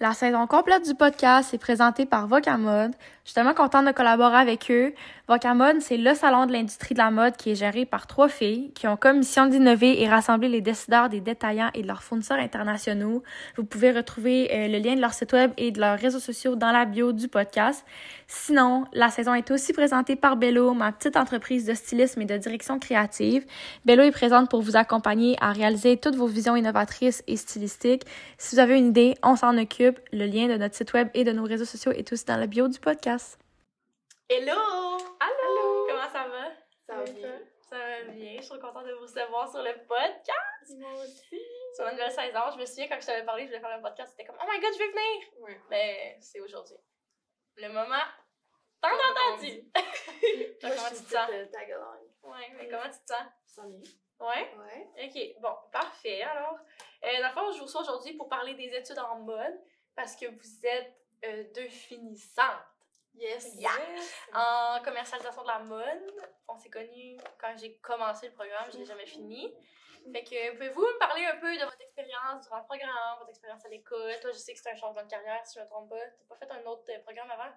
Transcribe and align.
La 0.00 0.14
saison 0.14 0.46
complète 0.46 0.86
du 0.86 0.94
podcast 0.94 1.52
est 1.54 1.58
présentée 1.58 2.06
par 2.06 2.28
Vocamode. 2.28 2.92
Je 3.28 3.32
suis 3.32 3.34
tellement 3.34 3.52
contente 3.52 3.84
de 3.84 3.92
collaborer 3.92 4.38
avec 4.38 4.70
eux. 4.70 4.94
Vocamode, 5.28 5.82
c'est 5.82 5.98
le 5.98 6.14
salon 6.14 6.46
de 6.46 6.52
l'industrie 6.52 6.94
de 6.94 6.98
la 6.98 7.10
mode 7.10 7.36
qui 7.36 7.50
est 7.50 7.54
géré 7.54 7.84
par 7.84 8.06
trois 8.06 8.30
filles 8.30 8.70
qui 8.74 8.86
ont 8.88 8.96
comme 8.96 9.18
mission 9.18 9.44
d'innover 9.44 10.00
et 10.00 10.08
rassembler 10.08 10.48
les 10.48 10.62
décideurs 10.62 11.10
des 11.10 11.20
détaillants 11.20 11.68
et 11.74 11.82
de 11.82 11.86
leurs 11.86 12.02
fournisseurs 12.02 12.38
internationaux. 12.38 13.22
Vous 13.58 13.64
pouvez 13.64 13.92
retrouver 13.92 14.48
euh, 14.50 14.68
le 14.68 14.78
lien 14.78 14.94
de 14.94 15.02
leur 15.02 15.12
site 15.12 15.34
web 15.34 15.50
et 15.58 15.72
de 15.72 15.78
leurs 15.78 15.98
réseaux 15.98 16.20
sociaux 16.20 16.54
dans 16.56 16.72
la 16.72 16.86
bio 16.86 17.12
du 17.12 17.28
podcast. 17.28 17.84
Sinon, 18.28 18.86
la 18.94 19.10
saison 19.10 19.34
est 19.34 19.50
aussi 19.50 19.74
présentée 19.74 20.16
par 20.16 20.38
Bello, 20.38 20.72
ma 20.72 20.90
petite 20.92 21.18
entreprise 21.18 21.66
de 21.66 21.74
stylisme 21.74 22.22
et 22.22 22.24
de 22.24 22.38
direction 22.38 22.78
créative. 22.78 23.44
Bello 23.84 24.04
est 24.04 24.10
présente 24.10 24.48
pour 24.48 24.62
vous 24.62 24.76
accompagner 24.76 25.36
à 25.42 25.52
réaliser 25.52 25.98
toutes 25.98 26.16
vos 26.16 26.28
visions 26.28 26.56
innovatrices 26.56 27.22
et 27.26 27.36
stylistiques. 27.36 28.06
Si 28.38 28.54
vous 28.54 28.60
avez 28.60 28.78
une 28.78 28.88
idée, 28.88 29.16
on 29.22 29.36
s'en 29.36 29.58
occupe. 29.58 30.00
Le 30.14 30.24
lien 30.24 30.48
de 30.48 30.56
notre 30.56 30.74
site 30.74 30.94
web 30.94 31.08
et 31.12 31.24
de 31.24 31.32
nos 31.32 31.44
réseaux 31.44 31.66
sociaux 31.66 31.92
est 31.92 32.10
aussi 32.10 32.24
dans 32.24 32.38
la 32.38 32.46
bio 32.46 32.68
du 32.68 32.78
podcast. 32.78 33.17
Hello! 34.28 34.96
Allô! 35.18 35.86
Comment 35.88 36.08
ça 36.08 36.28
va? 36.28 36.52
Ça 36.86 36.96
va 36.96 37.04
bien. 37.04 37.40
Ça 37.68 37.76
va 37.78 38.02
bien. 38.12 38.36
Je 38.36 38.42
suis 38.42 38.48
trop 38.48 38.58
contente 38.60 38.86
de 38.86 38.92
vous 38.92 39.02
recevoir 39.02 39.50
sur 39.50 39.60
le 39.62 39.72
podcast. 39.86 40.78
Moi 40.78 40.92
aussi. 41.02 41.42
Sur 41.74 41.86
une 41.86 41.92
nouvelle 41.92 42.12
saison. 42.12 42.40
Je 42.54 42.60
me 42.60 42.64
souviens 42.66 42.88
quand 42.88 43.00
je 43.00 43.06
t'avais 43.06 43.24
parlé, 43.24 43.42
je 43.42 43.48
voulais 43.48 43.60
faire 43.60 43.70
un 43.76 43.82
podcast, 43.82 44.12
c'était 44.12 44.24
comme 44.24 44.36
Oh 44.40 44.46
my 44.48 44.60
god, 44.60 44.72
je 44.72 44.78
vais 44.78 44.88
venir! 44.88 45.28
Ouais. 45.40 45.60
Mais 45.68 46.16
c'est 46.20 46.40
aujourd'hui. 46.40 46.76
Le 47.56 47.68
moment 47.68 48.04
tant 48.80 48.88
entendu! 48.90 49.64
Moi, 49.74 50.70
comment 50.76 50.88
je 50.90 50.94
tu 50.96 51.02
te 51.04 51.10
sens? 51.10 51.30
euh, 51.32 51.46
tag 51.46 51.72
along. 51.72 52.08
Ouais, 52.22 52.52
mais 52.56 52.68
comment 52.68 52.84
tu 52.84 52.90
te 53.04 53.12
sens? 53.12 53.26
Ça 53.46 53.62
va 53.62 53.68
bien. 53.68 53.90
Ouais? 54.20 54.54
Ouais. 54.56 55.06
Ok, 55.06 55.40
bon, 55.42 55.56
parfait. 55.72 56.22
Alors, 56.22 56.56
euh, 57.04 57.20
dans 57.20 57.28
le 57.28 57.34
fond, 57.34 57.52
je 57.52 57.58
vous 57.58 57.64
reçois 57.64 57.80
aujourd'hui 57.82 58.14
pour 58.14 58.28
parler 58.28 58.54
des 58.54 58.72
études 58.76 58.98
en 59.00 59.18
mode 59.20 59.60
parce 59.96 60.14
que 60.14 60.26
vous 60.26 60.66
êtes 60.66 60.94
euh, 61.24 61.44
deux 61.54 61.68
finissantes 61.68 62.46
Yes. 63.14 63.54
Yeah. 63.56 63.70
en 64.32 64.82
commercialisation 64.84 65.42
de 65.42 65.48
la 65.48 65.58
mode. 65.60 66.12
On 66.46 66.56
s'est 66.58 66.70
connus 66.70 67.18
quand 67.40 67.54
j'ai 67.58 67.76
commencé 67.78 68.28
le 68.28 68.34
programme, 68.34 68.70
je 68.72 68.78
l'ai 68.78 68.84
jamais 68.84 69.06
fini. 69.06 69.52
Fait 70.12 70.24
que 70.24 70.52
pouvez-vous 70.52 70.80
me 70.80 70.98
parler 70.98 71.24
un 71.26 71.36
peu 71.36 71.54
de 71.54 71.64
votre 71.64 71.80
expérience 71.80 72.44
durant 72.44 72.58
le 72.58 72.64
programme, 72.64 73.18
votre 73.18 73.30
expérience 73.30 73.64
à 73.64 73.68
l'école? 73.68 74.18
Toi, 74.20 74.30
je 74.32 74.38
sais 74.38 74.54
que 74.54 74.60
c'est 74.60 74.70
un 74.70 74.76
changement 74.76 75.02
de 75.02 75.10
carrière, 75.10 75.44
si 75.44 75.58
je 75.58 75.64
me 75.64 75.68
trompe 75.68 75.90
pas. 75.90 75.96
T'as 75.96 76.34
pas 76.34 76.46
fait 76.46 76.52
un 76.52 76.64
autre 76.66 76.84
programme 77.02 77.30
avant? 77.30 77.52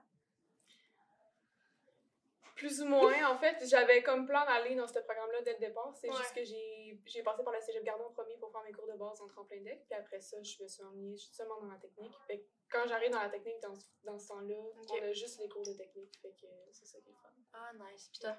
Plus 2.61 2.79
ou 2.81 2.85
moins, 2.85 3.25
en 3.31 3.37
fait, 3.39 3.57
j'avais 3.65 4.03
comme 4.03 4.27
plan 4.27 4.45
d'aller 4.45 4.75
dans 4.75 4.85
ce 4.87 4.99
programme-là 4.99 5.41
dès 5.41 5.53
le 5.53 5.59
départ. 5.59 5.91
C'est 5.99 6.09
Ouais. 6.09 6.15
juste 6.17 6.35
que 6.35 6.43
j'ai 6.43 6.99
j'ai 7.07 7.23
passé 7.23 7.43
par 7.43 7.53
le 7.53 7.59
cégep 7.59 7.83
Gardon 7.83 8.11
premier 8.13 8.37
pour 8.37 8.51
faire 8.51 8.61
mes 8.61 8.71
cours 8.71 8.85
de 8.85 8.93
base 8.93 9.19
en 9.19 9.27
tremplin 9.27 9.61
deck. 9.61 9.83
Puis 9.89 9.95
après 9.99 10.19
ça, 10.19 10.37
je 10.43 10.61
me 10.61 10.67
suis 10.67 10.83
emmenée 10.83 11.17
seulement 11.17 11.59
dans 11.59 11.67
la 11.71 11.77
technique. 11.79 12.13
Fait 12.27 12.39
que 12.39 12.45
quand 12.69 12.85
j'arrive 12.87 13.09
dans 13.09 13.21
la 13.23 13.29
technique, 13.29 13.59
dans, 13.63 13.73
ce- 13.73 13.85
dans 14.03 14.19
ce 14.19 14.27
temps-là, 14.27 14.55
on 14.91 15.01
a 15.03 15.11
juste 15.11 15.39
les 15.39 15.49
cours 15.49 15.65
de 15.65 15.73
technique. 15.73 16.13
Fait 16.21 16.33
que 16.39 16.45
c'est 16.71 16.85
ça 16.85 16.99
qui 17.01 17.09
est 17.09 17.15
fun. 17.15 17.29
Ah, 17.53 17.71
nice. 17.73 18.09
Pis 18.13 18.19
toi? 18.19 18.35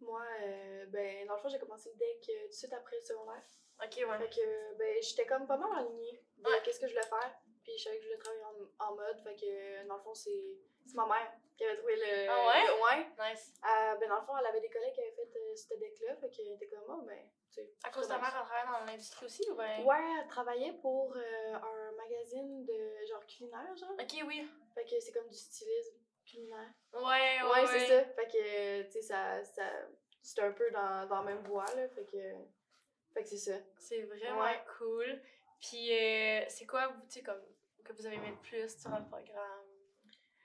Moi, 0.00 0.22
euh, 0.42 0.86
ben, 0.86 1.24
dans 1.28 1.34
le 1.36 1.40
fond, 1.40 1.48
j'ai 1.48 1.58
commencé 1.60 1.90
le 1.90 1.96
deck 1.96 2.28
euh, 2.30 2.42
tout 2.42 2.48
de 2.48 2.52
suite 2.54 2.72
après 2.72 2.96
le 2.96 3.04
secondaire. 3.04 3.44
Ok, 3.84 3.96
ouais. 3.96 4.18
Fait 4.18 4.30
que, 4.30 4.74
ben, 4.78 4.96
j'étais 5.02 5.26
comme 5.26 5.46
pas 5.46 5.56
mal 5.56 5.70
alignée 5.86 6.20
Ouais. 6.44 6.60
qu'est-ce 6.64 6.80
que 6.80 6.88
je 6.88 6.92
voulais 6.94 7.06
faire. 7.06 7.36
Puis 7.64 7.72
je 7.78 7.84
savais 7.84 7.96
que 7.96 8.02
je 8.04 8.08
voulais 8.08 8.18
travailler 8.18 8.44
en, 8.44 8.84
en 8.86 8.94
mode. 8.94 9.18
Fait 9.24 9.34
que, 9.36 9.86
dans 9.88 9.96
le 9.96 10.02
fond, 10.02 10.14
c'est 10.14 10.58
ma 10.94 11.06
mère 11.06 11.32
qui 11.56 11.64
avait 11.64 11.76
trouvé 11.76 11.96
le. 11.96 12.28
Ah 12.28 12.46
ouais? 12.46 12.66
le- 12.66 12.82
ouais. 12.82 13.30
Nice. 13.30 13.54
Euh, 13.64 13.94
ben, 13.96 14.08
dans 14.08 14.20
le 14.20 14.26
fond, 14.26 14.36
elle 14.38 14.46
avait 14.46 14.60
des 14.60 14.68
collègues 14.70 14.92
qui 14.94 15.00
avaient 15.00 15.12
fait 15.12 15.32
euh, 15.36 15.56
ce 15.56 15.74
deck-là. 15.74 16.16
Fait 16.16 16.30
qu'elle 16.30 16.52
était 16.52 16.68
comme, 16.68 16.84
oh, 16.88 17.02
ben, 17.02 17.18
tu 17.48 17.54
sais. 17.62 17.72
À 17.84 17.90
cause 17.90 18.06
de 18.06 18.12
ta 18.12 18.18
mère, 18.18 18.34
elle 18.38 18.46
travaille 18.46 18.80
dans 18.80 18.86
l'industrie 18.86 19.26
aussi 19.26 19.48
ou 19.50 19.54
ben? 19.54 19.82
Ouais, 19.84 19.96
elle 20.20 20.28
travaillait 20.28 20.74
pour 20.74 21.16
euh, 21.16 21.54
un 21.54 21.92
magazine 21.92 22.64
de 22.66 23.06
genre 23.08 23.24
culinaire, 23.26 23.74
genre. 23.76 23.92
Ok, 23.92 24.22
oui. 24.26 24.46
Fait 24.74 24.84
que 24.84 25.00
c'est 25.00 25.12
comme 25.12 25.28
du 25.28 25.36
stylisme 25.38 25.96
culinaire. 26.26 26.70
Ouais, 26.92 27.00
ouais, 27.02 27.42
Ouais, 27.62 27.66
c'est 27.66 27.86
ça. 27.86 28.04
Fait 28.12 28.26
que, 28.26 28.82
tu 28.82 28.90
sais, 28.92 29.02
ça, 29.02 29.42
ça, 29.44 29.62
c'est 30.22 30.40
un 30.42 30.52
peu 30.52 30.70
dans, 30.70 31.06
dans 31.06 31.22
la 31.22 31.34
même 31.34 31.42
voie, 31.44 31.66
là. 31.76 31.88
Fait 31.88 32.04
que, 32.04 32.18
fait 33.14 33.22
que 33.22 33.28
c'est 33.28 33.36
ça. 33.52 33.56
C'est 33.78 34.02
vraiment 34.02 34.42
Ouais. 34.42 34.60
cool. 34.78 35.22
Puis, 35.60 35.96
euh, 35.96 36.44
c'est 36.48 36.66
quoi, 36.66 36.88
vous, 36.88 37.00
tu 37.06 37.12
sais, 37.20 37.22
comme, 37.22 37.40
que 37.84 37.92
vous 37.92 38.06
avez 38.06 38.16
aimé 38.16 38.30
le 38.30 38.36
plus 38.48 38.76
durant 38.78 38.98
le 38.98 39.04
programme? 39.06 39.64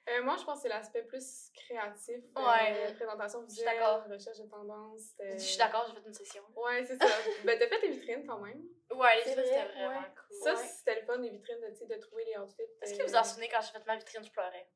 Euh, 0.10 0.24
moi, 0.24 0.36
je 0.40 0.44
pense 0.44 0.56
que 0.58 0.62
c'est 0.64 0.70
l'aspect 0.70 1.04
plus 1.04 1.52
créatif. 1.54 2.24
euh, 2.38 2.42
Ouais. 2.42 2.94
présentation 2.96 3.42
Je 3.44 3.46
suis 3.54 3.56
visuelle, 3.64 3.78
d'accord. 3.80 4.04
recherche 4.10 4.40
de 4.40 4.48
tendance. 4.50 5.14
euh, 5.22 5.34
Je 5.34 5.38
suis 5.44 5.58
d'accord, 5.58 5.86
j'ai 5.88 6.02
fait 6.02 6.08
une 6.08 6.14
session. 6.14 6.44
Ouais, 6.56 6.84
c'est 6.86 6.98
ça. 6.98 7.06
ben, 7.46 7.60
t'as 7.60 7.68
fait 7.68 7.80
tes 7.80 7.90
vitrines 7.90 8.26
quand 8.26 8.40
même. 8.40 8.60
Ouais, 8.92 9.18
les 9.18 9.22
C'est 9.24 9.30
vitrines, 9.36 9.46
vrai, 9.46 9.68
c'était 9.68 9.86
vraiment 9.86 10.00
ouais. 10.00 10.06
cool. 10.28 10.38
Ça, 10.44 10.54
Ouais. 10.56 10.68
c'était 10.78 11.00
le 11.02 11.06
fun, 11.06 11.18
les 11.18 11.30
vitrines, 11.30 11.60
de, 11.62 11.86
de 11.96 12.02
trouver 12.02 12.26
les 12.26 12.38
outfits. 12.38 12.62
Est-ce 12.82 12.96
euh, 12.96 12.98
que 12.98 13.04
vous 13.04 13.16
en 13.16 13.24
souvenez 13.24 13.50
quand 13.50 13.62
j'ai 13.62 13.72
fait 13.80 13.86
ma 13.86 13.98
vitrine, 13.98 14.24
je 14.26 14.32
pleurais? 14.32 14.68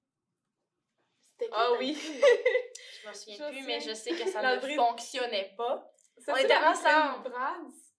C'était 1.31 1.49
Ah 1.51 1.71
oui. 1.79 1.95
Je 3.01 3.07
m'en 3.07 3.13
souviens 3.13 3.35
Je 3.37 3.49
plus, 3.51 3.61
sais. 3.61 3.67
mais 3.67 3.79
je 3.79 3.93
sais 3.93 4.11
que 4.11 4.29
ça 4.29 4.55
ne 4.55 4.59
fonctionnait 4.75 5.53
pas. 5.57 5.91
Ça, 6.19 6.33
On 6.33 6.35
était 6.37 6.47
la 6.49 6.71
vitrine 6.73 6.87
ensemble. 6.91 7.29
Brad's? 7.31 7.92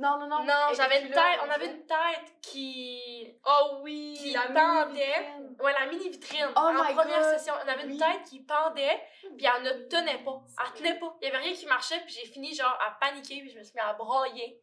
Non, 0.00 0.18
non, 0.18 0.26
non. 0.28 0.44
Non, 0.44 0.72
j'avais 0.72 1.02
une 1.02 1.10
tête, 1.10 1.40
on 1.46 1.50
avait 1.50 1.66
une 1.66 1.84
tête 1.84 2.34
qui. 2.40 3.36
Oh 3.44 3.80
oui! 3.82 4.16
Qui 4.18 4.30
la 4.32 4.46
pendait. 4.48 5.34
Ouais, 5.60 5.72
la 5.74 5.86
mini 5.86 6.08
vitrine. 6.08 6.46
Oh 6.56 6.58
en 6.58 6.72
my 6.72 6.94
première 6.94 7.20
God, 7.20 7.38
session, 7.38 7.52
on 7.62 7.68
avait 7.68 7.84
une 7.84 7.92
oui. 7.92 7.98
tête 7.98 8.22
qui 8.28 8.40
pendait, 8.40 9.02
puis 9.36 9.46
elle 9.46 9.62
ne 9.62 9.72
tenait 9.88 10.22
pas. 10.24 10.42
Elle 10.64 10.72
tenait 10.78 10.98
pas. 10.98 11.16
Il 11.20 11.26
y 11.26 11.28
avait 11.28 11.38
rien 11.44 11.52
qui 11.54 11.66
marchait, 11.66 12.00
puis 12.00 12.14
j'ai 12.14 12.26
fini 12.26 12.54
genre 12.54 12.78
à 12.80 12.92
paniquer, 12.98 13.40
puis 13.40 13.50
je 13.50 13.58
me 13.58 13.62
suis 13.62 13.74
mis 13.74 13.80
à 13.80 13.92
brailler. 13.92 14.62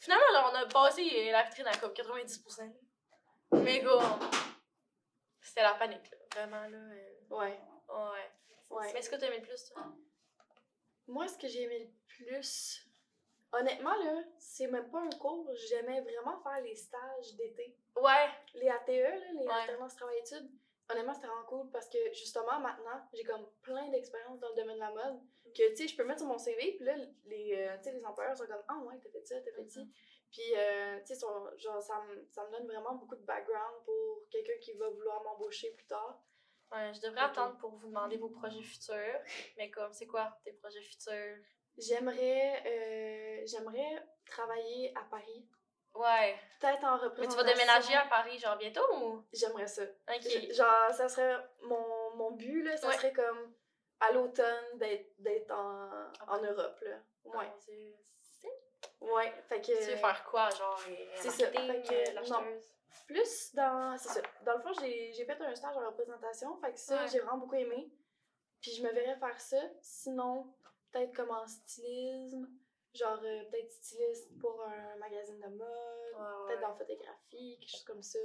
Finalement, 0.00 0.24
là, 0.32 0.50
on 0.50 0.54
a 0.56 0.66
passé 0.66 1.02
euh, 1.28 1.30
la 1.32 1.44
vitrine 1.44 1.66
à 1.68 1.76
comme 1.76 1.92
90%. 1.92 2.72
Mais 3.52 3.78
gars, 3.80 4.18
c'était 5.40 5.62
la 5.62 5.74
panique, 5.74 6.10
là. 6.10 6.16
Vraiment, 6.34 6.62
là. 6.68 6.76
euh, 6.76 7.10
Ouais, 7.30 7.60
Ouais. 7.88 8.30
ouais. 8.70 8.92
Mais 8.92 8.98
est-ce 8.98 9.08
que 9.08 9.16
t'as 9.16 9.26
aimé 9.28 9.36
le 9.38 9.46
plus, 9.46 9.64
toi? 9.72 9.82
Moi, 11.06 11.28
ce 11.28 11.38
que 11.38 11.46
j'ai 11.46 11.62
aimé 11.62 11.78
le 11.78 11.90
plus, 12.08 12.84
honnêtement, 13.58 13.94
là, 13.96 14.22
c'est 14.38 14.66
même 14.66 14.90
pas 14.90 15.00
un 15.00 15.10
cours. 15.18 15.48
J'aimais 15.68 16.00
vraiment 16.00 16.40
faire 16.42 16.60
les 16.62 16.74
stages 16.74 17.34
d'été. 17.36 17.76
Ouais. 17.96 18.28
Les 18.54 18.68
ATE, 18.68 18.88
là, 18.88 19.32
les 19.32 19.46
Ouais. 19.46 19.52
alternances 19.52 19.96
travail-études. 19.96 20.50
Honnêtement, 20.90 21.14
c'était 21.14 21.28
vraiment 21.28 21.46
cool 21.46 21.70
parce 21.70 21.88
que 21.88 21.98
justement, 22.12 22.60
maintenant, 22.60 23.00
j'ai 23.14 23.24
comme 23.24 23.46
plein 23.62 23.88
d'expérience 23.88 24.38
dans 24.40 24.50
le 24.50 24.54
domaine 24.54 24.74
de 24.76 24.80
la 24.80 24.90
mode 24.90 25.18
que, 25.54 25.70
tu 25.70 25.76
sais, 25.76 25.88
je 25.88 25.96
peux 25.96 26.04
mettre 26.04 26.20
sur 26.20 26.28
mon 26.28 26.36
CV, 26.36 26.72
puis 26.76 26.84
là, 26.84 26.94
les, 27.24 27.54
euh, 27.56 27.80
sais, 27.82 27.92
les 27.92 28.04
employeurs 28.04 28.36
sont 28.36 28.46
comme, 28.46 28.62
ah 28.68 28.76
ouais, 28.84 28.98
t'as 29.02 29.08
fait 29.08 29.24
ça, 29.24 29.40
t'as 29.40 29.52
fait 29.52 29.66
ci. 29.66 29.88
Puis, 30.30 30.42
euh, 30.56 30.98
tu 31.06 31.14
sais, 31.14 31.20
genre, 31.56 31.82
ça 31.82 32.02
me 32.02 32.26
ça 32.30 32.44
me 32.44 32.50
donne 32.50 32.66
vraiment 32.66 32.94
beaucoup 32.96 33.14
de 33.16 33.22
background 33.24 33.84
pour 33.84 34.28
quelqu'un 34.30 34.58
qui 34.60 34.72
va 34.74 34.88
vouloir 34.90 35.22
m'embaucher 35.22 35.70
plus 35.70 35.86
tard. 35.86 36.20
Ouais, 36.72 36.92
je 36.92 37.00
devrais 37.00 37.20
attendre 37.20 37.56
pour 37.58 37.70
vous 37.76 37.86
demander 37.86 38.16
vos 38.16 38.28
projets 38.30 38.62
futurs. 38.62 39.20
Mais 39.56 39.70
comme, 39.70 39.92
c'est 39.92 40.06
quoi 40.06 40.36
tes 40.44 40.52
projets 40.54 40.82
futurs? 40.82 41.38
J'aimerais 41.76 42.62
euh, 42.66 43.42
j'aimerais 43.46 44.02
travailler 44.26 44.92
à 44.96 45.02
Paris. 45.04 45.46
Ouais. 45.94 46.36
Peut-être 46.60 46.84
en 46.84 46.94
Mais 46.94 46.98
tu 47.00 47.04
représentation. 47.04 47.44
vas 47.44 47.52
déménager 47.52 47.94
à 47.94 48.06
Paris, 48.06 48.38
genre 48.38 48.56
bientôt 48.56 48.94
ou? 48.96 49.24
J'aimerais 49.32 49.66
ça. 49.66 49.82
Ok. 49.82 50.52
Genre, 50.52 50.92
ça 50.92 51.08
serait 51.08 51.36
mon, 51.62 52.16
mon 52.16 52.30
but, 52.32 52.62
là, 52.62 52.76
ça 52.76 52.88
Ouais. 52.88 52.94
serait 52.96 53.12
comme 53.12 53.54
à 54.00 54.10
l'automne 54.12 54.78
d'être 55.18 55.50
en, 55.52 55.88
en 56.28 56.42
Europe, 56.42 56.78
là. 56.82 56.96
Ouais. 57.24 57.46
Ah, 57.46 58.48
Ouais. 59.00 59.32
Fait 59.48 59.60
que. 59.60 59.66
Tu 59.66 59.90
veux 59.90 59.96
faire 59.96 60.24
quoi, 60.24 60.48
genre? 60.50 60.80
C'est 61.16 61.30
ça, 61.30 61.46
fait 61.46 61.82
que, 61.82 62.20
euh? 62.22 62.60
Plus 63.06 63.54
dans. 63.54 63.96
C'est 63.98 64.08
ça. 64.08 64.20
Dans 64.42 64.56
le 64.56 64.62
fond, 64.62 64.72
j'ai 64.80 65.12
j'ai 65.12 65.24
fait 65.24 65.40
un 65.40 65.54
stage 65.54 65.76
en 65.76 65.86
représentation. 65.86 66.56
Fait 66.60 66.72
que 66.72 66.78
ça, 66.78 67.02
Ouais. 67.02 67.08
j'ai 67.10 67.20
vraiment 67.20 67.38
beaucoup 67.38 67.54
aimé. 67.56 67.90
Puis 68.60 68.72
je 68.72 68.82
me 68.82 68.90
verrais 68.92 69.16
faire 69.18 69.38
ça. 69.40 69.58
Sinon, 69.82 70.46
peut-être 70.94 71.14
comme 71.14 71.30
en 71.30 71.46
stylisme. 71.46 72.48
Genre, 72.94 73.18
euh, 73.24 73.44
peut-être 73.50 73.70
styliste 73.70 74.38
pour 74.38 74.62
un 74.64 74.96
magazine 74.96 75.40
de 75.40 75.48
mode. 75.48 75.68
Ouais, 75.68 76.46
Peut-être 76.46 76.60
ouais. 76.60 76.66
en 76.66 76.76
photographie, 76.76 77.58
quelque 77.58 77.70
chose 77.70 77.84
comme 77.84 78.02
ça. 78.02 78.20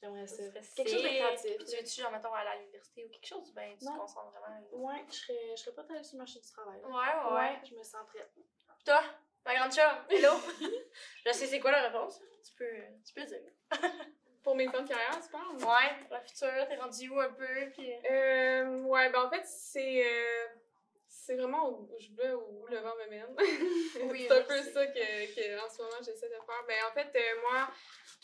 J'aimerais 0.00 0.26
ça. 0.26 0.42
Quelque 0.74 0.90
chose 0.90 1.02
de 1.02 1.08
créatif. 1.08 1.56
Puis 1.58 1.66
tu 1.66 1.76
veux-tu, 1.76 2.00
genre, 2.00 2.10
mettons, 2.10 2.32
aller 2.32 2.48
à 2.48 2.56
l'université 2.56 3.04
ou 3.04 3.10
quelque 3.10 3.26
chose? 3.26 3.52
Ben, 3.52 3.76
tu 3.76 3.84
te 3.84 3.90
concentres 3.96 4.30
vraiment. 4.30 4.86
Ouais, 4.86 5.04
je 5.08 5.14
serais, 5.14 5.56
je 5.56 5.62
serais 5.62 5.74
pas 5.74 5.84
allée 5.90 6.02
sur 6.02 6.14
le 6.14 6.18
marché 6.18 6.40
du 6.40 6.48
travail. 6.50 6.80
Ouais, 6.84 6.90
ouais, 6.90 7.34
ouais. 7.34 7.60
je 7.68 7.74
me 7.74 7.82
sens 7.82 8.06
prête. 8.06 8.32
Toi, 8.84 9.02
ma 9.44 9.54
grande 9.56 9.72
chum, 9.72 9.92
hello! 10.08 10.30
je 11.26 11.32
sais 11.32 11.46
c'est 11.46 11.60
quoi 11.60 11.72
la 11.72 11.88
réponse. 11.88 12.22
Tu 12.44 12.54
peux, 12.54 12.80
tu 13.04 13.12
peux 13.12 13.24
dire. 13.24 13.52
Pour 14.42 14.54
mes 14.54 14.66
plans 14.68 14.82
de 14.82 14.88
carrière, 14.88 15.20
tu 15.20 15.30
parles? 15.30 15.56
Ouais, 15.56 16.04
pour 16.04 16.14
la 16.14 16.20
future, 16.20 16.68
t'es 16.68 16.76
rendu 16.76 17.10
où 17.10 17.20
un 17.20 17.32
peu? 17.32 17.70
Puis... 17.72 17.92
Euh, 18.10 18.82
ouais, 18.84 19.10
ben 19.10 19.24
en 19.24 19.28
fait, 19.28 19.44
c'est 19.44 20.06
euh, 20.06 20.46
c'est 21.28 21.36
vraiment 21.36 21.68
où 21.70 21.90
je 21.98 22.08
veux, 22.16 22.36
où 22.36 22.66
le 22.68 22.78
vent 22.78 22.96
me 22.96 23.10
mène. 23.10 23.36
Oui, 24.10 24.24
c'est 24.26 24.34
un 24.34 24.42
peu 24.44 24.62
ça 24.62 24.86
que, 24.86 25.34
que 25.34 25.62
en 25.62 25.68
ce 25.68 25.82
moment 25.82 26.00
j'essaie 26.00 26.28
de 26.28 26.32
faire. 26.32 26.64
Ben 26.66 26.76
en 26.90 26.94
fait, 26.94 27.14
euh, 27.14 27.40
moi, 27.42 27.68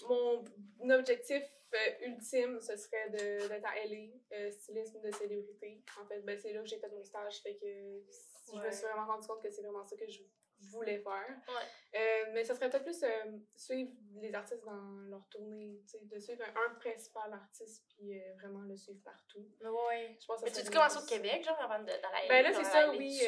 mon 0.08 0.90
objectif 0.90 1.42
euh, 1.74 2.06
ultime, 2.06 2.58
ce 2.60 2.76
serait 2.78 3.10
d'être 3.10 3.66
à 3.66 3.74
LA, 3.86 4.08
euh, 4.32 4.50
stylisme 4.50 5.02
de 5.02 5.10
célébrité. 5.10 5.82
En 6.00 6.06
fait, 6.06 6.20
ben 6.20 6.38
c'est 6.40 6.54
là 6.54 6.62
que 6.62 6.66
j'ai 6.66 6.78
fait 6.78 6.88
mon 6.88 7.04
stage, 7.04 7.42
fait 7.42 7.56
que 7.56 7.66
je 7.66 8.58
me 8.58 8.70
suis 8.70 8.86
vraiment 8.86 9.06
rendu 9.06 9.26
compte 9.26 9.42
que 9.42 9.50
c'est 9.50 9.60
vraiment 9.60 9.84
ça 9.84 9.96
que 9.96 10.06
je 10.08 10.22
voulais 10.70 10.98
faire. 10.98 11.28
Ouais. 11.48 11.98
Euh, 12.00 12.30
mais 12.32 12.44
ça 12.44 12.54
serait 12.54 12.68
peut-être 12.70 12.84
plus 12.84 13.02
euh, 13.02 13.08
suivre 13.56 13.90
les 14.16 14.34
artistes 14.34 14.64
dans 14.64 15.08
leur 15.10 15.26
tournée, 15.28 15.80
de 16.02 16.18
suivre 16.18 16.42
un, 16.44 16.70
un 16.70 16.74
principal 16.74 17.32
artiste 17.32 17.84
puis 17.88 18.18
euh, 18.18 18.34
vraiment 18.40 18.60
le 18.62 18.76
suivre 18.76 19.00
partout. 19.04 19.46
Ouais. 19.60 20.16
Je 20.20 20.26
pense 20.26 20.40
que 20.40 20.44
Mais 20.46 20.50
tu 20.52 20.62
dis 20.62 20.70
commencer 20.70 20.98
au 20.98 21.06
Québec, 21.06 21.44
genre, 21.44 21.60
avant 21.60 21.80
de- 21.80 21.86
d'aller 21.86 22.28
Ben 22.28 22.42
là, 22.42 22.52
c'est 22.52 22.64
ça, 22.64 22.90
oui. 22.90 23.20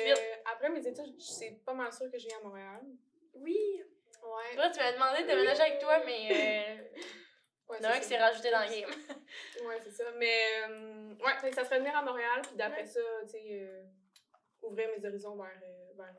après 0.52 0.68
mes 0.70 0.86
études, 0.86 1.20
c'est 1.20 1.62
pas 1.64 1.74
mal 1.74 1.92
sûr 1.92 2.10
que 2.10 2.16
viens 2.16 2.38
à 2.38 2.42
Montréal. 2.42 2.80
Oui. 3.34 3.82
Ouais. 4.22 4.56
Là, 4.56 4.70
tu 4.70 4.78
m'as 4.80 4.92
demandé 4.92 5.22
de 5.22 5.28
déménager 5.28 5.62
avec 5.62 5.78
toi, 5.78 6.02
mais 6.04 6.28
euh, 6.30 6.82
Ouais, 7.68 7.78
c'est 7.80 7.98
qui 8.00 8.04
s'est 8.06 8.16
rajouté 8.18 8.50
dans 8.50 8.60
le 8.62 8.68
game. 8.80 8.90
Ouais, 9.66 9.78
c'est 9.82 9.90
ça. 9.90 10.04
Mais, 10.16 10.38
euh, 10.68 11.14
ouais, 11.14 11.52
ça 11.52 11.64
serait 11.64 11.78
venir 11.78 11.96
à 11.96 12.02
Montréal, 12.02 12.40
puis 12.42 12.54
d'après 12.56 12.82
Ouais. 12.82 12.86
ça, 12.86 13.00
tu 13.22 13.28
sais, 13.30 13.42
euh, 13.62 13.82
ouvrir 14.62 14.88
mes 14.96 15.04
horizons 15.06 15.36
vers. 15.36 15.60
vers... 15.96 16.14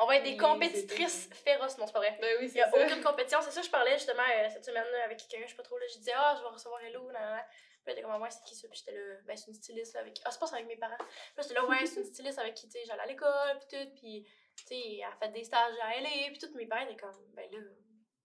On 0.00 0.06
va 0.06 0.16
être 0.16 0.22
des 0.24 0.36
compétitrices 0.36 1.28
féroces, 1.32 1.76
non, 1.78 1.86
c'est 1.86 1.92
pas 1.92 1.98
vrai. 1.98 2.16
Ben 2.20 2.36
oui, 2.38 2.44
Il 2.46 2.48
c'est 2.50 2.54
n'y 2.56 2.60
a 2.62 2.70
ça. 2.70 2.84
aucune 2.86 3.02
compétition. 3.02 3.40
C'est 3.42 3.50
ça, 3.50 3.62
je 3.62 3.70
parlais 3.70 3.92
justement 3.98 4.22
euh, 4.22 4.48
cette 4.50 4.64
semaine 4.64 4.84
avec 5.04 5.18
quelqu'un, 5.18 5.44
je 5.46 5.50
sais 5.50 5.56
pas 5.56 5.62
trop, 5.62 5.78
là. 5.78 5.86
Je 5.92 5.98
disais, 5.98 6.12
ah, 6.14 6.34
je 6.38 6.42
vais 6.42 6.48
recevoir 6.48 6.80
Hello, 6.82 7.10
nan, 7.10 7.14
nan. 7.14 7.44
Puis 7.48 7.82
elle 7.86 7.92
était 7.92 8.02
comme, 8.02 8.12
Ah, 8.12 8.18
ouais, 8.20 8.30
c'est 8.30 8.44
qui 8.44 8.54
ça? 8.54 8.68
Puis 8.68 8.78
j'étais 8.78 8.96
là, 8.98 9.16
ben, 9.24 9.36
c'est 9.36 9.48
une 9.48 9.54
styliste 9.54 9.94
là, 9.94 10.00
avec. 10.00 10.20
Ah, 10.24 10.30
c'est 10.30 10.38
pas 10.38 10.46
ça 10.46 10.56
avec 10.56 10.68
mes 10.68 10.76
parents. 10.76 10.96
Puis 10.98 11.08
là, 11.36 11.42
j'étais 11.42 11.54
là, 11.54 11.64
ouais, 11.66 11.86
c'est 11.86 12.00
une 12.00 12.06
styliste 12.06 12.38
avec 12.38 12.54
qui, 12.54 12.66
tu 12.68 12.72
sais, 12.78 12.84
j'allais 12.86 13.02
à 13.02 13.06
l'école, 13.06 13.58
puis 13.58 13.78
tout. 13.78 13.90
Puis, 13.96 14.26
tu 14.56 14.64
sais, 14.66 14.96
elle 14.98 15.04
a 15.04 15.12
fait 15.16 15.32
des 15.32 15.44
stages 15.44 15.74
à 15.82 16.00
LA, 16.00 16.28
puis 16.30 16.38
tout. 16.38 16.54
Mes 16.54 16.66
parents 16.66 16.84
étaient 16.84 16.96
comme, 16.96 17.16
ben 17.34 17.50
là, 17.50 17.58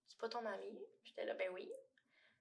c'est 0.06 0.18
pas 0.18 0.28
ton 0.28 0.44
ami. 0.46 0.78
Puis 1.02 1.12
j'étais 1.16 1.24
là, 1.24 1.34
ben 1.34 1.48
oui. 1.52 1.70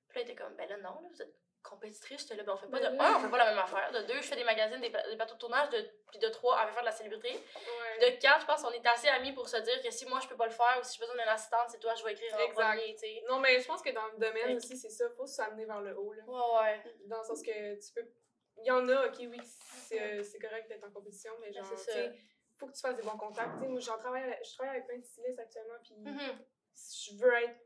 Puis 0.10 0.20
là, 0.20 0.22
elle 0.26 0.30
était 0.32 0.36
comme, 0.36 0.56
ben 0.56 0.68
là, 0.70 0.78
non, 0.78 1.02
là, 1.02 1.08
vous 1.12 1.22
êtes 1.22 1.34
compétitrice. 1.64 2.22
J'étais 2.22 2.36
là, 2.36 2.44
ben 2.44 2.54
on 2.54 2.58
fait 2.58 2.68
pas 2.68 2.80
de 2.80 2.96
Ben 2.98 3.02
un, 3.02 3.16
on 3.16 3.20
fait 3.20 3.30
pas 3.30 3.38
la 3.38 3.46
même 3.50 3.58
affaire. 3.60 3.92
De 3.92 4.02
deux, 4.04 4.16
je 4.22 4.28
fais 4.28 4.36
des 4.36 4.44
magazines, 4.44 4.80
des, 4.82 4.90
des 4.90 5.16
plateaux 5.16 5.34
de 5.36 5.40
tournage. 5.40 5.70
De, 5.70 5.82
puis 6.12 6.20
de 6.20 6.28
trois, 6.30 6.60
elle 6.62 6.68
veut 6.68 6.74
faire 6.74 6.82
de 6.84 6.88
la 6.88 6.92
célébrité. 6.92 7.32
De 8.02 8.20
quatre, 8.20 8.42
je 8.42 8.46
pense 8.46 8.62
qu'on 8.62 8.72
est 8.72 8.86
assez 8.86 9.08
amis 9.08 9.32
pour 9.34 9.48
se 9.50 9.58
dire 9.58 9.82
que 9.82 9.90
si 9.92 10.06
moi 10.06 10.20
je 10.22 10.28
peux 10.28 10.36
pas 10.38 10.46
le 10.46 10.52
faire 10.52 10.78
ou 10.80 10.84
si 10.84 10.94
j'ai 10.96 11.00
besoin 11.00 11.16
d'une 11.16 11.28
assistante, 11.30 11.70
c'est 11.70 11.80
toi, 11.80 11.94
je 11.96 12.04
vais 12.04 12.14
écrire 12.14 12.34
en 12.36 12.40
Exact. 12.40 12.54
premier, 12.78 12.94
tu 12.94 13.00
sais. 13.00 13.24
Non, 13.30 13.40
mais 13.40 13.60
je 13.60 13.66
pense 13.68 13.82
que 13.82 13.90
dans 13.92 14.06
le 14.08 14.18
domaine 14.18 14.56
aussi, 14.58 14.78
c'est 14.78 14.90
ça, 14.90 15.10
faut 15.18 15.26
s'amener 15.26 15.66
vers 15.66 15.82
le 15.82 15.98
haut, 15.98 16.14
là. 16.14 16.24
Ouais, 16.28 16.62
ouais. 16.62 16.96
Dans 17.08 17.20
le 17.20 17.24
sens 17.24 17.42
que 17.42 17.76
tu 17.76 17.94
peux. 17.94 18.08
Il 18.58 18.66
y 18.66 18.72
en 18.72 18.88
a, 18.90 19.08
ok, 19.08 19.16
oui, 19.22 19.40
c'est 19.88 20.40
correct 20.40 20.68
d'être 20.68 20.84
en 20.86 20.92
compétition, 20.92 21.34
mais 21.42 21.52
Ben, 21.52 21.64
genre, 21.64 21.78
c'est 21.78 22.12
tu 22.12 22.20
faut 22.60 22.68
que 22.68 22.74
tu 22.74 22.82
fasses 22.82 22.96
des 22.96 23.02
bons 23.02 23.18
contacts. 23.18 23.54
Tu 23.56 23.64
sais, 23.64 23.68
moi, 23.68 23.80
j'en 23.80 23.98
travaille, 23.98 24.40
je 24.44 24.54
travaille 24.54 24.76
avec 24.76 24.86
plein 24.88 24.98
de 25.00 25.04
stylistes 25.04 25.40
actuellement, 25.40 25.74
puis 25.84 25.96
Mhm. 25.98 26.38
je 26.76 27.16
veux 27.18 27.34
être. 27.34 27.60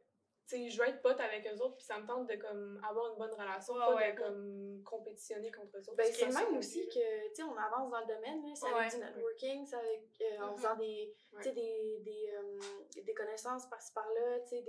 Sais, 0.47 0.69
je 0.69 0.79
veux 0.81 0.87
être 0.87 1.01
pote 1.01 1.19
avec 1.19 1.45
eux 1.45 1.61
autres, 1.61 1.75
puis 1.75 1.83
ça 1.83 1.99
me 1.99 2.07
tente 2.07 2.29
de 2.29 2.35
comme 2.37 2.79
avoir 2.81 3.11
une 3.11 3.17
bonne 3.17 3.33
relation, 3.33 3.73
pas 3.73 3.95
ouais. 3.95 4.13
de 4.13 4.17
comme 4.17 4.81
compétitionner 4.85 5.51
contre 5.51 5.75
eux 5.75 5.81
autres. 5.81 5.95
Ben, 5.97 6.05
c'est 6.09 6.31
ça, 6.31 6.41
même 6.45 6.57
aussi 6.57 6.87
que, 6.87 7.27
tu 7.27 7.35
sais, 7.35 7.43
on 7.43 7.57
avance 7.57 7.91
dans 7.91 7.99
le 7.99 8.05
domaine, 8.05 8.55
c'est 8.55 8.65
Ouais. 8.67 8.79
avec 8.79 8.91
du 8.91 8.97
networking, 8.99 9.65
c'est 9.65 9.75
avec, 9.75 10.03
euh, 10.21 10.43
en 10.43 10.55
faisant 10.55 10.77
des, 10.77 11.13
euh, 11.35 13.13
connaissances 13.13 13.65
par-ci 13.69 13.91
par-là, 13.91 14.39
tu 14.39 14.49
sais, 14.49 14.61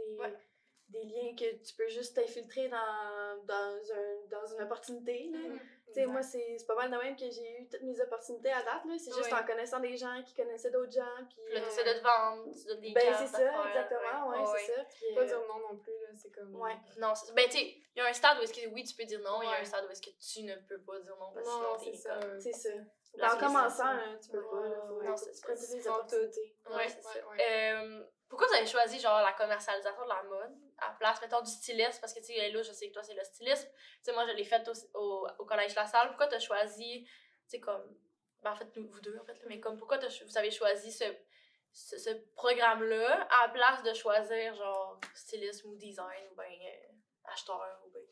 des, 0.88 1.04
liens 1.04 1.36
que 1.36 1.62
tu 1.62 1.74
peux 1.76 1.86
juste 1.86 2.16
t'infiltrer 2.16 2.68
dans, 2.68 3.44
dans, 3.44 3.92
un, 3.92 4.26
dans 4.30 4.46
une 4.46 4.62
opportunité, 4.62 5.28
là. 5.30 5.38
Mhm. 5.38 5.58
Tu 5.58 5.77
sais, 5.94 6.06
moi, 6.06 6.22
c'est 6.22 6.56
c'est 6.58 6.66
pas 6.66 6.74
mal 6.74 6.90
de 6.90 6.96
même 6.96 7.16
que 7.16 7.30
j'ai 7.30 7.60
eu 7.60 7.68
toutes 7.68 7.82
mes 7.82 8.00
opportunités 8.00 8.50
à 8.50 8.62
date, 8.62 8.84
là. 8.84 8.94
C'est 8.98 9.12
juste 9.14 9.30
Ouais. 9.32 9.38
en 9.38 9.44
connaissant 9.46 9.80
des 9.80 9.96
gens 9.96 10.22
qui 10.24 10.34
connaissaient 10.34 10.70
d'autres 10.70 10.92
gens, 10.92 11.24
puis... 11.28 11.54
Là, 11.54 11.60
euh, 11.60 11.64
t'essaies 11.64 11.84
de 11.94 11.98
te 11.98 12.04
vendre, 12.04 12.52
tu 12.54 12.64
donnes 12.66 12.80
des 12.80 12.92
ben, 12.92 13.14
c'est 13.18 13.26
ça, 13.26 13.66
exactement, 13.68 14.28
ouais, 14.28 14.38
ouais. 14.38 14.58
c'est 14.66 14.72
ça. 14.74 14.84
Puis, 14.84 15.14
Pas 15.14 15.20
euh, 15.22 15.24
dire 15.26 15.40
non 15.48 15.58
non 15.72 15.76
plus, 15.78 15.92
là, 15.92 16.08
c'est 16.14 16.30
comme. 16.30 16.54
Ouais. 16.56 16.76
Non, 16.98 17.12
ben, 17.34 17.44
tu 17.46 17.58
sais, 17.58 17.62
il 17.94 17.98
y 17.98 18.00
a 18.00 18.06
un 18.06 18.12
stade 18.12 18.38
où 18.38 18.42
est-ce 18.42 18.52
que 18.52 18.66
oui, 18.72 18.84
tu 18.84 18.94
peux 18.94 19.04
dire 19.04 19.20
non, 19.20 19.40
il 19.42 19.46
y 19.46 19.48
a 19.48 19.52
Ouais. 19.52 19.60
un 19.60 19.64
stade 19.64 19.84
où 19.86 19.90
est-ce 19.90 20.02
que 20.02 20.10
tu 20.10 20.42
ne 20.44 20.54
peux 20.68 20.80
pas 20.80 20.98
dire 21.00 21.16
non, 21.18 21.32
parce 21.32 21.46
que 21.46 21.52
sinon 21.52 21.76
t'es 21.92 21.96
ça. 21.96 22.18
comme. 22.20 22.40
c'est 22.40 22.52
ça. 22.52 22.68
Là, 23.14 23.26
En 23.26 23.30
c'est 23.30 23.38
commençant, 23.46 23.76
ça. 23.76 23.94
là, 23.94 24.02
tu 24.22 24.30
peux 24.30 24.38
Ouais, 24.38 24.44
pas, 24.50 24.68
là, 24.68 24.84
ouais, 24.84 24.98
ouais. 25.00 25.08
Non, 25.08 25.16
c'est 25.16 25.30
tu 25.32 25.36
ça, 25.38 25.46
toutes 25.48 25.60
les 25.60 25.80
c'est 25.80 25.88
en 25.88 25.92
tout. 25.94 25.98
opportunités. 26.00 26.56
Ouais, 26.68 26.76
Ouais, 26.76 26.88
c'est 26.88 26.96
ouais, 26.96 27.02
ça. 27.22 27.28
ouais. 27.28 27.38
Euh, 27.50 28.04
pourquoi 28.28 28.46
vous 28.48 28.54
avez 28.54 28.57
choisi, 28.68 29.00
genre, 29.00 29.20
la 29.22 29.32
commercialisation 29.32 30.02
de 30.04 30.08
la 30.08 30.22
mode 30.24 30.56
à 30.78 30.88
la 30.88 30.94
place, 30.94 31.20
mettons, 31.20 31.40
du 31.40 31.50
styliste? 31.50 32.00
Parce 32.00 32.14
que, 32.14 32.20
tu 32.20 32.26
sais, 32.26 32.50
là, 32.50 32.62
je 32.62 32.72
sais 32.72 32.88
que 32.88 32.94
toi, 32.94 33.02
c'est 33.02 33.14
le 33.14 33.24
styliste. 33.24 33.68
Tu 33.74 33.98
sais, 34.02 34.12
moi, 34.12 34.26
je 34.28 34.32
l'ai 34.32 34.44
fait 34.44 34.68
au, 34.94 35.26
au, 35.38 35.44
Collège 35.44 35.74
La 35.74 35.86
Salle. 35.86 36.08
Pourquoi 36.08 36.28
t'as 36.28 36.38
choisi, 36.38 37.04
tu 37.04 37.10
sais, 37.46 37.60
comme. 37.60 37.96
Ben, 38.42 38.52
en 38.52 38.54
fait, 38.54 38.68
vous 38.76 39.00
deux, 39.00 39.18
en 39.18 39.24
fait, 39.24 39.34
là, 39.34 39.46
mais 39.48 39.58
comme, 39.58 39.76
pourquoi 39.76 39.98
vous 39.98 40.38
avez 40.38 40.50
choisi 40.50 40.92
ce, 40.92 41.04
ce, 41.72 42.10
programme-là 42.36 43.26
à 43.30 43.46
la 43.48 43.52
place 43.52 43.82
de 43.82 43.92
choisir, 43.94 44.54
genre, 44.54 45.00
stylisme 45.14 45.70
ou 45.70 45.74
design 45.74 46.28
ou 46.30 46.36
ben 46.36 46.52
acheteur 47.24 47.82
ou 47.84 47.90
ben. 47.90 48.02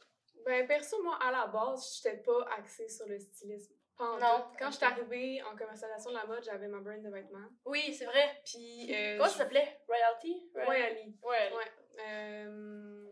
Ben, 0.44 0.66
perso, 0.66 1.00
moi, 1.02 1.18
à 1.22 1.30
la 1.30 1.46
base, 1.46 1.96
j'étais 1.96 2.18
pas 2.18 2.44
axée 2.56 2.88
sur 2.88 3.06
le 3.06 3.18
stylisme. 3.18 3.75
En 3.98 4.18
Non. 4.18 4.44
Quand 4.58 4.66
ok. 4.66 4.72
j'étais 4.72 4.84
arrivée 4.86 5.42
en 5.42 5.56
commercialisation 5.56 6.10
de 6.10 6.16
la 6.16 6.26
mode, 6.26 6.42
j'avais 6.44 6.68
ma 6.68 6.80
brand 6.80 7.00
de 7.02 7.08
vêtements. 7.08 7.48
Oui, 7.64 7.94
c'est 7.94 8.04
vrai. 8.04 8.40
Puis. 8.44 8.94
Euh, 8.94 9.16
Comment 9.16 9.28
ça 9.30 9.38
s'appelait? 9.38 9.80
Royalty? 9.86 10.50
Ali. 10.54 11.16
Ouais, 11.22 11.52
Ouais. 11.54 11.72
Euh, 12.06 13.10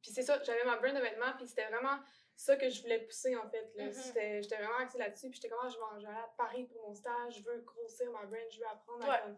puis 0.00 0.12
c'est 0.12 0.22
ça, 0.22 0.40
j'avais 0.42 0.64
ma 0.64 0.76
brand 0.76 0.94
de 0.94 1.00
vêtements, 1.00 1.32
puis 1.36 1.46
c'était 1.48 1.66
vraiment 1.66 1.98
ça 2.36 2.56
que 2.56 2.68
je 2.70 2.80
voulais 2.82 3.00
pousser, 3.00 3.34
en 3.36 3.48
fait. 3.50 3.70
là. 3.74 3.86
Mhm. 3.86 3.92
C'était- 3.92 4.42
J'étais 4.42 4.56
vraiment 4.56 4.78
axée 4.78 4.98
là-dessus, 4.98 5.28
puis 5.30 5.36
j'étais 5.36 5.48
comme, 5.48 5.58
ah, 5.62 5.68
je 5.68 5.76
vais 5.76 6.00
je 6.02 6.06
aller 6.06 6.16
à 6.16 6.32
Paris 6.38 6.64
pour 6.66 6.80
mon 6.88 6.94
stage, 6.94 7.38
je 7.38 7.42
veux 7.44 7.60
grossir 7.62 8.10
ma 8.12 8.24
brand, 8.24 8.40
je 8.50 8.60
veux 8.60 8.66
apprendre 8.66 9.06
Ouais. 9.06 9.14
à 9.14 9.18
comme, 9.22 9.36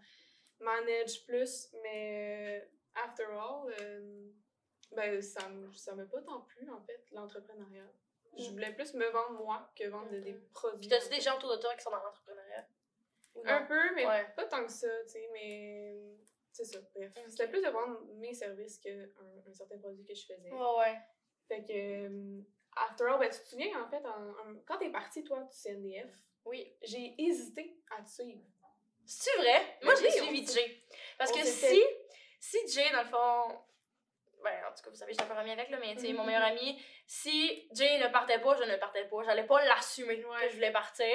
manage 0.60 1.24
plus, 1.26 1.72
mais 1.82 2.60
euh, 2.62 2.66
after 3.02 3.24
all, 3.24 3.74
euh, 3.80 4.28
ben, 4.92 5.20
ça 5.22 5.40
ça 5.74 5.94
m'a 5.94 6.04
pas 6.04 6.20
tant 6.22 6.42
plu, 6.42 6.68
en 6.70 6.80
fait, 6.82 7.02
l'entrepreneuriat. 7.12 7.88
Je 8.38 8.44
Mhm. 8.44 8.52
voulais 8.52 8.72
plus 8.72 8.94
me 8.94 9.06
vendre 9.10 9.32
moi 9.44 9.70
que 9.76 9.86
vendre 9.88 10.10
de- 10.10 10.20
des 10.20 10.34
produits. 10.54 10.88
Puis 10.88 10.96
en 10.96 11.10
des 11.10 11.20
gens 11.20 11.36
autour 11.36 11.50
de 11.50 11.56
toi 11.60 11.74
qui 11.74 11.82
sont 11.82 11.90
dans 11.90 12.02
l'entrepreneuriat? 12.02 12.66
Un 13.44 13.62
peu, 13.62 13.94
mais 13.94 14.06
Ouais. 14.06 14.26
pas 14.36 14.44
tant 14.46 14.64
que 14.64 14.70
ça, 14.72 14.88
tu 15.04 15.10
sais, 15.10 15.28
mais 15.32 15.96
c'est 16.52 16.64
ça, 16.64 16.78
bref. 16.94 17.12
C'était 17.28 17.48
plus 17.48 17.62
de 17.62 17.68
vendre 17.68 18.00
mes 18.16 18.34
services 18.34 18.78
qu'un 18.78 19.06
un 19.46 19.52
certain 19.52 19.78
produit 19.78 20.04
que 20.04 20.14
je 20.14 20.26
faisais. 20.26 20.50
Ouais, 20.50 20.78
ouais. 20.78 20.98
Fait 21.48 21.62
que, 21.64 21.72
euh, 21.72 22.42
after 22.76 23.04
all, 23.04 23.18
ben, 23.18 23.30
tu 23.30 23.38
te 23.40 23.48
souviens, 23.48 23.82
en 23.82 23.88
fait, 23.88 24.04
en, 24.06 24.30
en- 24.30 24.60
quand 24.66 24.78
t'es 24.78 24.90
parti, 24.90 25.24
toi, 25.24 25.40
du 25.42 25.54
CNDF, 25.56 26.10
Oui. 26.44 26.74
j'ai 26.82 27.14
hésité 27.18 27.78
à 27.90 28.02
te 28.02 28.08
suivre. 28.10 28.44
C'est 29.06 29.36
vrai? 29.38 29.78
Moi, 29.82 29.94
je 29.96 30.02
l'ai 30.02 30.10
suivi 30.10 30.46
Jay. 30.46 30.82
Parce 31.18 31.32
que 31.32 31.42
si, 31.44 31.82
si 32.40 32.68
Jay, 32.68 32.90
dans 32.92 33.02
le 33.02 33.08
fond. 33.08 33.58
Ben, 34.44 34.64
en 34.68 34.74
tout 34.74 34.82
cas, 34.82 34.90
vous 34.90 34.96
savez, 34.96 35.12
je 35.12 35.18
suis 35.20 35.28
peu 35.28 35.36
amie 35.36 35.52
avec, 35.52 35.70
là, 35.70 35.78
mais 35.78 35.94
tu 35.94 36.00
sais, 36.00 36.12
mon 36.12 36.22
Mhm. 36.22 36.26
meilleur 36.26 36.42
ami, 36.42 36.82
si 37.14 37.68
Jay 37.74 37.98
ne 37.98 38.08
partait 38.08 38.38
pas, 38.38 38.56
je 38.56 38.62
ne 38.62 38.74
partais 38.76 39.04
pas. 39.04 39.22
J'allais 39.22 39.44
pas 39.44 39.62
l'assumer 39.66 40.24
Ouais. 40.24 40.40
que 40.40 40.48
je 40.48 40.54
voulais 40.54 40.72
partir. 40.72 41.06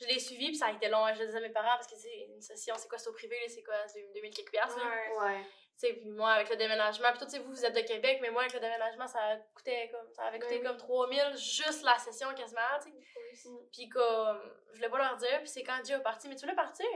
Je 0.00 0.06
l'ai 0.06 0.20
suivi, 0.20 0.46
puis 0.46 0.54
ça 0.54 0.66
a 0.66 0.70
été 0.70 0.88
long. 0.88 1.04
Je 1.12 1.18
le 1.18 1.26
disais 1.26 1.38
à 1.38 1.40
mes 1.40 1.48
parents, 1.50 1.74
parce 1.74 1.88
que, 1.88 1.96
tu 1.96 2.02
sais, 2.02 2.26
une 2.28 2.40
session, 2.40 2.76
c'est 2.78 2.86
quoi, 2.86 2.98
c'est 2.98 3.08
au 3.08 3.12
privé, 3.12 3.36
là, 3.40 3.46
c'est 3.48 3.64
quoi, 3.64 3.74
c'est 3.88 4.00
2000 4.14 4.32
quelques 4.32 4.50
piastres, 4.52 4.78
là. 4.78 4.84
Ouais. 4.88 5.18
Ouais. 5.34 5.40
Tu 5.42 5.88
sais, 5.88 5.92
puis 5.94 6.08
moi, 6.10 6.30
avec 6.34 6.48
le 6.50 6.56
déménagement, 6.56 7.08
puis 7.18 7.28
sais, 7.28 7.40
vous, 7.40 7.50
vous 7.50 7.64
êtes 7.64 7.74
de 7.74 7.80
Québec, 7.80 8.20
mais 8.22 8.30
moi, 8.30 8.42
avec 8.42 8.54
le 8.54 8.60
déménagement, 8.60 9.08
ça 9.08 9.38
coûtait 9.56 9.90
comme, 9.92 10.08
ça 10.12 10.22
avait 10.22 10.38
Ben 10.38 10.44
coûté 10.46 10.58
oui. 10.60 10.64
comme 10.64 10.76
3000 10.76 11.36
juste 11.36 11.82
la 11.82 11.98
session 11.98 12.32
quasiment, 12.34 12.60
tu 12.84 12.92
sais. 12.92 13.48
Puis 13.72 13.88
comme, 13.88 14.40
je 14.70 14.76
voulais 14.76 14.88
pas 14.88 14.98
leur 14.98 15.16
dire, 15.16 15.38
puis 15.38 15.48
c'est 15.48 15.64
quand 15.64 15.84
Jay 15.84 15.94
est 15.94 16.00
parti, 16.00 16.28
mais 16.28 16.36
tu 16.36 16.42
voulais 16.42 16.54
partir? 16.54 16.86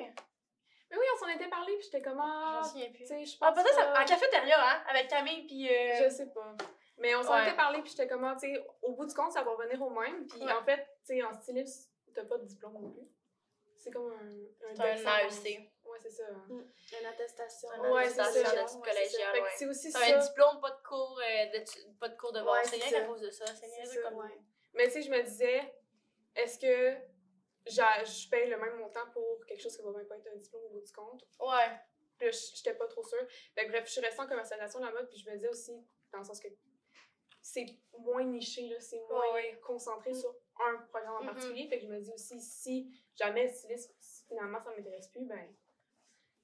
Mais 0.90 0.96
oui, 0.96 1.04
on 1.12 1.18
s'en 1.18 1.28
était 1.28 1.48
parlé, 1.48 1.72
puis 1.76 1.86
j'étais 1.90 2.02
comme, 2.02 2.18
Je 2.18 2.22
ah, 2.22 2.60
m'en 2.60 2.62
souviens 2.62 2.90
plus. 2.92 3.04
je 3.08 3.36
Ah, 3.40 3.50
peut-être 3.52 3.74
pas- 3.74 4.00
en 4.00 4.04
cafétéria, 4.04 4.56
hein, 4.60 4.84
avec 4.88 5.08
Camille, 5.08 5.44
puis. 5.48 5.68
euh, 5.68 6.04
Je 6.04 6.08
sais 6.08 6.30
pas. 6.32 6.54
Mais 6.98 7.14
on 7.16 7.22
s'en 7.22 7.32
Ouais. 7.34 7.46
était 7.48 7.56
parlé, 7.56 7.80
puis 7.82 7.90
j'étais 7.90 8.06
comme, 8.06 8.24
ah, 8.24 8.36
tu 8.40 8.46
sais, 8.54 8.66
au 8.82 8.92
bout 8.92 9.04
du 9.06 9.14
compte, 9.14 9.32
ça 9.32 9.42
va 9.42 9.50
revenir 9.50 9.80
au 9.82 9.90
même. 9.90 10.26
Puis 10.26 10.40
Ouais. 10.42 10.52
en 10.52 10.64
fait, 10.64 10.78
tu 11.04 11.16
sais, 11.16 11.22
en 11.22 11.32
styliste, 11.32 11.90
t'as 12.14 12.24
pas 12.24 12.38
de 12.38 12.44
diplôme 12.46 12.74
non 12.74 12.90
plus. 12.92 13.08
C'est 13.76 13.90
comme 13.90 14.12
un. 14.12 14.30
C'est 14.58 14.66
un 14.80 14.94
deck 14.94 14.98
sans 15.02 15.42
AEC. 15.44 15.70
Ouais, 15.84 15.98
c'est 16.00 16.10
ça. 16.10 16.22
Une 16.48 17.06
attestation. 17.06 17.68
Un 17.72 17.90
Ouais, 17.92 18.08
c'est 18.08 18.20
attestation 18.20 18.50
ça. 18.50 18.56
de 18.56 18.60
Ouais, 18.60 18.66
type 18.66 19.10
c'est 19.10 19.18
ça. 19.18 19.50
c'est 19.58 19.66
aussi 19.66 19.92
Ça 19.92 19.98
ça. 20.00 20.16
un 20.16 20.18
diplôme, 20.26 20.60
pas 20.60 20.70
de 20.70 20.82
cours 20.88 21.20
euh, 21.20 21.46
de, 21.58 21.98
pas 21.98 22.08
de 22.08 22.16
cours 22.16 22.32
de. 22.32 22.40
Ouais, 22.40 22.60
c'est 22.64 22.76
c'est 22.78 22.84
rien 22.84 22.90
qu'à 22.90 23.00
ça. 23.00 23.06
cause 23.06 23.20
de 23.20 23.30
ça. 23.30 23.44
C'est 23.46 23.66
C'est 23.68 23.84
ça, 23.86 24.02
comme. 24.02 24.18
ouais. 24.18 24.38
Mais 24.72 24.84
tu 24.86 24.92
sais, 24.92 25.02
je 25.02 25.10
me 25.10 25.22
disais, 25.22 25.74
est-ce 26.36 26.58
que 26.58 26.96
je 27.66 28.30
paye 28.30 28.48
le 28.48 28.56
même 28.58 28.76
montant 28.78 29.08
pour 29.12 29.44
quelque 29.46 29.60
chose 29.60 29.76
qui 29.76 29.82
va 29.82 29.90
même 29.90 30.06
pas 30.06 30.16
être 30.16 30.28
un 30.32 30.36
diplôme 30.36 30.64
au 30.64 30.68
bout 30.70 30.80
du 30.80 30.92
compte? 30.92 31.22
Ouais. 31.40 31.78
Puis 32.18 32.30
j'étais 32.54 32.74
pas 32.74 32.86
trop 32.86 33.04
sûre. 33.04 33.26
Fait 33.54 33.66
que 33.66 33.70
bref, 33.70 33.84
je 33.86 33.92
suis 33.92 34.00
restée 34.00 34.20
en 34.22 34.26
commercialisation 34.28 34.80
de 34.80 34.86
la 34.86 34.92
mode, 34.92 35.08
puis 35.08 35.18
je 35.18 35.28
me 35.28 35.34
disais 35.34 35.48
aussi, 35.48 35.72
dans 36.12 36.18
le 36.20 36.24
sens 36.24 36.40
que 36.40 36.48
c'est 37.46 37.66
moins 37.98 38.24
niché, 38.24 38.68
là, 38.68 38.80
c'est 38.80 39.00
moins 39.10 39.34
Ouais, 39.34 39.60
concentré 39.62 40.12
Mm. 40.12 40.14
sur 40.14 40.34
un 40.60 40.78
programme 40.88 41.16
en 41.16 41.20
Mhm. 41.20 41.26
particulier. 41.26 41.68
Fait 41.68 41.78
que 41.78 41.84
je 41.86 41.90
me 41.92 42.00
dis 42.00 42.10
aussi, 42.12 42.40
si 42.40 43.04
jamais 43.14 43.48
si 43.52 43.66
finalement 44.26 44.58
ça 44.62 44.70
m'intéresse 44.70 45.08
plus, 45.08 45.26
ben. 45.26 45.54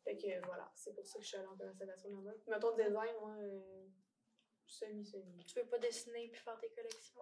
Fait 0.05 0.17
que 0.17 0.47
voilà, 0.47 0.71
c'est 0.75 0.95
pour 0.95 1.07
ça 1.07 1.19
que 1.19 1.23
je 1.25 1.29
suis 1.29 1.37
allée 1.39 1.47
en 1.47 1.57
mode. 1.57 2.39
Puis 2.43 2.51
mettons, 2.51 2.77
design, 2.77 3.15
moi, 3.21 3.35
euh, 3.39 3.87
semi-semi. 4.67 5.45
Tu 5.47 5.55
veux 5.59 5.67
pas 5.67 5.79
dessiner 5.79 6.29
puis 6.29 6.41
faire 6.41 6.59
tes 6.61 6.71
collections? 6.71 7.21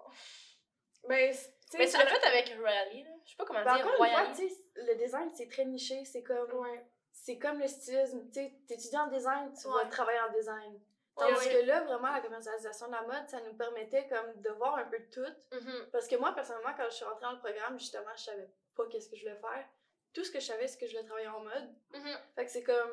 Ben, 1.09 1.33
c- 1.33 1.51
tu 1.63 1.69
sais, 1.71 1.79
Mais 1.79 1.87
tu 1.89 1.97
l'as 1.97 2.07
fait 2.07 2.25
avec 2.27 2.49
Royally, 2.59 3.05
là. 3.05 3.11
Je 3.25 3.31
sais 3.31 3.37
pas 3.37 3.45
comment 3.45 3.65
Ben, 3.65 3.77
dire. 3.77 3.87
encore 3.87 3.93
une 4.05 4.11
fois, 4.11 4.23
Royally. 4.25 4.37
tu 4.37 4.49
sais, 4.49 4.63
le 4.75 4.95
design, 4.97 5.31
c'est 5.35 5.49
très 5.49 5.65
niché. 5.65 6.05
C'est 6.05 6.23
comme, 6.23 6.53
Ouais. 6.53 6.85
c'est 7.13 7.39
comme 7.39 7.61
le 7.61 7.69
stylisme. 7.69 8.27
Tu 8.27 8.33
sais, 8.35 8.53
t'étudies 8.67 8.99
en 8.99 9.07
design, 9.09 9.53
tu 9.55 9.67
Ouais. 9.69 9.75
vas 9.75 9.87
travailler 9.87 10.21
en 10.21 10.33
design. 10.33 10.81
Ouais, 11.21 11.33
Tandis 11.35 11.47
ouais. 11.49 11.53
que 11.61 11.67
là, 11.67 11.81
vraiment, 11.85 12.13
la 12.13 12.21
commercialisation 12.21 12.87
de 12.87 12.93
la 12.93 13.03
mode, 13.03 13.29
ça 13.29 13.41
nous 13.41 13.55
permettait 13.55 14.07
comme 14.09 14.41
de 14.41 14.51
voir 14.51 14.77
un 14.77 14.85
peu 14.85 14.99
tout. 15.13 15.27
Mhm. 15.53 15.89
Parce 15.93 16.07
que 16.09 16.17
moi, 16.17 16.33
personnellement, 16.33 16.75
quand 16.77 16.85
je 16.85 16.95
suis 16.95 17.05
rentrée 17.05 17.23
dans 17.27 17.33
le 17.33 17.39
programme, 17.41 17.79
justement, 17.79 18.11
je 18.17 18.23
savais 18.25 18.49
pas 18.77 18.87
qu'est-ce 18.87 19.09
que 19.09 19.17
je 19.17 19.23
voulais 19.23 19.41
faire. 19.41 19.69
Tout 20.15 20.25
ce 20.25 20.31
que 20.31 20.41
je 20.41 20.47
savais, 20.47 20.67
c'est 20.69 20.79
que 20.79 20.87
je 20.87 20.93
voulais 20.93 21.05
travailler 21.07 21.29
en 21.29 21.41
mode. 21.41 21.75
Mhm. 21.95 22.17
Fait 22.35 22.45
que 22.47 22.51
c'est 22.51 22.63
comme, 22.63 22.93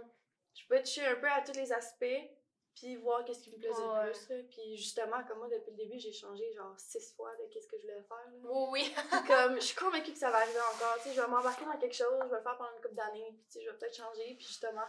je 0.53 0.65
pouvais 0.67 0.81
toucher 0.83 1.05
un 1.05 1.15
peu 1.15 1.27
à 1.29 1.41
tous 1.41 1.53
les 1.53 1.71
aspects, 1.71 2.29
puis 2.75 2.97
voir 2.97 3.23
qu'est-ce 3.23 3.39
qui 3.41 3.51
me 3.53 3.57
plaisait 3.57 3.81
Ouais. 3.81 4.05
le 4.07 4.11
plus. 4.11 4.29
là. 4.35 4.43
Puis 4.49 4.75
justement, 4.77 5.23
comme 5.27 5.37
moi, 5.37 5.47
depuis 5.47 5.71
le 5.71 5.77
début, 5.77 5.97
j'ai 5.97 6.11
changé 6.11 6.51
genre 6.53 6.77
six 6.77 7.13
fois 7.15 7.31
de 7.37 7.45
qu'est-ce 7.53 7.67
que 7.67 7.77
je 7.77 7.83
voulais 7.83 8.03
faire. 8.03 8.17
là. 8.17 8.33
Oui, 8.43 8.67
oui. 8.73 8.95
Comme, 9.27 9.55
je 9.55 9.61
suis 9.67 9.75
convaincue 9.77 10.11
que 10.11 10.17
ça 10.17 10.29
va 10.29 10.39
arriver 10.39 10.59
encore. 10.59 10.95
Tu 10.97 11.03
sais, 11.09 11.13
je 11.15 11.21
vais 11.21 11.27
m'embarquer 11.27 11.63
dans 11.65 11.77
quelque 11.77 11.95
chose, 11.95 12.19
je 12.23 12.29
vais 12.29 12.35
le 12.37 12.43
faire 12.43 12.57
pendant 12.57 12.71
une 12.75 12.81
couple 12.81 12.95
d'années, 12.95 13.31
puis 13.33 13.45
tu 13.45 13.51
sais, 13.59 13.65
je 13.65 13.69
vais 13.71 13.77
peut-être 13.77 13.95
changer. 13.95 14.35
Puis 14.35 14.45
justement, 14.47 14.85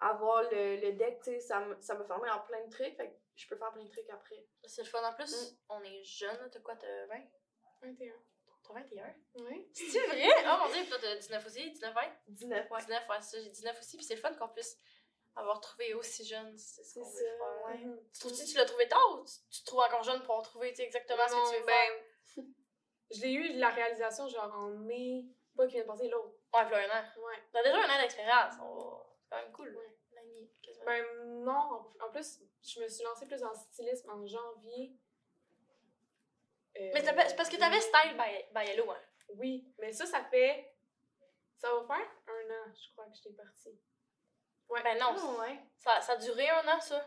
avoir 0.00 0.42
le, 0.44 0.76
le 0.76 0.92
deck, 0.92 1.18
tu 1.22 1.30
sais, 1.30 1.40
ça 1.40 1.60
me, 1.60 1.80
ça 1.80 1.94
me 1.94 2.04
formait 2.04 2.30
en 2.30 2.40
plein 2.40 2.64
de 2.64 2.70
trucs. 2.70 2.96
Fait 2.96 3.10
que 3.10 3.16
je 3.36 3.46
peux 3.48 3.56
faire 3.56 3.72
plein 3.72 3.84
de 3.84 3.88
trucs 3.90 4.08
après. 4.10 4.46
C'est 4.64 4.82
le 4.82 4.88
fun. 4.88 5.02
En 5.08 5.14
plus, 5.14 5.56
on 5.68 5.82
est 5.82 6.02
jeunes. 6.04 6.48
T'as 6.52 6.60
quoi, 6.60 6.76
t'as 6.76 7.06
20? 7.06 7.14
21. 7.82 8.14
T'as 8.66 8.74
21? 8.74 9.14
Oui. 9.40 9.68
C'est 9.72 10.06
vrai? 10.06 10.28
Oh 10.46 10.56
mon 10.64 10.72
dieu, 10.72 10.86
toi 10.88 10.96
t'as 11.00 11.16
19 11.16 11.46
aussi? 11.46 11.70
19, 11.70 11.94
20? 11.94 12.00
19, 12.28 12.70
ouais. 12.70 12.78
19, 12.80 13.08
ouais, 13.08 13.16
c'est 13.20 13.36
ça, 13.36 13.42
j'ai 13.42 13.50
19 13.50 13.78
aussi. 13.78 13.96
Puis 13.96 14.06
c'est 14.06 14.14
le 14.14 14.20
fun 14.20 14.32
qu'on 14.34 14.48
puisse 14.48 14.78
avoir 15.36 15.60
trouvé 15.60 15.92
aussi 15.94 16.24
jeune. 16.24 16.56
C'est 16.56 16.82
ce 16.82 16.92
C'est 16.94 17.00
qu'on 17.00 17.06
veut 17.10 17.16
faire. 17.18 17.64
ouais. 17.66 17.78
Mhm. 17.84 18.00
Tu 18.12 18.20
trouves-tu 18.20 18.44
que 18.44 18.50
tu 18.50 18.56
l'as 18.56 18.64
trouvé 18.64 18.88
tard 18.88 19.18
ou 19.20 19.24
tu, 19.24 19.34
tu 19.50 19.60
te 19.60 19.66
trouves 19.66 19.80
encore 19.80 20.02
jeune 20.02 20.22
pour 20.22 20.40
trouver 20.42 20.70
tu 20.70 20.76
sais, 20.76 20.84
exactement 20.84 21.26
ce 21.28 21.34
que 21.34 21.50
tu 21.54 21.60
veux 21.60 21.66
faire? 21.66 21.90
ben, 22.36 22.44
je 23.10 23.20
l'ai 23.20 23.32
eu 23.32 23.52
la 23.58 23.68
réalisation 23.70 24.26
genre 24.28 24.52
en 24.54 24.68
mai, 24.70 25.24
pas 25.56 25.66
qui 25.66 25.74
vient 25.74 25.82
de 25.82 25.86
passer, 25.88 26.08
l'autre. 26.08 26.32
Ouais, 26.54 26.64
puis 26.64 26.70
là, 26.72 26.78
un 26.78 27.00
an. 27.00 27.22
Ouais. 27.26 27.42
T'as 27.52 27.62
déjà 27.62 27.76
un 27.76 27.96
an 27.98 28.00
d'expérience. 28.00 28.54
Oh, 28.62 29.03
quand 29.34 29.42
même 29.42 29.52
cool. 29.52 29.76
Ouais. 29.76 29.90
Quasiment. 30.62 30.84
Ben 30.86 31.04
non, 31.44 31.52
en, 32.00 32.06
en 32.06 32.10
plus, 32.10 32.40
je 32.62 32.80
me 32.80 32.88
suis 32.88 33.04
lancée 33.04 33.26
plus 33.26 33.40
dans 33.40 33.50
le 33.50 33.56
stylisme 33.56 34.10
en 34.10 34.26
janvier. 34.26 34.92
Euh, 36.76 36.90
Mais 36.92 37.04
c'est 37.04 37.36
parce 37.36 37.48
que 37.48 37.56
t'avais 37.56 37.80
Style 37.80 38.16
by, 38.16 38.44
by 38.54 38.70
Hello, 38.70 38.90
hein? 38.90 38.98
Oui, 39.36 39.72
mais 39.78 39.92
ça, 39.92 40.06
ça 40.06 40.24
fait. 40.24 40.74
Ça 41.56 41.72
va 41.72 41.86
faire 41.86 42.06
un 42.26 42.50
an, 42.50 42.72
je 42.74 42.92
crois, 42.92 43.06
que 43.06 43.14
j'étais 43.16 43.30
partie. 43.34 43.78
Ben 44.82 44.98
non, 44.98 45.14
Ah, 45.16 45.40
ouais. 45.42 45.60
ça, 45.78 46.00
ça 46.00 46.12
a 46.14 46.16
duré 46.16 46.48
un 46.48 46.66
an, 46.68 46.80
ça. 46.80 47.06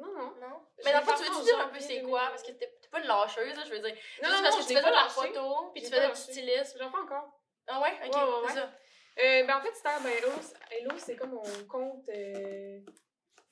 Non, 0.00 0.12
non. 0.12 0.34
Non? 0.40 0.66
Mais 0.84 0.92
dans 0.92 1.00
l'ai 1.00 1.04
le 1.04 1.10
fond, 1.12 1.16
tu 1.16 1.22
veux-tu 1.24 1.36
en 1.36 1.42
dire 1.42 1.60
un 1.60 1.68
peu 1.68 1.80
c'est 1.80 2.02
quoi? 2.02 2.20
2020. 2.20 2.28
Parce 2.30 2.42
que 2.44 2.52
t'es 2.52 2.78
t'es 2.80 2.88
pas 2.88 3.00
une 3.00 3.06
lâcheuse, 3.06 3.56
là, 3.56 3.64
je 3.64 3.70
veux 3.70 3.78
dire. 3.80 3.94
Non, 4.22 4.28
non, 4.30 4.42
parce 4.42 4.42
non, 4.42 4.50
que 4.50 4.50
je 4.50 4.56
tu 4.56 4.62
faisais 4.74 4.82
pas 4.82 4.90
de 4.90 4.94
la 4.94 5.08
photo, 5.08 5.70
puis 5.72 5.82
tu 5.82 5.88
faisais 5.90 6.08
du 6.08 6.14
stylisme. 6.16 6.78
J'en 6.78 6.90
fais 6.90 6.96
encore. 6.98 7.40
Ah 7.66 7.80
ouais? 7.82 7.92
Ok, 8.06 8.14
Ouais, 8.14 8.22
ouais, 8.22 8.30
c'est 8.48 8.54
ouais. 8.54 8.54
ça. 8.54 8.72
Euh, 9.18 9.44
ben 9.46 9.56
en 9.56 9.60
fait, 9.62 9.74
Star, 9.74 10.00
Hello, 10.06 10.28
Hello 10.70 10.90
c'est 10.98 11.16
comme 11.16 11.30
mon 11.32 11.64
compte 11.68 12.08
euh, 12.08 12.80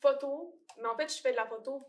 photo. 0.01 0.61
Mais 0.79 0.87
en 0.87 0.97
fait, 0.97 1.09
je 1.15 1.21
fais 1.21 1.33
de 1.33 1.37
la 1.37 1.47
photo 1.47 1.81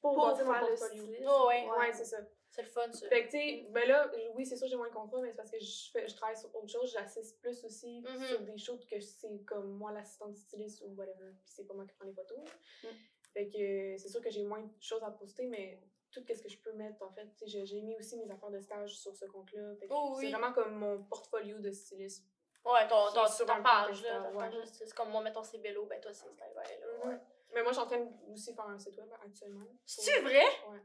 pour, 0.00 0.14
Pour 0.14 0.26
bâtir 0.28 0.44
mon 0.46 0.58
portfolio. 0.58 1.04
Oh, 1.26 1.46
ouais. 1.48 1.66
Ouais, 1.78 1.92
c'est 1.92 2.04
ça. 2.04 2.18
C'est 2.50 2.62
le 2.62 2.68
fun, 2.68 2.92
ça. 2.92 3.08
Fait 3.08 3.22
que, 3.26 3.30
tu 3.30 3.38
sais, 3.38 3.66
ben 3.70 3.88
là, 3.88 4.10
oui, 4.34 4.44
c'est 4.44 4.56
sûr, 4.56 4.68
j'ai 4.68 4.76
moins 4.76 4.88
de 4.88 4.92
contrat, 4.92 5.20
mais 5.22 5.30
c'est 5.30 5.38
parce 5.38 5.50
que 5.50 5.58
je, 5.58 5.90
fais, 5.90 6.06
je 6.06 6.14
travaille 6.14 6.36
sur 6.36 6.54
autre 6.54 6.68
chose. 6.68 6.92
J'assiste 6.92 7.40
plus 7.40 7.64
aussi 7.64 8.02
Mhm. 8.02 8.26
sur 8.26 8.40
des 8.42 8.58
shoots 8.58 8.86
que 8.86 9.00
c'est 9.00 9.38
comme 9.46 9.70
moi, 9.78 9.90
l'assistante 9.92 10.36
styliste 10.36 10.82
ou 10.82 10.88
whatever. 10.94 11.30
Puis 11.44 11.54
c'est 11.54 11.66
pas 11.66 11.72
moi 11.72 11.86
qui 11.86 11.94
prends 11.94 12.04
les 12.04 12.12
photos. 12.12 12.38
Mm. 12.84 12.88
Fait 13.32 13.48
que 13.48 13.56
euh, 13.94 13.96
c'est 13.96 14.08
sûr 14.10 14.20
que 14.20 14.28
j'ai 14.28 14.42
moins 14.42 14.60
de 14.60 14.68
choses 14.82 15.02
à 15.02 15.10
poster, 15.10 15.46
mais 15.46 15.80
tout 16.10 16.22
ce 16.28 16.42
que 16.42 16.48
je 16.50 16.58
peux 16.58 16.72
mettre, 16.74 17.02
en 17.02 17.10
fait, 17.12 17.26
j'ai- 17.46 17.80
mis 17.80 17.96
aussi 17.96 18.18
mes 18.18 18.30
affaires 18.30 18.50
de 18.50 18.60
stage 18.60 18.94
sur 18.98 19.16
ce 19.16 19.24
compte-là. 19.24 19.72
Oh, 19.88 20.12
c'est 20.18 20.26
oui. 20.26 20.30
vraiment 20.30 20.52
comme 20.52 20.74
mon 20.74 21.02
portfolio 21.04 21.58
de 21.58 21.70
styliste. 21.70 22.26
Ouais, 22.64 22.86
ton, 22.88 23.12
ton, 23.12 23.26
sur 23.26 23.44
ta 23.46 23.56
page, 23.56 24.02
là. 24.02 24.30
Ouais. 24.30 24.50
C'est 24.72 24.92
comme 24.94 25.10
moi, 25.10 25.22
mettons, 25.22 25.42
c'est 25.42 25.58
Bello, 25.58 25.84
ben 25.86 26.00
toi, 26.00 26.12
c'est 26.12 26.28
by 26.36 26.42
Hello. 26.42 27.08
Ouais. 27.10 27.18
Mais 27.52 27.62
moi, 27.62 27.72
je 27.72 27.76
suis 27.78 27.82
en 27.82 27.86
train 27.86 27.98
de 27.98 28.32
aussi 28.32 28.54
faire 28.54 28.66
un 28.68 28.78
site 28.78 28.96
web 28.96 29.08
actuellement. 29.24 29.66
C'est 29.84 30.20
vrai? 30.20 30.46
Ouais. 30.70 30.78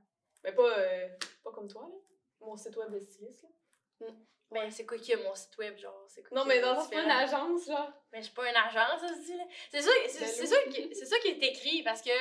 Mais 0.43 0.51
pas, 0.53 0.63
euh, 0.79 1.07
pas 1.43 1.51
comme 1.51 1.67
toi, 1.67 1.83
là. 1.83 1.95
Mon 2.39 2.55
site 2.57 2.75
web 2.77 2.91
de 2.91 2.99
styliste, 2.99 3.45
là. 3.99 4.07
Ben, 4.49 4.71
c'est 4.71 4.85
quoi 4.85 4.97
qui 4.97 5.13
a 5.13 5.17
mon 5.17 5.35
site 5.35 5.57
web, 5.57 5.77
genre? 5.77 6.05
C'est 6.07 6.23
quoi 6.23 6.37
Non, 6.37 6.45
mais 6.45 6.61
c'est 6.61 6.95
pas 6.95 7.01
une 7.03 7.11
agence, 7.11 7.65
genre. 7.67 7.91
Mais 8.11 8.19
je 8.19 8.25
suis 8.25 8.33
pas 8.33 8.49
une 8.49 8.55
agence, 8.55 9.01
ça 9.01 9.07
se 9.09 9.25
dit, 9.25 9.37
là. 9.37 9.43
C'est 9.71 9.81
ça, 9.81 9.91
c'est, 10.07 10.19
Ben 10.19 10.27
c'est 10.27 10.41
oui. 10.41 10.47
ça, 10.47 10.61
qui, 10.71 10.95
c'est 10.95 11.05
ça 11.05 11.19
qui 11.19 11.27
est 11.29 11.43
écrit, 11.43 11.83
parce 11.83 12.01
que 12.01 12.11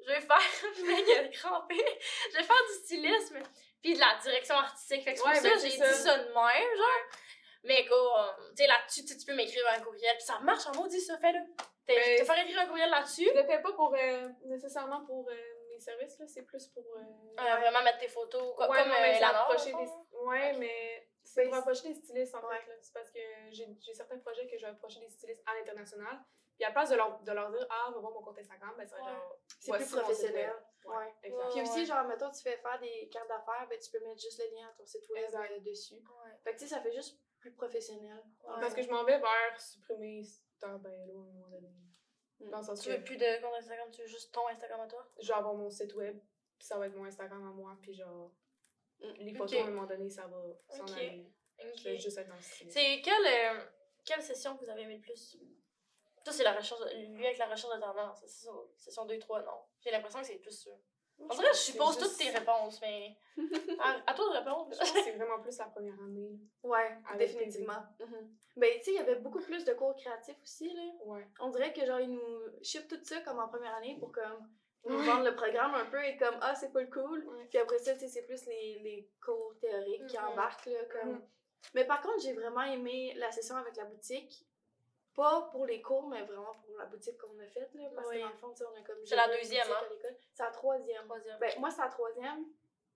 je 0.00 0.06
vais 0.06 0.20
faire, 0.20 1.30
crampé, 1.32 1.82
je 2.30 2.36
vais 2.36 2.42
faire 2.44 2.66
du 2.68 2.74
stylisme, 2.84 3.38
puis 3.82 3.94
de 3.94 4.00
la 4.00 4.18
direction 4.22 4.54
artistique. 4.56 5.02
Fait 5.02 5.14
que 5.14 5.18
c'est 5.18 5.24
Ouais, 5.26 5.32
pour 5.32 5.42
ben, 5.42 5.48
ça 5.48 5.54
que 5.54 5.60
c'est 5.60 5.70
j'ai 5.70 5.78
dit 5.78 6.02
ça 6.02 6.18
de 6.18 6.24
même, 6.28 6.76
genre. 6.76 7.18
Mais 7.66 7.86
quoi, 7.86 8.36
tu 8.50 8.62
sais, 8.62 8.66
là-dessus, 8.66 9.04
tu 9.04 9.26
peux 9.26 9.34
m'écrire 9.34 9.64
un 9.72 9.80
courriel, 9.80 10.16
puis 10.16 10.24
ça 10.26 10.38
marche 10.40 10.66
en 10.68 10.74
maudit, 10.74 11.00
ça, 11.00 11.18
fais-le. 11.18 11.40
Ben, 11.86 12.18
Te 12.18 12.24
faire 12.24 12.38
écrire 12.38 12.60
un 12.60 12.66
courriel 12.66 12.90
là-dessus, 12.90 13.28
Je 13.32 13.38
le 13.40 13.46
fais 13.46 13.60
pas 13.62 13.72
pour, 13.72 13.94
euh, 13.94 14.28
nécessairement 14.44 15.04
pour 15.04 15.28
euh, 15.28 15.34
mes 15.68 15.78
services, 15.78 16.18
là. 16.18 16.26
C'est 16.26 16.42
plus 16.42 16.66
pour. 16.68 16.84
Euh... 16.96 17.00
euh, 17.40 17.56
vraiment 17.60 17.82
mettre 17.82 17.98
tes 17.98 18.08
photos, 18.08 18.54
quoi, 18.56 18.68
ouais, 18.70 18.78
comme 18.78 18.88
non, 18.88 18.94
euh, 18.94 19.00
mais 19.02 19.14
c'est 19.14 19.20
la 19.20 19.32
Nord, 19.32 19.42
approcher 19.50 19.72
dans 19.72 19.80
le 19.80 19.84
des... 19.86 20.16
Ouais, 20.24 20.52
mais 20.58 21.08
c'est 21.22 21.42
pour 21.44 21.52
Ben, 21.52 21.58
approcher 21.58 21.88
des 21.88 21.94
stylistes, 21.94 22.34
en 22.34 22.46
Ouais. 22.46 22.58
fait, 22.58 22.66
là. 22.68 22.74
C'est 22.80 22.92
parce 22.94 23.10
que 23.10 23.18
j'ai 23.50 23.66
j'ai 23.80 23.94
certains 23.94 24.18
projets 24.18 24.46
que 24.48 24.56
je 24.56 24.64
vais 24.64 24.72
approcher 24.72 25.00
des 25.00 25.08
stylistes 25.10 25.42
à 25.46 25.54
l'international. 25.54 26.18
Puis 26.56 26.64
à 26.64 26.68
la 26.68 26.72
place 26.72 26.88
de 26.88 26.96
leur, 26.96 27.20
de 27.20 27.32
leur 27.32 27.50
dire, 27.50 27.66
ah, 27.68 27.90
va 27.92 28.00
voir 28.00 28.12
mon 28.12 28.22
compte 28.22 28.38
Instagram, 28.38 28.72
ben, 28.78 28.86
ça 28.86 28.96
va 28.96 29.02
Ouais. 29.02 29.10
genre. 29.10 29.36
C'est 29.60 29.72
plus 29.72 29.90
professionnel. 29.90 30.52
Ouais, 30.86 30.96
Ouais. 30.96 31.14
exact. 31.24 31.50
Puis 31.52 31.60
aussi, 31.62 31.84
genre, 31.86 32.04
mettons, 32.04 32.30
tu 32.30 32.42
fais 32.42 32.56
faire 32.56 32.78
des 32.80 33.08
cartes 33.12 33.28
d'affaires, 33.28 33.66
ben, 33.68 33.78
tu 33.78 33.90
peux 33.90 34.00
mettre 34.04 34.20
juste 34.20 34.38
le 34.42 34.56
lien 34.56 34.66
à 34.68 34.72
ton 34.72 34.86
site 34.86 35.04
web 35.10 35.62
dessus. 35.62 35.94
Ouais. 35.94 36.30
Fait 36.44 36.54
que, 36.54 36.58
tu 36.58 36.66
sais, 36.66 36.74
ça 36.74 36.80
fait 36.80 36.92
juste 36.92 37.18
plus 37.46 37.52
professionnel. 37.56 38.22
Ouais. 38.44 38.54
Parce 38.60 38.74
que 38.74 38.82
je 38.82 38.90
m'en 38.90 39.04
vais 39.04 39.18
vers 39.18 39.60
supprimer 39.60 40.22
Star 40.22 40.78
by 40.80 40.88
Hello 40.88 41.18
à 41.18 41.22
un 41.22 41.32
moment 41.32 41.48
donné. 41.48 41.70
Mm. 42.40 42.50
Dans 42.50 42.58
le 42.58 42.64
sens 42.64 42.80
Tu 42.80 42.88
que 42.88 42.96
veux 42.96 43.04
plus 43.04 43.16
de 43.16 43.40
compte 43.42 43.54
Instagram, 43.58 43.88
tu 43.92 44.00
veux 44.02 44.06
juste 44.08 44.32
ton 44.34 44.46
Instagram 44.48 44.80
à 44.80 44.86
toi? 44.88 45.06
je 45.20 45.28
vais 45.28 45.34
avoir 45.34 45.54
mon 45.54 45.70
site 45.70 45.94
web, 45.94 46.18
puis 46.58 46.66
ça 46.66 46.76
va 46.78 46.86
être 46.86 46.96
mon 46.96 47.04
Instagram 47.04 47.42
à 47.46 47.52
moi, 47.52 47.76
puis 47.80 47.94
genre, 47.94 48.32
Mm. 48.98 49.12
les 49.18 49.34
photos 49.34 49.58
à 49.60 49.62
un 49.66 49.70
moment 49.70 49.86
donné, 49.86 50.08
ça 50.08 50.26
va 50.26 50.42
s'en 50.68 50.86
aller. 50.94 51.30
Je 51.76 51.84
vais 51.84 51.98
juste 51.98 52.16
être 52.18 52.28
dans 52.28 52.34
le 52.34 52.40
style. 52.42 52.70
C'est 52.70 53.00
quelle, 53.02 53.26
euh, 53.26 53.64
quelle 54.04 54.22
session 54.22 54.56
que 54.56 54.64
vous 54.64 54.70
avez 54.70 54.82
aimé 54.82 54.96
le 54.96 55.02
plus? 55.02 55.36
Ça, 56.24 56.32
c'est 56.32 56.42
la 56.42 56.54
recherche, 56.54 56.80
lui 56.94 57.24
avec 57.26 57.38
la 57.38 57.46
recherche 57.46 57.74
de 57.76 57.80
tendance. 57.80 58.20
C'est 58.20 58.46
ça, 58.46 58.50
session 58.76 59.06
2-3, 59.06 59.42
non. 59.44 59.62
J'ai 59.80 59.90
l'impression 59.90 60.20
que 60.20 60.26
c'est 60.26 60.38
plus 60.38 60.50
ça. 60.64 60.70
On 61.18 61.28
dirait 61.34 61.50
que 61.50 61.56
je 61.56 61.60
suppose 61.60 61.98
juste- 61.98 62.00
toutes 62.00 62.18
tes 62.18 62.30
réponses, 62.30 62.80
mais. 62.80 63.16
à, 63.80 63.96
à 64.06 64.14
toi 64.14 64.26
de 64.32 64.38
répondre. 64.38 64.68
Je 64.72 64.78
pense 64.78 64.92
que 64.92 65.02
c'est 65.02 65.12
vraiment 65.12 65.40
plus 65.40 65.56
la 65.58 65.64
première 65.66 66.00
année. 66.00 66.38
Ouais, 66.62 66.98
définitivement. 67.18 67.82
Mhm. 68.00 68.30
Ben, 68.56 68.70
tu 68.78 68.84
sais, 68.84 68.90
il 68.92 68.96
y 68.96 68.98
avait 69.00 69.16
beaucoup 69.16 69.40
plus 69.40 69.64
de 69.64 69.72
cours 69.74 69.94
créatifs 69.96 70.40
aussi, 70.42 70.72
là. 70.72 70.82
Ouais. 71.04 71.26
On 71.40 71.50
dirait 71.50 71.72
que, 71.72 71.84
genre, 71.84 72.00
ils 72.00 72.10
nous 72.10 72.42
ship 72.62 72.88
tout 72.88 72.98
ça 73.02 73.20
comme 73.20 73.38
en 73.38 73.48
première 73.48 73.74
année 73.74 73.96
pour, 73.98 74.12
comme, 74.12 74.48
nous 74.88 74.98
vendre 75.02 75.24
le 75.24 75.34
programme 75.34 75.74
un 75.74 75.84
peu 75.86 76.02
et 76.04 76.16
comme, 76.16 76.36
ah, 76.40 76.54
c'est 76.54 76.72
pas 76.72 76.80
le 76.80 76.86
cool. 76.86 77.26
Ouais. 77.26 77.46
Puis 77.50 77.58
après 77.58 77.78
ça, 77.78 77.92
tu 77.94 78.00
sais, 78.00 78.08
c'est 78.08 78.22
plus 78.22 78.46
les, 78.46 78.78
les 78.80 79.10
cours 79.24 79.54
théoriques 79.60 80.06
qui 80.06 80.16
Mhm. 80.16 80.24
embarquent, 80.26 80.66
là, 80.66 80.84
comme... 80.92 81.12
Mhm. 81.12 81.22
Mais 81.74 81.84
par 81.84 82.00
contre, 82.00 82.20
j'ai 82.22 82.32
vraiment 82.34 82.62
aimé 82.62 83.12
la 83.16 83.30
session 83.32 83.56
avec 83.56 83.76
la 83.76 83.84
boutique. 83.84 84.46
Pas 85.16 85.48
pour 85.50 85.64
les 85.64 85.80
cours, 85.80 86.06
mais 86.08 86.22
vraiment 86.24 86.54
pour 86.54 86.76
la 86.76 86.84
boutique 86.84 87.16
qu'on 87.16 87.38
a 87.40 87.46
faite, 87.46 87.72
là. 87.74 87.88
Parce 87.94 88.06
Oui. 88.08 88.16
que 88.16 88.20
dans 88.22 88.28
le 88.28 88.36
fond, 88.36 88.50
tu 88.50 88.58
sais, 88.58 88.64
on 88.66 88.76
a 88.78 88.82
comme... 88.82 89.04
C'est 89.06 89.16
la 89.16 89.28
deuxième, 89.28 89.66
hein? 89.70 90.12
C'est 90.34 90.42
la 90.42 90.50
troisième. 90.50 91.04
Troisième. 91.06 91.38
Ben, 91.38 91.58
moi, 91.58 91.70
c'est 91.70 91.80
la 91.80 91.88
troisième. 91.88 92.44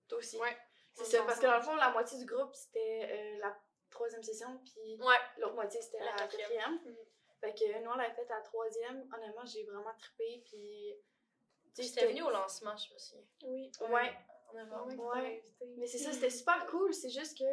Toi 0.07 0.19
aussi. 0.19 0.37
Ouais. 0.37 0.55
C'est 0.93 1.01
On 1.01 1.05
ça, 1.05 1.23
parce 1.23 1.39
que 1.39 1.45
dans 1.47 1.55
le 1.57 1.63
fond, 1.63 1.75
la 1.75 1.89
moitié 1.89 2.19
du 2.19 2.25
groupe, 2.25 2.53
c'était 2.53 3.09
euh, 3.11 3.39
la 3.39 3.57
troisième 3.89 4.21
session, 4.21 4.61
puis 4.63 4.97
Ouais. 5.01 5.15
l'autre 5.39 5.55
moitié, 5.55 5.81
c'était 5.81 5.99
La 5.99 6.05
la, 6.11 6.27
quatrième. 6.27 6.73
Mhm. 6.85 6.95
Fait 7.39 7.53
que 7.55 7.79
nous, 7.83 7.89
on 7.89 7.95
l'avait 7.95 8.13
fait 8.13 8.29
à 8.29 8.35
la 8.35 8.41
troisième. 8.41 9.09
Honnêtement, 9.15 9.45
j'ai 9.45 9.63
vraiment 9.63 9.93
trippé, 9.97 10.43
puis... 10.45 10.95
J'étais 11.77 12.05
venue 12.07 12.21
au 12.23 12.29
lancement, 12.29 12.75
je 12.75 12.93
me 12.93 12.99
souviens. 12.99 13.25
Oui. 13.45 13.71
Ouais. 13.89 14.13
En 14.49 14.53
novembre. 14.53 15.15
Ouais. 15.15 15.43
Mais 15.77 15.87
c'est 15.87 15.97
ça, 15.97 16.11
c'était 16.11 16.29
super 16.29 16.65
cool. 16.67 16.93
C'est 16.93 17.09
juste 17.09 17.37
que, 17.37 17.45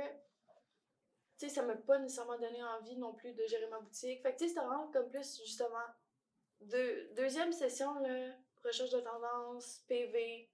tu 1.39 1.49
sais, 1.49 1.55
ça 1.55 1.63
m'a 1.63 1.75
pas 1.77 1.99
nécessairement 1.99 2.39
donné 2.39 2.63
envie 2.65 2.97
non 2.97 3.15
plus 3.15 3.33
de 3.33 3.47
gérer 3.47 3.67
ma 3.69 3.79
boutique. 3.81 4.23
Fait 4.23 4.33
que, 4.33 4.39
tu 4.39 4.45
sais, 4.45 4.49
c'était 4.55 4.67
vraiment 4.67 4.91
comme 4.91 5.09
plus, 5.11 5.39
justement, 5.39 5.85
deux, 6.61 7.09
deuxième 7.15 7.53
session, 7.53 7.95
là, 8.01 8.33
recherche 8.65 8.91
de 8.91 9.01
tendance, 9.01 9.85
PV. 9.89 10.51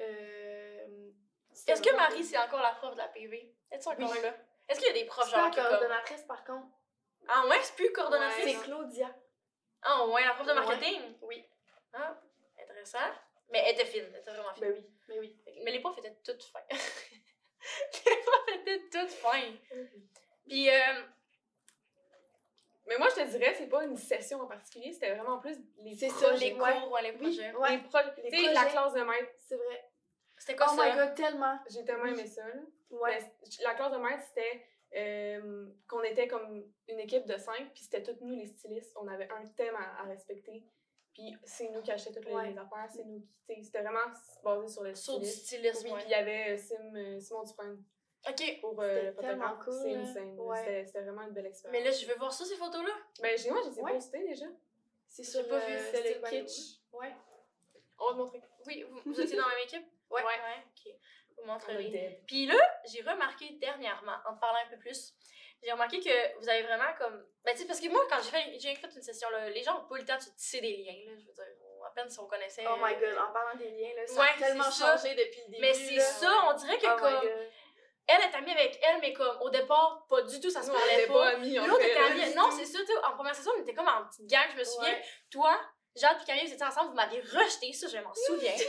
Euh, 0.00 1.10
Est-ce 1.66 1.82
que 1.82 1.94
Marie, 1.96 2.24
c'est 2.24 2.38
encore 2.38 2.62
la 2.62 2.72
prof 2.74 2.92
de 2.94 2.98
la 2.98 3.08
PV? 3.08 3.54
Est-ce 3.70 3.88
encore 3.88 4.10
Oui. 4.12 4.22
là? 4.22 4.34
Est-ce 4.68 4.78
qu'il 4.80 4.88
y 4.88 4.90
a 4.90 4.94
des 5.02 5.04
profs 5.06 5.26
C'est 5.28 5.36
genre 5.36 5.50
qui 5.50 5.56
comme. 5.56 5.68
coordonnatrice, 5.68 6.22
par 6.22 6.44
contre. 6.44 6.68
Ah 7.28 7.46
ouais, 7.48 7.58
c'est 7.62 7.74
plus 7.74 7.92
coordonnatrice? 7.92 8.56
C'est 8.58 8.64
Claudia. 8.64 9.14
Ah 9.82 10.06
ouais, 10.06 10.24
la 10.24 10.34
prof 10.34 10.46
de 10.46 10.52
Ouais. 10.52 10.58
marketing? 10.60 11.00
Oui. 11.22 11.44
Ah, 11.92 12.18
intéressant. 12.60 12.98
Mais 13.50 13.62
elle 13.66 13.74
était 13.74 13.84
fine, 13.84 14.04
elle 14.12 14.20
était 14.20 14.30
vraiment 14.32 14.54
fine. 14.54 14.64
Ben 14.64 14.72
oui, 14.74 14.90
ben 15.08 15.18
oui. 15.20 15.36
Mais 15.64 15.70
les 15.72 15.80
profs 15.80 15.98
étaient 15.98 16.16
toutes 16.24 16.42
fins. 16.44 16.60
les 18.06 18.16
profs 18.22 18.48
étaient 18.54 18.80
toutes 18.90 19.10
fins. 19.10 19.52
Puis, 20.46 20.68
euh, 20.70 21.02
Mais 22.86 22.98
moi, 22.98 23.08
je 23.10 23.22
te 23.22 23.28
dirais, 23.30 23.54
c'est 23.56 23.68
pas 23.68 23.84
une 23.84 23.96
session 23.96 24.40
en 24.42 24.46
particulier, 24.46 24.92
c'était 24.92 25.14
vraiment 25.14 25.38
plus 25.38 25.56
les 25.78 25.94
C'est 25.96 26.10
ça, 26.10 26.28
projets. 26.28 26.50
les 26.50 26.52
cours, 26.54 26.90
ouais, 26.92 27.02
les 27.02 27.10
Oui, 27.12 27.16
projets. 27.18 27.54
ouais. 27.54 27.70
Les 27.70 27.78
projets. 27.78 28.30
Les 28.30 28.52
la 28.52 28.64
classe 28.66 28.92
de 28.92 29.00
maître, 29.02 29.32
C'est 29.38 29.56
vrai. 29.56 29.90
C'était 30.36 30.56
quoi 30.56 30.66
Oh 30.72 30.76
ça? 30.76 30.84
my 30.90 30.94
god, 30.96 31.14
tellement. 31.14 31.58
j'ai 31.70 31.84
tellement 31.84 32.04
aimé 32.06 32.26
ça. 32.26 32.46
là. 32.46 32.54
Ouais. 32.90 33.18
Mais 33.20 33.48
la 33.64 33.74
classe 33.74 33.92
de 33.92 33.96
maître, 33.98 34.22
c'était 34.28 34.66
euh, 34.96 35.66
qu'on 35.88 36.02
était 36.02 36.28
comme 36.28 36.64
une 36.88 37.00
équipe 37.00 37.24
de 37.26 37.36
cinq, 37.38 37.72
puis 37.72 37.84
c'était 37.84 38.02
toutes 38.02 38.20
nous 38.20 38.36
les 38.36 38.46
stylistes. 38.46 38.92
On 39.00 39.08
avait 39.08 39.28
un 39.30 39.46
thème 39.56 39.74
à, 39.76 40.02
à 40.02 40.04
respecter. 40.04 40.64
Puis 41.14 41.36
c'est 41.44 41.68
nous 41.70 41.80
qui 41.80 41.92
achetaient 41.92 42.12
toutes 42.12 42.24
les, 42.26 42.34
Ouais. 42.34 42.50
les 42.50 42.58
affaires, 42.58 42.88
c'est 42.92 43.04
nous 43.04 43.20
qui. 43.20 43.28
tu 43.46 43.54
sais, 43.54 43.62
C'était 43.62 43.82
vraiment 43.82 44.12
basé 44.42 44.68
sur 44.68 44.82
le 44.82 44.94
Sur 44.94 45.20
du 45.20 45.26
stylisme. 45.26 45.78
stylisme, 45.78 45.86
Oui, 45.86 45.92
puis 45.98 46.04
il 46.06 46.10
y 46.10 46.14
avait 46.14 46.54
euh, 46.54 46.56
Sim, 46.58 46.94
euh, 46.96 47.20
Simon 47.20 47.42
Dufresne 47.44 47.84
Ok. 48.28 48.60
pour 48.60 48.82
euh, 48.82 48.94
C'était 48.94 49.06
le 49.10 49.14
tellement 49.16 49.48
photographe. 49.50 49.64
cool, 49.64 49.82
C'est 49.82 49.94
là. 49.94 50.00
insane. 50.00 50.40
Ouais. 50.40 50.82
C'était- 50.86 51.02
vraiment 51.02 51.22
une 51.22 51.30
belle 51.32 51.46
expérience. 51.46 51.78
Mais 51.80 51.84
là, 51.84 51.96
je 51.96 52.06
veux 52.06 52.14
voir 52.16 52.32
ça, 52.32 52.44
ces 52.44 52.56
photos-là. 52.56 52.92
Ben, 53.22 53.38
j'ai 53.38 53.50
moi, 53.50 53.60
je 53.64 53.70
les 53.70 53.78
ai 53.78 53.82
Ouais. 53.82 53.92
postées 53.92 54.26
déjà. 54.26 54.46
C'est 55.08 55.22
J'ai 55.22 55.30
sur 55.30 55.48
pas 55.48 55.54
euh, 55.56 55.66
vu, 55.66 55.74
le 55.92 56.28
kitsch. 56.30 56.80
Ouais. 56.92 57.14
On 57.98 58.06
va 58.06 58.12
te 58.12 58.16
montrer. 58.16 58.42
Oui, 58.66 58.84
vous, 58.90 59.00
vous 59.12 59.20
étiez 59.20 59.36
dans 59.36 59.46
la 59.46 59.54
même 59.54 59.64
équipe? 59.64 59.86
Ouais. 60.10 60.22
Ouais, 60.24 60.24
ouais, 60.24 60.64
ok. 60.66 60.94
Vous 61.38 61.44
montrerez. 61.46 62.22
Puis 62.26 62.46
là, 62.46 62.56
j'ai 62.86 63.02
remarqué 63.02 63.50
dernièrement, 63.60 64.16
en 64.28 64.34
te 64.34 64.40
parlant 64.40 64.58
un 64.66 64.70
peu 64.70 64.78
plus, 64.78 65.12
j'ai 65.64 65.72
remarqué 65.72 66.00
que 66.00 66.38
vous 66.40 66.48
avez 66.48 66.62
vraiment 66.62 66.92
comme. 66.98 67.24
Ben, 67.44 67.52
tu 67.54 67.62
sais, 67.62 67.66
parce 67.66 67.80
que 67.80 67.88
moi, 67.88 68.02
quand 68.08 68.18
j'ai 68.22 68.30
fait, 68.30 68.58
j'ai 68.58 68.74
fait 68.74 68.90
une 68.94 69.02
session, 69.02 69.28
là, 69.30 69.48
les 69.50 69.62
gens 69.62 69.80
ont 69.80 69.86
pas 69.88 69.96
eu 69.96 70.00
le 70.00 70.04
temps 70.04 70.16
de 70.16 70.22
se 70.22 70.30
tisser 70.30 70.60
des 70.60 70.76
liens, 70.76 71.10
là. 71.10 71.12
Je 71.18 71.26
veux 71.26 71.32
dire, 71.32 71.44
à 71.86 71.90
peine 71.94 72.08
si 72.08 72.18
on 72.18 72.26
connaissait. 72.26 72.64
Oh 72.66 72.76
my 72.82 72.94
god, 72.96 73.18
en 73.18 73.32
parlant 73.32 73.58
des 73.58 73.70
liens, 73.70 73.94
là, 73.96 74.06
ça 74.06 74.20
Ouais, 74.20 74.28
a 74.34 74.38
tellement 74.38 74.70
ça. 74.70 74.96
changé 74.96 75.14
depuis 75.14 75.40
le 75.46 75.50
début. 75.52 75.60
Mais 75.60 75.74
c'est 75.74 76.00
ça, 76.00 76.44
on 76.48 76.54
dirait 76.54 76.78
que 76.78 76.86
Oh 76.86 76.98
comme. 76.98 77.30
Elle 78.06 78.20
est 78.20 78.34
amie 78.34 78.50
avec 78.50 78.78
elle, 78.82 79.00
mais 79.00 79.14
comme 79.14 79.40
au 79.40 79.48
départ, 79.48 80.04
pas 80.10 80.20
du 80.22 80.38
tout, 80.38 80.50
ça 80.50 80.62
se 80.62 80.70
parlait 80.70 81.06
pas. 81.06 81.12
pas 81.14 81.28
amis, 81.36 81.58
en 81.58 81.66
L'autre 81.66 81.82
était 81.82 81.96
amie. 81.96 82.34
Non, 82.34 82.50
c'est 82.56 82.66
ça, 82.66 82.78
tu 82.84 82.92
en 83.02 83.12
première 83.14 83.34
session, 83.34 83.52
on 83.56 83.62
était 83.62 83.72
comme 83.72 83.88
en 83.88 84.04
petite 84.06 84.26
gang, 84.26 84.46
je 84.52 84.58
me 84.58 84.64
souviens. 84.64 84.92
Ouais. 84.92 85.04
Toi, 85.30 85.58
Jade 85.96 86.18
et 86.20 86.24
Camille, 86.26 86.46
vous 86.46 86.52
étiez 86.52 86.66
ensemble, 86.66 86.90
vous 86.90 86.96
m'aviez 86.96 87.20
rejeté, 87.20 87.72
ça, 87.72 87.86
je 87.88 87.96
m'en 87.98 88.12
souviens. 88.14 88.52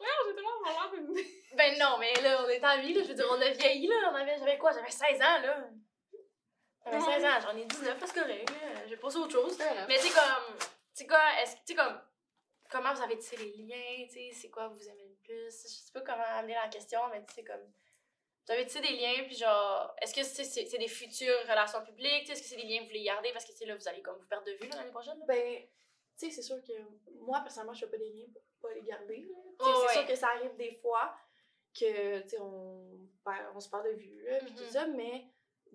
Ouais, 0.00 0.10
j'ai 0.26 0.34
tellement 0.34 0.90
d'une. 0.92 1.56
ben 1.56 1.78
non, 1.78 1.96
mais 1.98 2.12
là, 2.20 2.42
on 2.44 2.48
est 2.48 2.62
amis, 2.62 2.92
là, 2.92 3.02
je 3.04 3.08
veux 3.08 3.14
dire, 3.14 3.26
on 3.30 3.40
a 3.40 3.48
vieilli, 3.50 3.86
là, 3.86 4.10
on 4.12 4.14
avait, 4.14 4.36
j'avais 4.38 4.58
quoi, 4.58 4.70
j'avais 4.72 4.90
16 4.90 5.16
ans, 5.22 5.38
là. 5.40 5.64
J'avais 6.84 7.00
16 7.00 7.24
ans, 7.24 7.40
j'en 7.42 7.56
ai 7.56 7.64
19, 7.64 8.00
là, 8.00 8.06
c'est 8.06 8.14
correct, 8.20 8.52
j'ai 8.88 8.96
passé 8.96 9.16
autre 9.18 9.32
chose. 9.32 9.58
Mais 9.88 9.96
tu 9.98 10.08
sais, 10.08 10.14
comme, 10.14 10.56
tu 10.94 11.06
quoi, 11.06 11.18
est-ce 11.42 11.56
que, 11.56 11.60
tu 11.66 11.74
comme, 11.74 12.00
comment 12.70 12.92
vous 12.92 13.02
avez 13.02 13.16
tissé 13.18 13.36
les 13.36 13.52
liens, 13.52 14.06
tu 14.06 14.12
sais, 14.14 14.30
c'est 14.34 14.50
quoi 14.50 14.68
vous 14.68 14.88
aimez 14.88 15.06
le 15.08 15.14
plus, 15.22 15.62
je 15.62 15.68
sais 15.68 15.92
pas 15.92 16.02
comment 16.02 16.24
amener 16.38 16.54
la 16.54 16.68
question, 16.68 17.00
mais 17.10 17.24
tu 17.24 17.34
sais, 17.34 17.44
comme, 17.44 17.62
vous 18.46 18.52
avez 18.52 18.66
tissé 18.66 18.80
des 18.82 18.96
liens, 18.96 19.24
puis 19.24 19.36
genre, 19.36 19.94
est-ce 20.02 20.14
que 20.14 20.22
c'est, 20.22 20.44
c'est, 20.44 20.66
c'est 20.66 20.78
des 20.78 20.88
futures 20.88 21.40
relations 21.48 21.82
publiques, 21.82 22.20
tu 22.20 22.26
sais, 22.26 22.32
est-ce 22.32 22.42
que 22.42 22.48
c'est 22.48 22.56
des 22.56 22.64
liens 22.64 22.78
que 22.78 22.82
vous 22.82 22.88
voulez 22.88 23.02
garder, 23.04 23.32
parce 23.32 23.44
que, 23.46 23.52
tu 23.52 23.58
sais, 23.58 23.66
là, 23.66 23.76
vous 23.76 23.88
allez 23.88 24.02
comme 24.02 24.18
vous 24.18 24.26
perdre 24.26 24.44
de 24.46 24.52
vue, 24.52 24.68
là, 24.68 24.76
l'année 24.76 24.90
prochaine, 24.90 25.18
là? 25.18 25.24
Ben, 25.26 25.62
tu 26.18 26.26
sais, 26.26 26.30
c'est 26.30 26.42
sûr 26.42 26.62
que 26.62 26.72
moi, 27.20 27.40
personnellement, 27.40 27.72
je 27.72 27.80
fais 27.86 27.90
pas 27.90 27.96
des 27.96 28.10
liens 28.10 28.26
pour 28.32 28.42
pas 28.68 28.74
les 28.74 28.82
garder. 28.82 29.26
Oh, 29.58 29.64
c'est 29.64 29.86
ouais. 29.86 29.92
sûr 29.94 30.06
que 30.06 30.14
ça 30.14 30.28
arrive 30.28 30.54
des 30.56 30.72
fois 30.82 31.16
que, 31.78 32.20
tu 32.20 32.28
sais, 32.28 32.38
on, 32.38 33.00
on 33.54 33.60
se 33.60 33.68
perd 33.70 33.84
de 33.86 33.92
vue, 33.92 34.22
là, 34.28 34.38
puis 34.38 34.50
Mhm. 34.52 34.56
tout 34.58 34.64
ça, 34.66 34.86
mais 34.86 35.24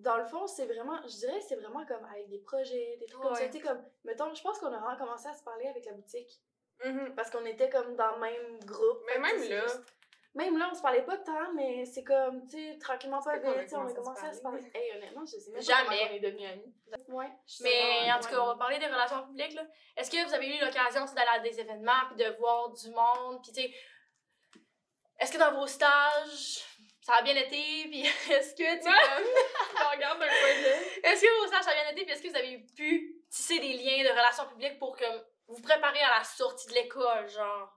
dans 0.00 0.16
le 0.16 0.24
fond, 0.24 0.46
c'est 0.46 0.66
vraiment, 0.66 1.00
je 1.02 1.16
dirais, 1.16 1.40
c'est 1.40 1.56
vraiment 1.56 1.84
comme 1.86 2.04
avec 2.04 2.28
des 2.28 2.38
projets, 2.38 2.96
des 2.98 3.06
trucs 3.06 3.22
comme 3.22 3.34
ça. 3.34 3.42
Ouais. 3.42 3.50
Tu 3.50 3.58
sais, 3.58 3.62
comme, 3.64 3.82
mettons, 4.04 4.32
je 4.34 4.42
pense 4.42 4.58
qu'on 4.58 4.72
a 4.72 4.78
vraiment 4.78 4.96
commencé 4.96 5.28
à 5.28 5.34
se 5.34 5.42
parler 5.44 5.66
avec 5.68 5.84
la 5.86 5.92
boutique 5.92 6.40
Mhm. 6.84 7.14
parce 7.14 7.30
qu'on 7.30 7.44
était 7.44 7.68
comme 7.68 7.94
dans 7.96 8.12
le 8.14 8.20
même 8.20 8.58
groupe. 8.64 9.02
Mais 9.06 9.18
même 9.18 9.48
là. 9.48 9.62
juste- 9.62 9.84
Même 10.32 10.56
là, 10.58 10.68
on 10.70 10.74
se 10.76 10.80
parlait 10.80 11.02
pas 11.04 11.18
tant, 11.18 11.52
mais 11.54 11.84
c'est 11.84 12.04
comme, 12.04 12.46
tu 12.46 12.56
sais, 12.56 12.78
tranquillement 12.78 13.20
pas 13.20 13.36
vite, 13.38 13.62
tu 13.64 13.68
sais, 13.70 13.76
on 13.76 13.84
a 13.86 13.92
commencé 13.92 14.24
à 14.24 14.32
se 14.32 14.40
parler. 14.40 14.60
parler. 14.62 14.70
Hey, 14.76 14.96
honnêtement, 14.96 15.26
je 15.26 15.32
sais 15.32 15.50
même 15.50 15.54
pas 15.60 15.60
Jamais. 15.66 15.98
comment 15.98 16.10
on 16.10 16.14
est 16.14 16.20
devenus 16.20 16.50
amis. 16.52 16.74
Ouais. 17.08 17.30
Mais 17.62 18.12
en 18.12 18.20
tout 18.20 18.28
cas, 18.28 18.40
on 18.40 18.46
va 18.46 18.54
parler 18.54 18.78
des 18.78 18.86
relations 18.86 19.26
publiques. 19.26 19.54
là. 19.54 19.66
Est-ce 19.96 20.08
que 20.08 20.24
vous 20.28 20.32
avez 20.32 20.56
eu 20.56 20.60
l'occasion 20.64 21.04
d'aller 21.04 21.30
à 21.34 21.40
des 21.40 21.58
événements 21.58 22.06
puis 22.14 22.24
de 22.24 22.30
voir 22.38 22.70
du 22.70 22.90
monde? 22.90 23.42
Puis, 23.42 23.50
tu 23.52 23.60
sais, 23.62 23.74
est-ce 25.18 25.32
que 25.32 25.38
dans 25.38 25.52
vos 25.52 25.66
stages, 25.66 26.64
ça 27.00 27.14
a 27.14 27.22
bien 27.22 27.34
été? 27.36 27.56
Puis, 27.88 28.00
est-ce 28.30 28.54
que, 28.54 28.76
tu 28.76 28.82
sais, 28.82 28.90
comme- 28.90 29.90
regarde 29.92 30.18
de 30.18 30.24
l'œil. 30.24 31.00
est-ce 31.04 31.22
que 31.22 31.40
vos 31.40 31.46
stages, 31.48 31.64
ça 31.64 31.70
a 31.70 31.74
bien 31.74 31.90
été? 31.92 32.04
Puis, 32.04 32.12
est-ce 32.12 32.22
que 32.22 32.28
vous 32.28 32.36
avez 32.36 32.58
pu 32.76 33.16
tisser 33.30 33.58
des 33.58 33.72
liens 33.74 34.04
de 34.04 34.10
relations 34.10 34.46
publiques 34.48 34.78
pour 34.78 34.96
que 34.96 35.04
vous 35.48 35.60
préparer 35.62 36.00
à 36.02 36.18
la 36.18 36.24
sortie 36.24 36.68
de 36.68 36.74
l'école, 36.74 37.28
genre? 37.28 37.76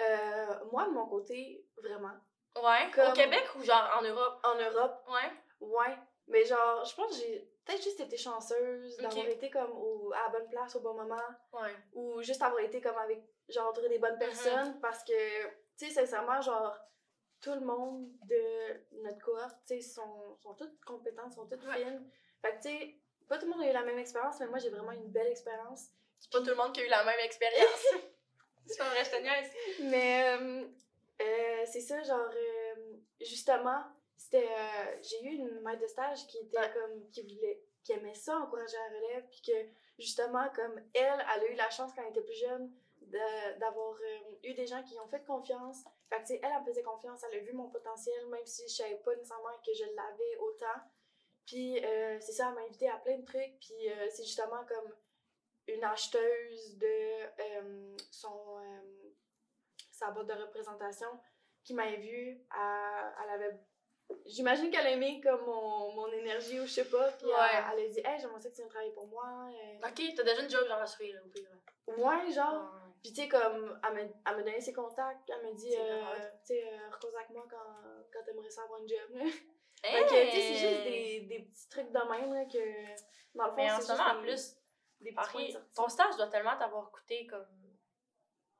Euh, 0.00 0.64
moi, 0.72 0.84
de 0.86 0.90
mon 0.90 1.06
côté, 1.06 1.64
vraiment. 1.82 2.12
Ouais. 2.56 2.86
Au 2.88 2.90
Comme- 2.94 3.12
Québec 3.14 3.44
ou 3.56 3.62
genre 3.62 3.90
en 3.98 4.02
Europe? 4.02 4.40
En 4.44 4.54
Europe, 4.56 5.02
Ouais. 5.08 5.32
ouais. 5.60 5.96
Mais 6.28 6.44
genre, 6.44 6.84
je 6.84 6.94
pense 6.94 7.10
que 7.10 7.16
j'ai 7.24 7.48
peut-être 7.64 7.82
juste 7.82 8.00
été 8.00 8.16
chanceuse 8.16 8.96
d'avoir 8.96 9.26
été 9.26 9.48
comme 9.48 9.70
au- 9.72 10.12
à 10.12 10.22
la 10.24 10.28
bonne 10.30 10.48
place 10.50 10.74
au 10.76 10.80
bon 10.80 10.94
moment 10.94 11.20
Ouais. 11.52 11.74
ou 11.92 12.20
juste 12.22 12.42
avoir 12.42 12.60
été 12.60 12.80
comme 12.80 12.98
avec, 12.98 13.22
genre, 13.48 13.72
des 13.72 13.98
bonnes 13.98 14.18
personnes 14.18 14.80
parce 14.80 15.04
que, 15.04 15.44
tu 15.78 15.86
sais, 15.86 15.90
sincèrement, 15.90 16.40
genre, 16.40 16.76
tout 17.40 17.52
le 17.54 17.60
monde 17.60 18.08
de 18.26 19.02
notre 19.02 19.18
cohorte, 19.18 19.56
tu 19.66 19.74
sais, 19.74 19.80
sont, 19.80 20.36
sont 20.42 20.54
toutes 20.54 20.82
compétentes, 20.84 21.32
sont 21.34 21.46
toutes 21.46 21.64
Ouais. 21.64 21.76
fines. 21.84 22.08
Fait 22.42 22.50
que, 22.52 22.62
tu 22.62 22.68
sais, 22.68 22.94
pas 23.28 23.38
tout 23.38 23.46
le 23.46 23.52
monde 23.52 23.62
a 23.62 23.70
eu 23.70 23.72
la 23.72 23.82
même 23.84 23.98
expérience, 23.98 24.38
mais 24.40 24.46
moi, 24.46 24.58
j'ai 24.58 24.70
vraiment 24.70 24.92
une 24.92 25.08
belle 25.10 25.28
expérience. 25.28 25.88
C'est 26.18 26.30
pas 26.32 26.38
tout 26.40 26.46
le 26.50 26.54
monde 26.54 26.72
qui 26.72 26.80
a 26.80 26.84
eu 26.86 26.88
la 26.88 27.04
même 27.04 27.20
expérience. 27.24 27.86
c'est 28.66 28.78
pas 28.78 28.88
vrai, 28.88 29.04
je 29.04 29.10
te 29.10 29.22
niaise. 29.22 29.50
Mais 29.90 30.24
euh, 30.38 30.64
euh, 31.22 31.64
c'est 31.66 31.80
ça, 31.80 32.02
genre, 32.02 32.30
euh, 32.34 32.96
justement, 33.20 33.84
c'était. 34.16 34.48
euh, 34.48 34.96
j'ai 35.02 35.22
eu 35.24 35.34
une 35.36 35.60
maître 35.60 35.82
de 35.82 35.86
stage 35.86 36.26
qui 36.26 36.38
était 36.38 36.58
Ouais. 36.58 36.72
comme. 36.72 37.08
qui 37.10 37.22
voulait. 37.22 37.62
qui 37.84 37.92
aimait 37.92 38.14
ça, 38.14 38.36
encourager 38.38 38.76
la 38.76 38.96
relève, 38.98 39.28
puis 39.30 39.42
que, 39.42 39.68
justement, 39.98 40.48
comme 40.54 40.80
elle, 40.94 41.24
elle 41.34 41.42
a 41.42 41.46
eu 41.52 41.54
la 41.54 41.70
chance 41.70 41.92
quand 41.94 42.02
elle 42.02 42.10
était 42.10 42.22
plus 42.22 42.38
jeune 42.40 42.72
d'avoir 43.06 43.94
euh, 43.94 44.36
eu 44.44 44.54
des 44.54 44.66
gens 44.66 44.82
qui 44.82 44.98
ont 44.98 45.06
fait 45.08 45.24
confiance. 45.24 45.84
Fait 46.08 46.22
que, 46.22 46.32
elle, 46.34 46.40
elle 46.52 46.60
me 46.60 46.66
faisait 46.66 46.82
confiance, 46.82 47.22
elle 47.30 47.38
a 47.38 47.42
vu 47.42 47.52
mon 47.52 47.68
potentiel, 47.70 48.26
même 48.28 48.46
si 48.46 48.62
je 48.68 48.74
savais 48.74 48.96
pas 49.04 49.14
nécessairement 49.14 49.56
que 49.64 49.72
je 49.72 49.84
l'avais 49.84 50.36
autant. 50.40 50.80
Puis, 51.46 51.84
euh, 51.84 52.18
c'est 52.20 52.32
ça, 52.32 52.48
elle 52.48 52.54
m'a 52.54 52.60
invité 52.62 52.88
à 52.88 52.96
plein 52.98 53.18
de 53.18 53.24
trucs, 53.24 53.58
puis 53.60 53.88
euh, 53.90 54.08
c'est 54.10 54.24
justement 54.24 54.64
comme 54.66 54.92
une 55.68 55.84
acheteuse 55.84 56.76
de 56.78 57.40
euh, 57.40 57.96
son. 58.10 58.60
sa 59.90 60.10
boîte 60.10 60.26
de 60.26 60.32
représentation 60.34 61.08
qui 61.64 61.74
m'avait 61.74 61.96
vue, 61.98 62.44
elle, 62.54 63.12
elle 63.24 63.30
avait. 63.30 63.60
J'imagine 64.24 64.70
qu'elle 64.70 64.86
aimait 64.86 65.20
comme 65.20 65.44
mon, 65.46 65.92
mon 65.92 66.06
énergie 66.12 66.60
ou 66.60 66.66
je 66.66 66.72
sais 66.72 66.88
pas, 66.88 67.10
puis 67.12 67.26
Ouais. 67.26 67.32
elle, 67.52 67.78
elle 67.80 67.86
a 67.86 67.88
dit 67.88 68.00
Hey, 68.04 68.20
j'aimerais 68.20 68.40
ça 68.40 68.48
que 68.50 68.54
tu 68.54 68.60
viennes 68.60 68.68
travailler 68.68 68.92
pour 68.92 69.08
moi. 69.08 69.48
Ok, 69.84 70.00
t'as 70.16 70.22
déjà 70.22 70.42
une 70.42 70.50
job, 70.50 70.64
genre, 70.68 70.78
à 70.78 70.84
là, 70.84 71.22
au 71.24 71.28
pire. 71.28 71.50
Ouais, 71.88 72.30
genre. 72.32 72.72
Puis 73.06 73.12
tu 73.14 73.22
sais, 73.22 73.28
comme, 73.28 73.80
elle 73.86 73.94
m'a 73.94 74.00
elle 74.00 74.36
m'a 74.36 74.42
donné 74.42 74.60
ses 74.60 74.72
contacts, 74.72 75.30
elle 75.30 75.42
m'a 75.48 75.52
dit, 75.54 75.76
euh, 75.78 76.02
tu 76.44 76.54
sais, 76.54 76.64
euh, 76.66 76.90
recontacte-moi 76.90 77.46
quand, 77.48 78.02
quand 78.12 78.24
t'aimerais 78.24 78.50
ça 78.50 78.62
avoir 78.64 78.80
une 78.80 78.88
job. 78.88 78.98
là. 79.14 79.24
Fait 79.80 80.02
que, 80.06 80.24
tu 80.24 80.30
sais, 80.32 80.42
c'est 80.42 80.54
juste 80.56 80.82
des, 80.82 81.20
des 81.28 81.38
petits 81.44 81.68
trucs 81.68 81.92
de 81.92 82.10
même, 82.10 82.34
là, 82.34 82.44
que, 82.46 83.38
dans 83.38 83.44
le 83.44 83.50
fond, 83.50 83.56
Mais 83.58 83.70
en 83.70 83.76
c'est 83.76 83.82
ce 83.86 83.92
moment, 83.92 84.04
en 84.18 84.22
plus, 84.22 84.56
des 85.00 85.12
petits 85.12 85.52
de 85.52 85.58
ton 85.72 85.88
stage 85.88 86.16
doit 86.16 86.26
tellement 86.26 86.56
t'avoir 86.58 86.90
coûté 86.90 87.28
comme 87.28 87.46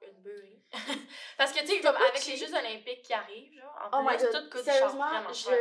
une 0.02 0.22
beurrée. 0.22 0.62
Parce 1.38 1.52
que, 1.52 1.60
tu 1.60 1.66
sais, 1.66 1.80
comme 1.80 1.96
avec 1.96 2.24
les. 2.26 2.36
Jeux 2.36 2.54
Olympiques 2.54 3.02
qui 3.02 3.14
arrivent, 3.14 3.58
genre, 3.58 3.90
Oh 3.92 3.96
en 3.96 4.02
my 4.04 4.16
plus, 4.16 4.26
god, 4.30 4.32
tout 4.44 4.50
coûte 4.50 4.64
sérieusement, 4.64 5.32
cher. 5.32 5.52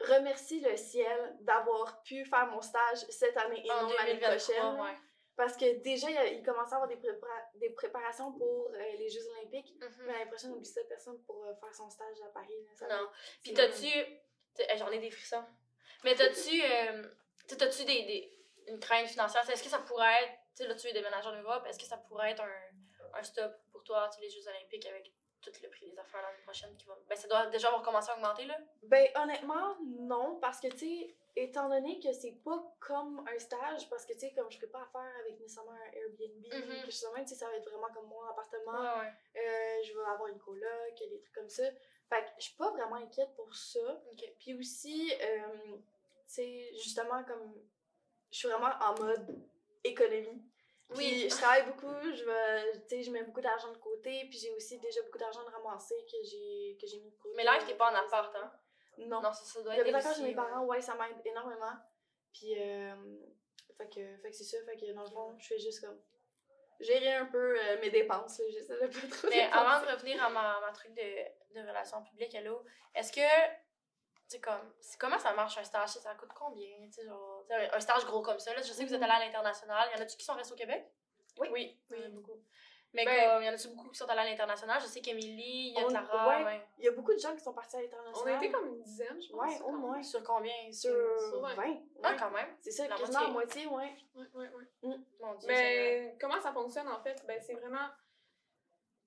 je 0.00 0.14
remercie 0.14 0.60
le 0.60 0.76
ciel 0.78 1.36
d'avoir 1.40 2.02
pu 2.04 2.24
faire 2.24 2.46
mon 2.46 2.62
stage 2.62 2.98
cette 3.10 3.36
année 3.36 3.62
et 3.66 3.70
En 3.70 3.82
non 3.82 3.88
l'année 3.98 4.14
2023, 4.14 4.30
prochaine. 4.30 4.80
ouais. 4.80 4.96
Parce 5.40 5.56
que 5.56 5.78
déjà, 5.78 6.10
il, 6.26 6.42
commençait 6.42 6.74
à 6.74 6.76
avoir 6.76 6.88
des, 6.88 6.96
prépara- 6.96 7.48
des 7.54 7.70
préparations 7.70 8.30
pour 8.32 8.68
euh, 8.74 8.78
les 8.98 9.08
Jeux 9.08 9.26
Olympiques. 9.38 9.74
Mhm. 9.80 9.88
Mais 10.06 10.12
l'année 10.12 10.26
prochaine, 10.26 10.52
oublie 10.52 10.66
ça, 10.66 10.82
personne 10.86 11.18
pour 11.22 11.46
euh, 11.46 11.54
faire 11.54 11.74
son 11.74 11.88
stage 11.88 12.20
à 12.26 12.28
Paris. 12.28 12.52
là, 12.82 12.98
Non. 13.00 13.08
Puis 13.42 13.54
t'as-tu. 13.54 13.88
t'as- 14.54 14.76
J'en 14.76 14.90
ai 14.90 14.98
des 14.98 15.10
frissons. 15.10 15.42
Mais 16.04 16.14
t'as-tu. 16.14 16.60
euh, 16.62 17.08
t'as-tu 17.48 17.84
des, 17.86 18.02
des, 18.04 18.38
une 18.66 18.78
crainte 18.80 19.08
financière? 19.08 19.48
Est-ce 19.48 19.62
que 19.62 19.70
ça 19.70 19.78
pourrait 19.78 20.24
être. 20.24 20.32
Tu 20.54 20.62
sais, 20.64 20.68
là, 20.68 20.74
tu 20.74 20.88
es 20.88 20.92
déménagé 20.92 21.26
en 21.26 21.36
Europe. 21.40 21.64
Est-ce 21.66 21.78
que 21.78 21.86
ça 21.86 21.96
pourrait 21.96 22.32
être 22.32 22.42
un, 22.42 23.18
un 23.18 23.22
stop 23.22 23.50
pour 23.72 23.82
toi, 23.82 24.10
les 24.20 24.28
Jeux 24.28 24.46
Olympiques 24.46 24.84
avec 24.84 25.10
tout 25.40 25.52
le 25.62 25.70
prix 25.70 25.90
des 25.90 25.98
affaires 25.98 26.20
l'année 26.20 26.42
prochaine 26.42 26.76
qui 26.76 26.84
va. 26.86 26.98
Ben, 27.08 27.16
ça 27.16 27.26
doit 27.26 27.46
déjà 27.46 27.68
avoir 27.68 27.82
commencé 27.82 28.10
à 28.10 28.14
augmenter, 28.16 28.44
là? 28.44 28.58
Ben, 28.82 29.08
honnêtement, 29.14 29.74
non, 30.00 30.38
parce 30.38 30.60
que, 30.60 30.68
tu 30.68 30.78
sais, 30.80 31.16
étant 31.36 31.68
donné 31.68 32.00
que 32.00 32.12
c'est 32.12 32.38
pas 32.44 32.60
comme 32.80 33.26
un 33.28 33.38
stage, 33.38 33.88
parce 33.88 34.04
que, 34.04 34.12
tu 34.12 34.20
sais, 34.20 34.32
comme 34.34 34.50
je 34.50 34.58
peux 34.58 34.68
pas 34.68 34.82
affaire 34.82 35.12
avec 35.20 35.38
nécessairement 35.38 35.72
un 35.72 35.92
Airbnb, 35.92 36.44
quelque 36.48 36.90
chose 36.90 37.06
de 37.10 37.14
même, 37.16 37.24
tu 37.24 37.30
sais, 37.30 37.36
ça 37.36 37.46
va 37.48 37.56
être 37.56 37.68
vraiment 37.70 37.92
comme 37.94 38.06
mon 38.06 38.22
appartement, 38.24 39.00
ouais. 39.00 39.12
euh, 39.36 39.82
je 39.84 39.92
vais 39.92 40.04
avoir 40.12 40.28
une 40.28 40.38
coloc, 40.38 40.94
des 40.98 41.20
trucs 41.20 41.34
comme 41.34 41.48
ça. 41.48 41.64
Fait 42.08 42.24
que 42.24 42.30
je 42.38 42.44
suis 42.44 42.56
pas 42.56 42.70
vraiment 42.72 42.96
inquiète 42.96 43.32
pour 43.36 43.54
ça. 43.54 44.02
Puis 44.40 44.54
aussi, 44.58 45.12
euh, 45.22 45.76
tu 45.76 45.78
sais, 46.26 46.70
justement, 46.74 47.22
comme, 47.24 47.54
je 48.30 48.38
suis 48.38 48.48
vraiment 48.48 48.72
en 48.80 48.94
mode 48.98 49.38
économie. 49.84 50.42
Puis 50.88 50.98
Oui. 50.98 51.28
je 51.30 51.36
travaille 51.36 51.66
beaucoup, 51.66 51.94
je 52.12 52.24
vais, 52.24 52.82
sais, 52.88 53.02
je 53.04 53.12
mets 53.12 53.22
beaucoup 53.22 53.40
d'argent 53.40 53.70
de 53.72 53.78
côté, 53.78 54.26
puis 54.28 54.38
j'ai 54.38 54.50
aussi 54.56 54.76
déjà 54.80 55.00
beaucoup 55.02 55.18
d'argent 55.18 55.44
de 55.44 55.50
ramasser 55.50 55.94
que 56.10 56.16
j'ai 56.24 56.76
que 56.80 56.86
j'ai 56.88 56.98
mis 56.98 57.10
de 57.12 57.16
côté. 57.16 57.34
Mais 57.36 57.44
là, 57.44 57.58
t'es 57.64 57.74
pas 57.74 57.92
en 57.92 57.94
appart, 57.94 58.34
hein? 58.34 58.52
Non. 59.06 59.20
Non, 59.20 59.32
ça, 59.32 59.44
ça 59.44 59.62
doit 59.62 59.76
être. 59.76 59.90
d'accord 59.92 60.10
aussi, 60.12 60.20
chez 60.20 60.26
mes 60.28 60.34
parents, 60.34 60.64
ouais, 60.66 60.80
ça 60.80 60.94
m'aide 60.94 61.20
énormément. 61.24 61.72
Puis, 62.32 62.54
euh, 62.60 62.94
fait 63.76 63.88
que, 63.88 64.16
fait 64.18 64.30
que 64.30 64.36
c'est 64.36 64.44
ça, 64.44 64.56
fait 64.64 64.76
que 64.76 64.92
dans 64.92 65.02
le 65.04 65.10
fond, 65.10 65.36
je 65.38 65.46
fais 65.48 65.58
juste 65.58 65.84
comme 65.84 66.00
gérer 66.80 67.14
un 67.14 67.26
peu 67.26 67.58
euh, 67.60 67.80
mes 67.80 67.90
dépenses, 67.90 68.40
j'essaie 68.52 68.74
de 68.74 68.86
pas 68.86 69.16
trop 69.16 69.28
Mais 69.28 69.42
avant 69.52 69.84
de 69.84 69.92
revenir 69.92 70.22
à 70.24 70.30
ma, 70.30 70.60
ma 70.60 70.72
truc 70.72 70.92
de, 70.94 71.54
de 71.54 71.60
relations 71.68 72.02
publiques, 72.04 72.34
hello, 72.34 72.64
est-ce 72.94 73.12
que, 73.12 73.20
tu 73.20 73.56
sais, 74.28 74.40
comme, 74.40 74.72
c'est- 74.80 74.98
comment 74.98 75.18
ça 75.18 75.32
marche 75.34 75.58
un 75.58 75.64
stage? 75.64 75.90
Ça 75.90 76.14
coûte 76.14 76.30
combien? 76.34 76.76
Tu 76.86 76.92
sais, 76.92 77.04
genre, 77.04 77.44
un 77.50 77.80
stage 77.80 78.04
gros 78.06 78.22
comme 78.22 78.38
ça, 78.38 78.54
là, 78.54 78.62
je 78.62 78.72
sais 78.72 78.82
que 78.84 78.88
vous 78.88 78.94
êtes 78.94 79.02
allé 79.02 79.12
à 79.12 79.18
l'international. 79.18 79.88
Y 79.94 79.98
en 79.98 80.02
a-tu 80.02 80.16
qui 80.16 80.24
sont 80.24 80.34
restés 80.34 80.54
au 80.54 80.56
Québec? 80.56 80.86
Oui. 81.38 81.48
Oui, 81.52 81.80
Oui. 81.90 81.98
oui, 82.00 82.08
beaucoup. 82.12 82.42
Mais 82.92 83.04
Ben- 83.04 83.30
comme, 83.34 83.42
il 83.42 83.46
y 83.46 83.48
en 83.48 83.52
a-tu 83.52 83.68
beaucoup 83.68 83.88
qui 83.90 83.98
sont 83.98 84.06
allés 84.06 84.20
à 84.22 84.24
l'international? 84.24 84.80
Je 84.80 84.86
sais 84.86 85.00
qu'Émilie, 85.00 85.68
il 85.68 85.74
y 85.74 85.78
a 85.80 85.84
On- 85.86 85.88
Clara, 85.88 86.38
ouais. 86.40 86.44
ouais. 86.44 86.66
Il 86.78 86.84
y 86.84 86.88
a 86.88 86.90
beaucoup 86.92 87.12
de 87.14 87.18
gens 87.18 87.32
qui 87.36 87.40
sont 87.40 87.52
partis 87.52 87.76
à 87.76 87.78
On 87.78 87.82
l'international. 87.82 88.34
a 88.34 88.36
été 88.38 88.50
comme 88.50 88.66
une 88.66 88.82
dizaine, 88.82 89.22
je 89.22 89.28
pense. 89.30 89.40
Ouais, 89.40 89.60
au 89.64 89.70
moins. 89.72 89.92
même. 89.94 90.02
Sur 90.02 90.24
combien? 90.24 90.72
Sur 90.72 90.90
Sur 91.30 91.40
20. 91.40 91.54
vingt. 91.54 91.78
Ah, 92.02 92.10
ouais. 92.10 92.16
quand 92.18 92.30
même. 92.32 92.48
C'est 92.60 92.72
ça, 92.72 92.88
La 92.88 92.96
quasiment 92.96 93.20
la 93.20 93.28
moitié, 93.28 93.66
ouais. 93.68 93.94
Ouais, 94.16 94.26
ouais, 94.34 94.48
ouais. 94.82 94.96
Mon 95.20 95.34
Dieu. 95.36 95.48
Mais 95.48 96.16
comment 96.20 96.40
ça 96.40 96.52
fonctionne 96.52 96.88
en 96.88 97.00
fait? 97.00 97.22
Ben, 97.26 97.40
c'est 97.40 97.54
vraiment. 97.54 97.86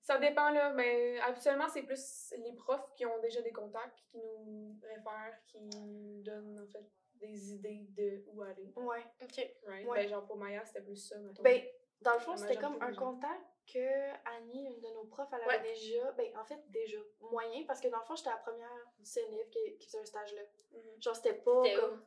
Ça 0.02 0.18
dépend 0.18 0.50
là. 0.50 0.70
Mais 0.72 1.18
habituellement, 1.20 1.68
c'est 1.68 1.82
plus 1.82 2.32
les 2.38 2.52
profs 2.54 2.92
qui 2.94 3.04
ont 3.06 3.18
déjà 3.20 3.40
des 3.42 3.52
contacts, 3.52 3.98
qui 4.10 4.18
nous 4.18 4.78
réfèrent, 4.82 5.38
qui 5.46 5.60
nous 5.60 6.22
donnent 6.22 6.62
en 6.66 6.70
fait 6.72 6.86
des 7.14 7.52
idées 7.52 7.86
de 7.90 8.22
où 8.28 8.42
aller. 8.42 8.72
Ouais. 8.76 9.04
Ok. 9.22 9.46
Right? 9.66 9.86
Ouais. 9.86 10.02
Ben, 10.02 10.08
genre 10.08 10.24
pour 10.26 10.36
Maya, 10.36 10.64
c'était 10.64 10.82
plus 10.82 10.96
ça. 10.96 11.18
mettons. 11.18 11.42
Ben, 11.42 11.62
dans 12.02 12.14
le 12.14 12.18
fond, 12.20 12.36
c'était 12.36 12.56
comme 12.56 12.76
un 12.82 12.92
contact 12.94 13.40
que 13.66 14.28
Annie, 14.36 14.66
une 14.66 14.80
de 14.80 14.88
nos 14.94 15.04
profs, 15.04 15.28
elle 15.32 15.42
avait 15.42 15.56
Ouais. 15.58 15.62
déjà. 15.74 16.12
Ben, 16.12 16.36
en 16.36 16.44
fait, 16.44 16.62
déjà 16.70 16.98
moyen, 17.20 17.64
parce 17.66 17.80
que 17.80 17.88
dans 17.88 17.98
le 17.98 18.04
fond, 18.04 18.14
j'étais 18.16 18.30
la 18.30 18.36
première 18.36 18.92
du 18.98 19.04
CNF 19.04 19.50
qui, 19.50 19.78
qui 19.78 19.86
faisait 19.86 20.00
un 20.00 20.04
stage 20.04 20.34
là. 20.34 20.42
Mhm. 20.72 21.02
Genre, 21.02 21.16
c'était 21.16 21.34
pas 21.34 21.62
comme. 21.76 22.04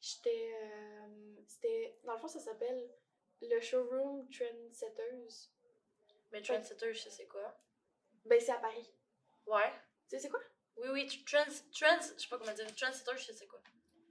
J'étais. 0.00 0.52
euh, 0.62 1.36
c'était. 1.46 1.98
Dans 2.04 2.12
le 2.14 2.18
fond, 2.18 2.28
ça 2.28 2.40
s'appelle 2.40 2.90
le 3.40 3.60
showroom 3.60 4.28
Trendsetters. 4.30 5.50
Mais 6.32 6.42
Trendsetter, 6.42 6.92
je 6.92 7.00
sais 7.00 7.10
c'est 7.10 7.26
quoi? 7.26 7.56
Ben, 8.26 8.38
c'est 8.40 8.52
à 8.52 8.58
Paris. 8.58 8.92
Ouais. 9.46 9.72
Tu 10.08 10.16
sais, 10.16 10.18
c'est 10.18 10.28
quoi? 10.28 10.40
Oui, 10.76 10.88
oui, 10.92 11.24
Trends, 11.26 11.44
Trends, 11.72 12.00
je 12.16 12.20
sais 12.22 12.28
pas 12.28 12.38
comment 12.38 12.52
dire. 12.52 12.66
Trendsetter, 12.76 13.12
je 13.16 13.24
sais 13.24 13.32
c'est 13.32 13.46
quoi. 13.46 13.60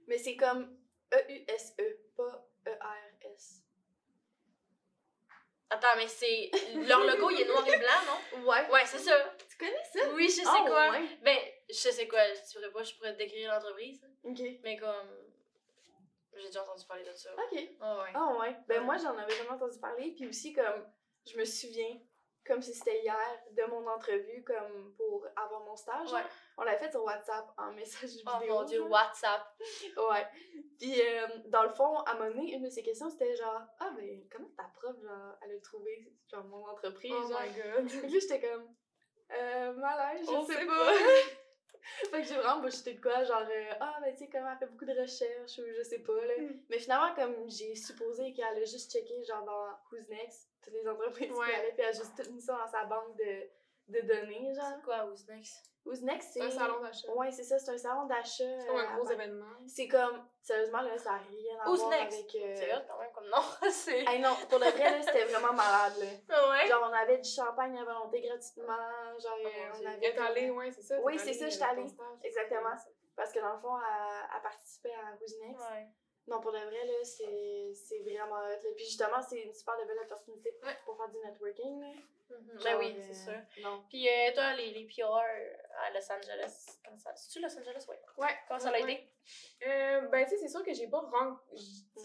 Mais 0.08 0.18
c'est 0.18 0.36
comme 0.36 0.78
E-U-S-E, 1.14 2.00
pas 2.16 2.48
E 2.66 2.70
E-R-S. 2.70 3.62
Attends, 5.70 5.96
mais 5.96 6.08
c'est. 6.08 6.50
Leur 6.86 7.04
logo, 7.04 7.30
il 7.30 7.42
est 7.42 7.44
noir 7.46 7.66
et 7.68 7.76
blanc, 7.76 8.00
non? 8.06 8.46
Ouais. 8.48 8.68
Ouais, 8.70 8.86
c'est 8.86 8.98
ça. 8.98 9.12
Tu 9.50 9.56
connais 9.58 9.84
ça? 9.92 10.08
Oui, 10.14 10.24
je 10.28 10.36
sais 10.36 10.42
Ah, 10.46 10.64
quoi. 10.66 10.90
ouais. 10.90 11.18
Ben, 11.22 11.38
je 11.68 11.74
sais 11.74 12.08
quoi. 12.08 12.20
Je 12.34 12.54
pourrais 12.54 12.70
pas, 12.72 12.82
je 12.82 12.94
pourrais 12.94 13.12
te 13.12 13.18
décrire 13.18 13.52
l'entreprise. 13.52 14.00
Ok. 14.24 14.40
Mais 14.62 14.76
comme. 14.78 15.10
J'ai 16.36 16.46
déjà 16.46 16.62
entendu 16.62 16.86
parler 16.86 17.02
de 17.04 17.12
ça. 17.12 17.30
Ok. 17.34 17.58
Ah 17.80 17.98
ouais. 17.98 18.10
Ah 18.14 18.36
ouais. 18.38 18.56
Ben 18.68 18.78
Ouais. 18.78 18.84
moi, 18.84 18.96
j'en 18.96 19.16
avais 19.18 19.34
jamais 19.36 19.50
entendu 19.50 19.78
parler. 19.80 20.12
Puis 20.16 20.26
aussi, 20.28 20.52
comme, 20.52 20.86
je 21.26 21.36
me 21.36 21.44
souviens, 21.44 21.98
comme 22.48 22.62
si 22.62 22.74
c'était 22.74 23.00
hier, 23.02 23.16
de 23.52 23.62
mon 23.70 23.86
entrevue, 23.86 24.42
comme 24.42 24.92
pour 24.96 25.24
avoir 25.36 25.60
mon 25.64 25.76
stage. 25.76 26.12
Ouais. 26.12 26.22
On 26.56 26.64
l'avait 26.64 26.78
fait 26.78 26.90
sur 26.90 27.04
WhatsApp 27.04 27.46
en 27.58 27.70
message 27.72 28.10
vidéo. 28.10 28.32
Oh 28.34 28.46
mon 28.48 28.64
dieu. 28.64 28.80
WhatsApp. 28.82 29.42
Ouais. 30.10 30.26
Puis, 30.78 31.00
euh, 31.00 31.26
dans 31.46 31.62
le 31.64 31.68
fond, 31.70 31.98
à 32.00 32.12
un 32.12 32.14
moment 32.14 32.30
donné, 32.30 32.54
une 32.54 32.62
de 32.64 32.70
ses 32.70 32.82
questions, 32.82 33.10
c'était 33.10 33.36
genre, 33.36 33.62
ah, 33.80 33.90
ben, 33.96 34.26
comment 34.32 34.48
ta 34.56 34.64
prof, 34.74 34.96
genre, 35.02 35.36
elle 35.42 35.56
a 35.56 35.60
trouvé, 35.60 36.12
genre, 36.30 36.44
mon 36.44 36.66
entreprise, 36.66 37.12
Oh 37.16 37.28
genre? 37.28 37.40
my 37.42 37.62
god. 37.62 37.86
Puis 38.10 38.20
j'étais 38.20 38.40
comme, 38.40 38.74
euh, 39.32 39.72
malaise, 39.74 40.26
je 40.26 40.32
On 40.34 40.44
sais 40.46 40.64
pas. 40.66 40.86
pas. 40.86 40.92
fait 42.10 42.22
que 42.22 42.28
j'ai 42.28 42.34
vraiment 42.36 42.60
bullshité 42.60 42.94
de 42.94 43.00
quoi, 43.00 43.24
genre, 43.24 43.42
euh, 43.48 43.72
ah, 43.80 43.98
ben, 44.02 44.12
tu 44.14 44.24
sais, 44.24 44.30
comment 44.30 44.50
elle 44.52 44.58
fait 44.58 44.66
beaucoup 44.66 44.84
de 44.84 44.98
recherches, 45.00 45.58
ou 45.58 45.62
je 45.76 45.82
sais 45.82 45.98
pas, 46.00 46.12
là. 46.26 46.34
Mm. 46.38 46.60
Mais 46.70 46.78
finalement, 46.78 47.14
comme 47.14 47.48
j'ai 47.48 47.74
supposé 47.74 48.32
qu'elle 48.32 48.44
a 48.62 48.64
juste 48.64 48.90
checké, 48.92 49.24
genre, 49.24 49.44
dans 49.44 49.68
Who's 49.90 50.08
Next, 50.08 50.48
toutes 50.62 50.74
les 50.74 50.86
entreprises 50.88 51.30
Ouais. 51.32 51.46
qu'elle 51.46 51.54
avait, 51.60 51.72
puis 51.72 51.82
elle 51.82 51.88
a 51.88 51.92
juste 51.92 52.12
tout 52.22 52.30
mis 52.32 52.40
ça 52.42 52.58
dans 52.58 52.66
sa 52.70 52.84
banque 52.84 53.16
de, 53.16 53.48
de 53.88 54.06
données, 54.06 54.52
genre. 54.54 54.72
C'est 54.76 54.84
quoi, 54.84 55.04
Who's 55.06 55.26
Next? 55.28 55.64
Who's 55.86 56.02
Next, 56.02 56.30
c'est. 56.34 56.42
Un 56.42 56.50
salon 56.50 56.80
d'achat. 56.80 57.10
Ouais, 57.14 57.30
c'est 57.30 57.44
ça, 57.44 57.58
c'est 57.58 57.70
un 57.70 57.78
salon 57.78 58.04
d'achat. 58.06 58.44
C'est 58.60 58.66
comme 58.66 58.76
euh, 58.76 58.86
un 58.88 58.96
gros 58.96 59.08
à- 59.08 59.12
événement. 59.14 59.56
C'est 59.66 59.88
comme, 59.88 60.22
sérieusement, 60.42 60.82
là, 60.82 60.98
ça 60.98 61.12
n'a 61.12 61.18
rien 61.18 61.58
à 61.64 61.70
Who's 61.70 61.80
voir 61.80 61.90
Next? 61.92 62.18
avec. 62.18 62.34
euh, 62.34 62.54
C'est 62.56 62.86
quand 62.86 62.98
même 62.98 63.07
comme 63.18 63.28
nom. 63.30 63.42
c'est. 63.70 64.04
Hey, 64.04 64.20
non, 64.20 64.34
pour 64.48 64.58
le 64.58 64.66
vrai, 64.66 65.02
c'était 65.02 65.24
vraiment 65.24 65.52
malade, 65.52 65.94
là. 65.98 66.50
Ouais. 66.50 66.66
Genre, 66.68 66.88
on 66.88 66.92
avait 66.92 67.18
du 67.18 67.28
champagne 67.28 67.78
à 67.78 67.84
volonté 67.84 68.20
gratuitement. 68.20 68.76
Genre, 69.18 69.36
Oh 69.38 69.42
mon 69.44 69.82
on 69.82 69.86
avait. 69.86 69.98
Il 69.98 70.04
est 70.04 70.18
allé, 70.18 70.50
ouais, 70.50 70.70
c'est 70.70 70.82
ça. 70.82 71.00
Oui, 71.02 71.18
c'est 71.18 71.32
ça, 71.32 71.48
j'étais 71.48 71.64
allée. 71.64 71.86
Exactement. 72.22 72.74
Parce 73.16 73.32
que 73.32 73.40
dans 73.40 73.54
le 73.54 73.58
fond, 73.60 73.76
elle, 73.78 74.28
elle 74.36 74.42
participait 74.42 74.92
à 74.94 75.12
Next. 75.12 75.36
Ouais. 75.40 75.86
Non, 76.28 76.40
pour 76.40 76.52
le 76.52 76.58
vrai, 76.58 76.84
là, 76.84 76.92
c'est 77.04 77.98
vraiment 78.00 78.36
hot. 78.36 78.74
Puis 78.76 78.84
justement, 78.84 79.20
c'est 79.28 79.40
une 79.40 79.52
super 79.52 79.74
belle 79.86 79.98
opportunité 80.04 80.52
pour, 80.52 80.68
Ouais. 80.68 80.76
pour 80.84 80.96
faire 80.96 81.08
du 81.08 81.18
networking. 81.18 81.80
Là. 81.80 81.88
Ben 82.28 82.58
Genre, 82.60 82.78
oui, 82.78 82.94
euh, 82.96 83.02
c'est 83.06 83.14
sûr. 83.14 83.40
Non. 83.62 83.84
Puis 83.88 84.08
euh, 84.08 84.32
toi, 84.34 84.54
les, 84.54 84.70
les 84.72 84.86
PR 84.86 85.04
à 85.14 85.90
Los 85.92 86.12
Angeles, 86.12 86.66
comment 86.84 86.98
ça... 86.98 87.14
C'est-tu 87.16 87.40
Los 87.40 87.58
Angeles? 87.58 87.84
Ouais. 87.88 88.00
Ouais. 88.18 88.34
Comment 88.46 88.60
ça 88.60 88.70
ouais, 88.70 88.80
l'a 88.80 88.84
ouais. 88.86 88.92
été? 88.94 89.66
Euh, 89.66 90.00
ben, 90.08 90.24
tu 90.24 90.30
sais, 90.30 90.36
c'est 90.38 90.48
sûr 90.48 90.62
que 90.62 90.72
j'ai 90.74 90.88
pas, 90.88 91.00
ren- 91.00 91.38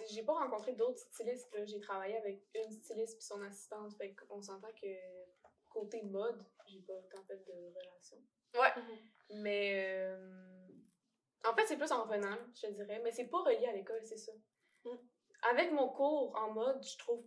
j'ai 0.10 0.24
pas 0.24 0.34
rencontré 0.34 0.74
d'autres 0.74 1.00
stylistes. 1.00 1.54
là. 1.54 1.66
J'ai 1.66 1.80
travaillé 1.80 2.18
avec 2.18 2.42
une 2.56 2.72
styliste 2.72 3.18
puis 3.18 3.26
son 3.26 3.42
assistante. 3.44 3.94
Fait 3.98 4.14
qu'on 4.16 4.42
s'entend 4.42 4.72
que 4.82 4.88
côté 5.70 6.04
mode, 6.04 6.46
j'ai 6.68 6.82
pas 6.82 6.94
tant 7.12 7.24
fait 7.24 7.38
de 7.38 7.74
relation. 7.76 8.18
Mhm. 8.56 8.98
Mais 9.42 9.84
euh, 9.86 10.68
en 11.46 11.54
fait, 11.56 11.66
c'est 11.66 11.78
plus 11.78 11.92
en 11.92 12.06
venant, 12.06 12.38
je 12.56 12.68
dirais. 12.68 13.00
Mais 13.04 13.12
c'est 13.12 13.28
pas 13.28 13.42
relié 13.42 13.66
à 13.68 13.72
l'école, 13.74 14.02
c'est 14.06 14.18
ça. 14.18 14.32
Mm. 14.86 14.96
Avec 15.50 15.72
mon 15.72 15.90
cours 15.90 16.36
en 16.36 16.52
mode, 16.52 16.82
je 16.86 16.98
trouve. 16.98 17.26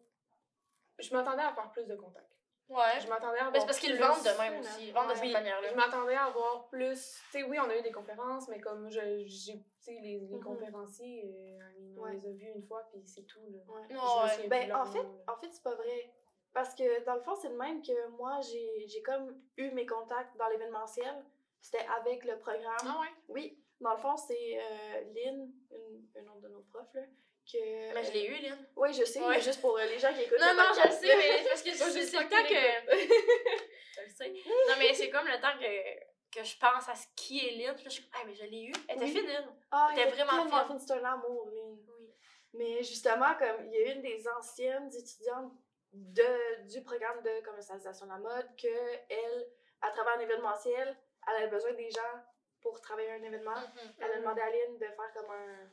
Je 0.99 1.13
m'attendais 1.15 1.43
à 1.43 1.49
avoir 1.49 1.73
plus 1.73 1.85
de 1.87 1.95
contacts. 1.97 2.36
Ouais. 2.69 3.01
Je 3.01 3.09
m'attendais 3.09 3.39
à 3.39 3.47
avoir. 3.47 3.53
Ben, 3.53 3.61
c'est 3.61 3.67
parce 3.67 3.79
qu'ils 3.79 3.97
vendent 3.99 4.23
de 4.25 4.39
même 4.39 4.61
aussi. 4.61 4.89
Ils 4.89 4.93
vendent 4.93 5.11
de 5.11 5.15
cette 5.15 5.33
manière-là. 5.33 5.69
Je 5.71 5.75
m'attendais 5.77 6.15
à 6.15 6.25
avoir 6.25 6.69
plus. 6.69 7.21
Tu 7.31 7.39
sais, 7.39 7.43
oui, 7.45 7.59
on 7.61 7.69
a 7.71 7.77
eu 7.79 7.83
des 7.83 7.93
conférences, 7.93 8.49
mais 8.49 8.61
comme 8.61 8.91
je, 8.91 9.01
j'ai. 9.27 9.59
Tu 9.59 9.65
sais, 9.81 9.93
les, 10.03 10.19
les 10.21 10.37
Mhm. 10.37 10.43
conférenciers, 10.43 11.59
euh, 11.61 11.95
on 11.97 12.03
Ouais. 12.03 12.13
les 12.15 12.27
a 12.29 12.33
vus 12.33 12.51
une 12.57 12.63
fois, 12.67 12.83
puis 12.91 13.01
c'est 13.07 13.23
tout, 13.27 13.41
là. 13.51 13.59
Ouais. 13.73 13.83
Je 13.89 13.95
me 13.95 14.01
Ouais. 14.01 14.07
souviens 14.31 14.39
plus 14.41 14.49
Ben, 14.49 14.75
en 14.75 14.85
fait, 14.85 15.07
en 15.29 15.37
fait 15.37 15.49
c'est 15.53 15.63
pas 15.63 15.75
vrai. 15.77 16.13
Parce 16.53 16.75
que 16.75 17.05
dans 17.05 17.15
le 17.15 17.21
fond, 17.21 17.35
c'est 17.37 17.51
le 17.51 17.57
même 17.57 17.83
que 17.83 18.09
moi, 18.17 18.41
j'ai 18.41 18.87
j'ai 18.89 19.03
comme 19.03 19.39
eu 19.59 19.71
mes 19.73 19.87
contacts 19.87 20.37
dans 20.39 20.49
l'événementiel. 20.49 21.25
C'était 21.61 21.87
avec 22.01 22.25
le 22.25 22.39
programme. 22.39 22.77
Ah 22.83 22.99
ouais? 23.01 23.09
Oui, 23.29 23.63
dans 23.81 23.91
le 23.93 23.99
fond, 23.99 24.17
c'est 24.17 24.59
euh, 24.59 25.01
Lynn, 25.15 25.53
une, 25.71 26.09
une 26.17 26.29
autre 26.31 26.41
de 26.41 26.49
nos 26.49 26.63
profs, 26.63 26.95
là, 26.95 27.03
que... 27.51 27.95
Mais 27.95 28.05
je 28.05 28.13
l'ai 28.13 28.27
eu, 28.27 28.35
Lynn. 28.43 28.67
Oui, 28.77 28.93
je 28.93 29.05
sais, 29.05 29.21
Ouais. 29.21 29.37
mais 29.37 29.41
juste 29.41 29.61
pour 29.61 29.79
euh, 29.79 29.85
les 29.85 29.99
gens 29.99 30.13
qui 30.13 30.23
écoutent 30.23 30.39
Non, 30.41 30.49
le 30.51 30.57
non, 30.57 30.63
je 30.71 30.75
podcast, 30.81 31.01
sais, 31.01 31.17
mais 31.17 31.45
parce 31.49 31.63
que 31.63 31.71
c'est 31.75 32.19
le 32.19 32.29
temps 32.29 32.45
que. 32.49 32.97
je 33.97 34.01
le 34.03 34.09
sais. 34.11 34.31
Non, 34.69 34.75
mais 34.79 34.95
c'est 34.95 35.11
comme 35.11 35.27
le 35.27 35.41
temps 35.41 35.57
que, 35.59 36.39
que 36.39 36.45
je 36.45 36.57
pense 36.59 36.89
à 36.89 36.95
ce 36.95 37.07
qui 37.15 37.47
est 37.47 37.53
Lynn. 37.53 37.75
Puis 37.75 37.85
je 37.85 37.91
suis 37.91 38.03
comme, 38.03 38.13
ah, 38.21 38.25
mais 38.27 38.35
je 38.35 38.45
l'ai 38.45 38.65
eu. 38.65 38.73
Elle 38.89 38.97
était 38.97 39.05
Oui. 39.07 39.11
fine, 39.13 39.27
Lynn. 39.27 39.57
Ah, 39.71 39.91
elle 39.97 40.09
vraiment 40.11 40.45
vraiment 40.45 40.67
fine. 40.67 40.79
fine, 40.79 40.87
c'est 40.87 40.95
un 40.95 41.05
amour, 41.05 41.49
Lynn. 41.51 41.79
Oui. 41.99 42.15
Mais 42.55 42.83
justement, 42.83 43.35
comme 43.39 43.67
il 43.67 43.73
y 43.73 43.77
a 43.85 43.93
une 43.93 44.03
des 44.03 44.27
anciennes 44.29 44.89
étudiantes 44.95 45.53
de, 45.93 46.69
du 46.69 46.83
programme 46.83 47.23
de 47.23 47.45
commercialisation 47.45 48.07
de 48.07 48.11
la 48.13 48.19
mode, 48.19 48.49
que 48.61 48.69
elle, 49.09 49.47
à 49.83 49.91
travers 49.91 50.17
un 50.17 50.21
événementiel, 50.21 50.97
elle 51.29 51.37
avait 51.43 51.51
besoin 51.51 51.73
des 51.75 51.91
gens 51.91 52.23
pour 52.61 52.81
travailler 52.81 53.11
un 53.13 53.23
événement. 53.23 53.55
Mhm. 53.57 53.95
Elle 54.01 54.11
a 54.13 54.19
demandé 54.19 54.41
à 54.41 54.51
Lynn 54.51 54.79
de 54.79 54.85
faire 54.87 55.13
comme 55.15 55.31
un, 55.31 55.71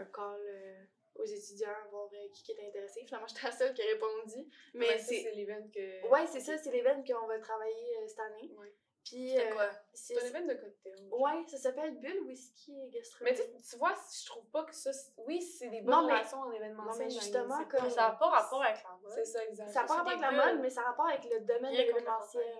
un 0.00 0.04
call 0.06 0.40
euh, 0.48 0.84
aux 1.18 1.24
étudiants, 1.24 1.68
voir 1.90 2.08
euh, 2.12 2.28
qui, 2.32 2.42
qui 2.42 2.52
était 2.52 2.66
intéressé. 2.66 3.04
Finalement, 3.04 3.26
j'étais 3.26 3.46
la 3.46 3.52
seule 3.52 3.74
qui 3.74 3.82
a 3.82 3.86
répondu. 3.86 4.48
Mais 4.74 4.86
Ouais, 4.88 4.98
c'est. 4.98 5.22
c'est 5.22 5.32
l'event 5.32 5.68
que. 5.72 6.08
Ouais, 6.08 6.26
c'est 6.26 6.40
ça, 6.40 6.56
c'est 6.58 6.70
l'événement 6.70 7.02
qu'on 7.04 7.26
va 7.26 7.38
travailler 7.38 7.96
euh, 8.02 8.06
cette 8.06 8.20
année. 8.20 8.50
Ouais. 8.58 8.74
Puis. 9.04 9.30
C'était 9.30 9.50
euh, 9.50 9.54
quoi? 9.54 9.70
c'est- 9.94 10.14
C'est 10.14 10.24
un 10.24 10.28
event 10.40 10.46
de 10.46 10.54
cocktail. 10.54 11.08
Ouais, 11.10 11.44
ça 11.48 11.56
s'appelle 11.58 11.98
Bulle 11.98 12.20
Whisky 12.26 12.72
et 12.72 12.84
Mais 12.84 12.90
Gastronomie. 12.90 13.62
tu, 13.68 13.76
vois, 13.76 13.94
je 14.20 14.26
trouve 14.26 14.44
pas 14.50 14.64
que 14.64 14.74
ça. 14.74 14.92
c'est- 14.92 15.12
Oui, 15.18 15.40
c'est 15.40 15.68
des 15.68 15.80
bonnes 15.80 15.94
Non, 15.94 16.06
mais- 16.06 16.12
relations 16.14 16.38
en 16.40 16.52
événementiel. 16.52 17.08
non, 17.08 17.14
mais 17.14 17.20
justement, 17.20 17.58
c'est 17.58 17.68
comme- 17.68 17.84
Mais 17.84 17.90
ça 17.90 18.02
n'a 18.02 18.10
pas 18.12 18.26
rapport 18.28 18.62
avec 18.62 18.82
la 18.84 18.90
mode. 19.02 19.12
C'est 19.14 19.24
ça, 19.24 19.44
exact. 19.46 19.68
ça 19.70 19.80
n'a 19.82 19.86
pas 19.86 19.88
c'est 19.88 19.98
rapport 19.98 20.12
avec 20.12 20.20
la 20.20 20.28
bulles. 20.30 20.52
mode, 20.54 20.60
mais 20.62 20.70
ça 20.70 20.80
a 20.82 20.84
rapport 20.84 21.06
avec 21.08 21.24
le 21.24 21.40
domaine 21.40 21.72
de 21.72 21.76
l'événementiel. 21.78 22.54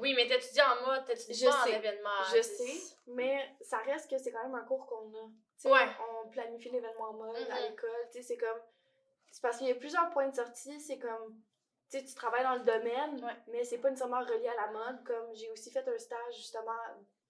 Oui, 0.00 0.14
mais 0.14 0.26
t'étudies 0.26 0.62
en 0.62 0.86
mode, 0.86 1.04
t'étudies 1.04 1.44
pas 1.44 1.62
en 1.62 1.66
événement. 1.66 2.10
Je 2.34 2.40
c'est- 2.40 2.42
sais, 2.66 2.96
mais 3.08 3.46
ça 3.60 3.76
reste 3.78 4.08
que 4.08 4.16
c'est 4.16 4.30
quand 4.32 4.42
même 4.42 4.54
un 4.54 4.64
cours 4.64 4.86
qu'on 4.86 5.12
a. 5.14 5.28
Ouais. 5.68 5.86
On 6.24 6.28
planifie 6.28 6.70
l'événement 6.70 7.10
en 7.10 7.12
mode 7.14 7.36
à 7.36 7.60
Mhm. 7.60 7.70
l'école. 7.70 7.90
Tu 8.10 8.18
sais, 8.18 8.22
c'est 8.22 8.36
comme. 8.36 8.60
C'est 9.30 9.40
parce 9.42 9.58
qu'il 9.58 9.68
y 9.68 9.70
a 9.70 9.74
plusieurs 9.74 10.10
points 10.10 10.28
de 10.28 10.34
sortie. 10.34 10.80
C'est 10.80 10.98
comme. 10.98 11.40
Tu 11.90 11.98
sais, 11.98 12.04
tu 12.04 12.14
travailles 12.14 12.42
dans 12.44 12.54
le 12.54 12.64
domaine, 12.64 13.22
Ouais. 13.24 13.36
mais 13.48 13.64
c'est 13.64 13.78
pas 13.78 13.90
nécessairement 13.90 14.20
relié 14.20 14.48
à 14.48 14.54
la 14.56 14.66
mode. 14.72 15.04
Comme 15.04 15.34
j'ai 15.34 15.50
aussi 15.50 15.70
fait 15.70 15.86
un 15.86 15.98
stage 15.98 16.34
justement 16.36 16.72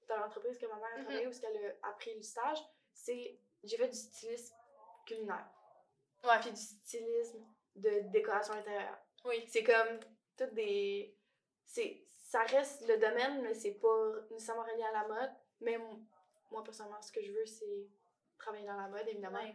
dans 0.08 0.16
l'entreprise 0.18 0.58
que 0.58 0.66
ma 0.66 0.76
mère 0.76 0.86
a 0.94 0.98
Mhm. 0.98 1.04
travaillé, 1.04 1.26
où 1.26 1.32
ce 1.32 1.40
qu'elle 1.40 1.76
a 1.82 1.88
appris 1.88 2.14
le 2.14 2.22
stage. 2.22 2.58
C'est. 2.94 3.38
J'ai 3.64 3.76
fait 3.76 3.88
du 3.88 3.96
stylisme 3.96 4.54
culinaire. 5.06 5.46
Ouais. 6.24 6.38
Puis 6.40 6.50
du 6.50 6.60
stylisme 6.60 7.44
de 7.76 8.00
décoration 8.10 8.54
intérieure. 8.54 8.98
Oui. 9.24 9.44
C'est 9.48 9.62
comme 9.64 10.00
toutes 10.36 10.54
des. 10.54 11.16
C'est, 11.64 12.04
ça 12.08 12.42
reste 12.44 12.86
le 12.88 12.98
domaine, 12.98 13.42
mais 13.42 13.54
c'est 13.54 13.74
pas 13.74 14.10
nécessairement 14.30 14.62
relié 14.64 14.82
à 14.82 14.92
la 14.92 15.06
mode. 15.08 15.30
Mais 15.60 15.78
moi, 16.50 16.62
personnellement, 16.64 17.00
ce 17.00 17.12
que 17.12 17.22
je 17.22 17.32
veux, 17.32 17.46
c'est 17.46 17.86
travailler 18.42 18.66
dans 18.66 18.76
la 18.76 18.88
mode, 18.88 19.06
évidemment. 19.08 19.38
Ouais. 19.38 19.54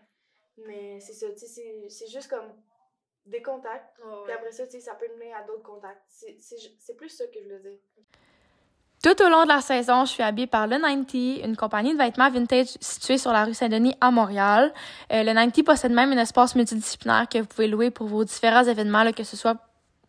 Mais 0.67 0.99
c'est 0.99 1.13
ça, 1.13 1.27
tu 1.31 1.39
sais, 1.39 1.45
c'est, 1.47 1.89
c'est 1.89 2.07
juste 2.11 2.29
comme 2.29 2.51
des 3.25 3.41
contacts. 3.41 3.99
Ouais, 3.99 4.11
Puis 4.25 4.33
après 4.33 4.51
ça, 4.51 4.65
tu 4.65 4.71
sais, 4.71 4.79
ça 4.79 4.95
peut 4.95 5.07
mener 5.15 5.33
à 5.33 5.43
d'autres 5.45 5.63
contacts. 5.63 6.01
C'est, 6.09 6.37
c'est, 6.39 6.57
ju- 6.57 6.75
c'est 6.79 6.95
plus 6.95 7.09
ça 7.09 7.25
que 7.27 7.39
je 7.39 7.43
voulais 7.43 7.59
dire. 7.59 7.77
Tout 9.03 9.21
au 9.23 9.29
long 9.29 9.43
de 9.43 9.49
la 9.49 9.61
saison, 9.61 10.05
je 10.05 10.11
suis 10.11 10.23
habillée 10.23 10.47
par 10.47 10.65
le 10.65 10.77
90, 10.79 11.41
une 11.43 11.55
compagnie 11.55 11.93
de 11.93 11.97
vêtements 11.99 12.31
vintage 12.31 12.69
située 12.81 13.19
sur 13.19 13.31
la 13.31 13.45
rue 13.45 13.53
Saint-Denis 13.53 13.95
à 14.01 14.09
Montréal. 14.09 14.73
Euh, 15.11 15.19
le 15.21 15.33
90 15.33 15.63
possède 15.63 15.91
même 15.91 16.11
un 16.13 16.17
espace 16.17 16.55
multidisciplinaire 16.55 17.27
que 17.29 17.37
vous 17.37 17.45
pouvez 17.45 17.67
louer 17.67 17.91
pour 17.91 18.07
vos 18.07 18.23
différents 18.23 18.63
événements, 18.63 19.03
là, 19.03 19.13
que 19.13 19.23
ce 19.23 19.37
soit 19.37 19.57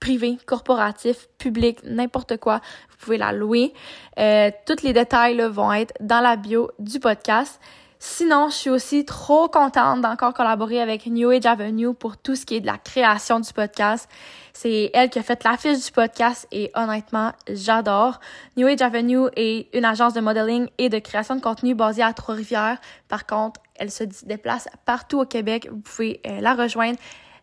privé, 0.01 0.38
corporatif, 0.47 1.29
public, 1.37 1.81
n'importe 1.85 2.38
quoi. 2.38 2.61
Vous 2.88 2.97
pouvez 2.97 3.19
la 3.19 3.33
louer. 3.33 3.75
Euh, 4.19 4.51
tous 4.64 4.83
les 4.83 4.95
détails 4.95 5.37
là, 5.37 5.49
vont 5.51 5.73
être 5.73 5.93
dans 6.01 6.21
la 6.21 6.37
bio 6.37 6.71
du 6.79 6.99
podcast. 6.99 7.61
Sinon, 8.01 8.49
je 8.49 8.55
suis 8.55 8.71
aussi 8.71 9.05
trop 9.05 9.49
contente 9.49 10.03
d'encore 10.03 10.33
collaborer 10.33 10.81
avec 10.81 11.07
New 11.07 11.31
Age 11.31 11.47
Avenue 11.47 11.95
pour 11.95 12.17
tout 12.17 12.37
ce 12.37 12.47
qui 12.47 12.55
est 12.55 12.61
de 12.61 12.67
la 12.67 12.79
création 12.79 13.41
du 13.41 13.53
podcast. 13.53 14.09
C'est 14.53 14.91
elle 14.95 15.11
qui 15.11 15.19
a 15.19 15.23
fait 15.25 15.43
l'affiche 15.43 15.85
du 15.85 15.91
podcast 15.91 16.47
et 16.53 16.71
honnêtement, 16.77 17.33
j'adore. 17.49 18.21
New 18.57 18.69
Age 18.69 18.83
Avenue 18.83 19.27
est 19.35 19.75
une 19.75 19.85
agence 19.85 20.15
de 20.15 20.21
modeling 20.21 20.69
et 20.79 20.89
de 20.89 21.01
création 21.01 21.35
de 21.35 21.41
contenu 21.41 21.75
basée 21.75 22.05
à 22.05 22.13
Trois-Rivières. 22.13 22.79
Par 23.09 23.27
contre, 23.27 23.61
elle 23.75 23.91
se 23.91 24.05
déplace 24.05 24.69
partout 24.85 25.21
au 25.21 25.27
Québec. 25.27 25.69
Vous 25.69 25.81
pouvez 25.81 26.21
euh, 26.25 26.41
la 26.41 26.55
rejoindre 26.55 26.99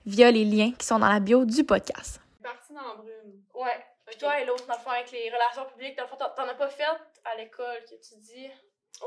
via 0.06 0.32
les 0.32 0.46
liens 0.46 0.72
qui 0.72 0.86
sont 0.86 1.00
dans 1.00 1.10
la 1.10 1.20
bio 1.20 1.44
du 1.44 1.65
podcast. 1.65 2.22
Partie 2.41 2.74
dans 2.74 2.82
la 2.82 2.96
brume. 2.96 3.41
Ouais. 3.56 3.86
Toi 4.20 4.39
et 4.39 4.46
l'autre, 4.46 4.65
dans 4.68 4.76
le 4.76 4.80
fond, 4.80 4.91
avec 4.91 5.12
les 5.12 5.30
relations 5.30 5.65
publiques, 5.65 5.98
dans 5.98 6.04
le 6.04 6.10
t'en 6.10 6.50
as 6.50 6.54
pas 6.54 6.70
fait 6.70 6.84
à 6.84 7.36
l'école 7.38 7.84
que 7.89 7.96
tu 7.96 8.15
dis? 8.22 8.50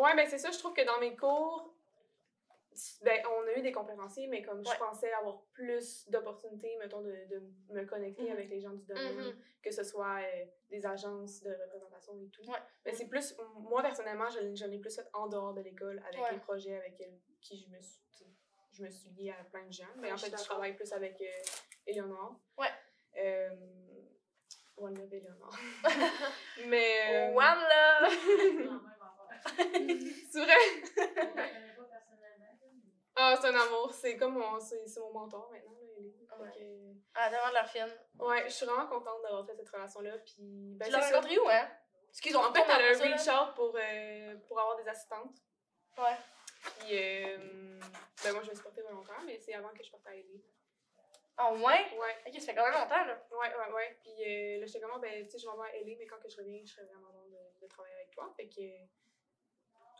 Ouais, 0.00 0.14
ben 0.16 0.26
c'est 0.28 0.38
ça, 0.38 0.50
je 0.50 0.58
trouve 0.58 0.74
que 0.74 0.84
dans 0.84 0.98
mes 1.00 1.16
cours, 1.16 1.74
ben, 3.02 3.20
on 3.26 3.46
a 3.48 3.52
eu 3.58 3.62
des 3.62 3.72
conférenciers, 3.72 4.28
mais 4.28 4.42
comme 4.42 4.58
Ouais. 4.60 4.72
je 4.72 4.78
pensais 4.78 5.12
avoir 5.14 5.42
plus 5.52 6.08
d'opportunités, 6.10 6.76
mettons, 6.78 7.00
de, 7.00 7.10
de 7.28 7.42
me 7.70 7.84
connecter 7.84 8.24
Mhm. 8.24 8.32
avec 8.32 8.48
les 8.50 8.60
gens 8.60 8.70
du 8.72 8.84
domaine, 8.84 9.16
Mhm. 9.16 9.42
que 9.62 9.70
ce 9.72 9.82
soit 9.82 10.20
euh, 10.20 10.44
des 10.70 10.86
agences 10.86 11.42
de 11.42 11.50
représentation 11.50 12.12
et 12.20 12.28
tout. 12.28 12.42
Ouais. 12.48 12.58
Mais 12.84 12.92
c'est 12.92 13.08
plus, 13.08 13.34
moi 13.56 13.82
personnellement, 13.82 14.28
je, 14.30 14.54
je 14.54 14.64
l'ai 14.66 14.78
plus 14.78 14.94
fait 14.94 15.08
en 15.12 15.26
dehors 15.26 15.54
de 15.54 15.62
l'école, 15.62 16.00
avec 16.06 16.20
Ouais. 16.20 16.32
les 16.32 16.38
projets 16.38 16.76
avec 16.76 17.00
euh, 17.00 17.06
qui 17.40 17.58
je 17.58 17.68
me 17.74 17.80
suis, 17.80 18.36
je 18.70 18.82
me 18.84 18.90
suis 18.90 19.10
liée 19.10 19.34
à 19.38 19.42
plein 19.44 19.64
de 19.66 19.72
gens. 19.72 19.86
Mais 19.96 20.12
en 20.12 20.16
fait, 20.16 20.30
je 20.30 20.44
travaille 20.44 20.76
plus 20.76 20.92
avec 20.92 21.20
euh, 21.20 21.24
Éléonore. 21.86 22.36
Ouais. 22.58 22.68
Euh, 23.16 23.50
One 24.76 24.96
Love 24.96 25.12
Éléonore. 25.12 25.56
mais. 26.68 27.30
euh, 27.32 27.34
One 27.34 27.64
love! 27.72 28.82
C'est 30.32 30.44
vrai? 30.44 30.56
Ah, 33.20 33.36
c'est 33.40 33.48
un 33.48 33.54
amour. 33.56 33.92
C'est 33.92 34.16
comme 34.16 34.34
mon, 34.38 34.60
c'est, 34.60 34.86
c'est 34.86 35.00
mon 35.00 35.12
mentor 35.12 35.50
maintenant, 35.50 35.72
là, 35.72 36.36
Ouais. 36.44 36.50
que- 36.52 36.94
Ah, 37.16 37.28
tellement 37.28 37.48
de 37.48 37.54
la 37.54 37.64
fine. 37.64 37.88
ouais, 38.20 38.44
je 38.44 38.52
suis 38.52 38.64
vraiment 38.64 38.86
contente 38.86 39.20
d'avoir 39.22 39.44
fait 39.44 39.56
cette 39.56 39.68
relation-là. 39.70 40.18
Puis, 40.18 40.36
ben, 40.76 40.86
tu 40.86 40.92
l'as 40.92 41.02
c'est 41.02 41.10
ça. 41.10 41.16
rencontré 41.16 41.36
où, 41.40 41.48
hein? 41.48 41.68
Excuse-moi, 42.10 42.48
En 42.48 42.54
fait, 42.54 42.62
elle 42.62 42.70
a 42.70 43.16
reach 43.16 43.26
out 43.28 43.54
pour, 43.56 43.74
euh, 43.76 44.36
pour 44.46 44.60
avoir 44.60 44.76
des 44.76 44.86
assistantes. 44.88 45.34
Ouais. 45.98 46.14
Puis, 46.78 46.90
euh, 46.92 47.80
ben, 48.22 48.32
moi, 48.34 48.42
je 48.44 48.50
me 48.50 48.54
suis 48.54 48.62
portée 48.62 48.82
volontaire, 48.82 49.20
mais 49.26 49.36
c'est 49.40 49.54
avant 49.54 49.70
que 49.70 49.82
je 49.82 49.90
parte 49.90 50.06
à 50.06 50.14
Ellie. 50.14 50.44
Ah, 51.38 51.52
ouais? 51.54 51.60
Ouais, 51.98 52.16
Ok, 52.24 52.34
ça 52.40 52.46
fait 52.46 52.54
quand 52.54 52.64
même 52.70 52.74
longtemps, 52.80 53.04
là. 53.04 53.26
ouais, 53.32 53.48
ouais, 53.56 53.72
ouais. 53.72 53.98
Puis, 54.00 54.12
euh, 54.12 54.60
là, 54.60 54.66
j'étais 54.66 54.80
comme, 54.80 55.00
ben, 55.00 55.24
tu 55.24 55.30
sais, 55.32 55.38
je 55.40 55.46
m'en 55.48 55.56
vais 55.56 55.70
à 55.70 55.74
Ellie, 55.76 55.96
mais 55.96 56.06
quand 56.06 56.18
que 56.20 56.28
je 56.28 56.36
reviens, 56.36 56.60
je 56.64 56.70
serais 56.72 56.86
vraiment 56.86 57.10
bonne 57.10 57.30
de, 57.32 57.60
de 57.62 57.66
travailler 57.66 57.94
avec 57.96 58.12
toi. 58.12 58.32
Fait 58.36 58.46
que, 58.48 58.60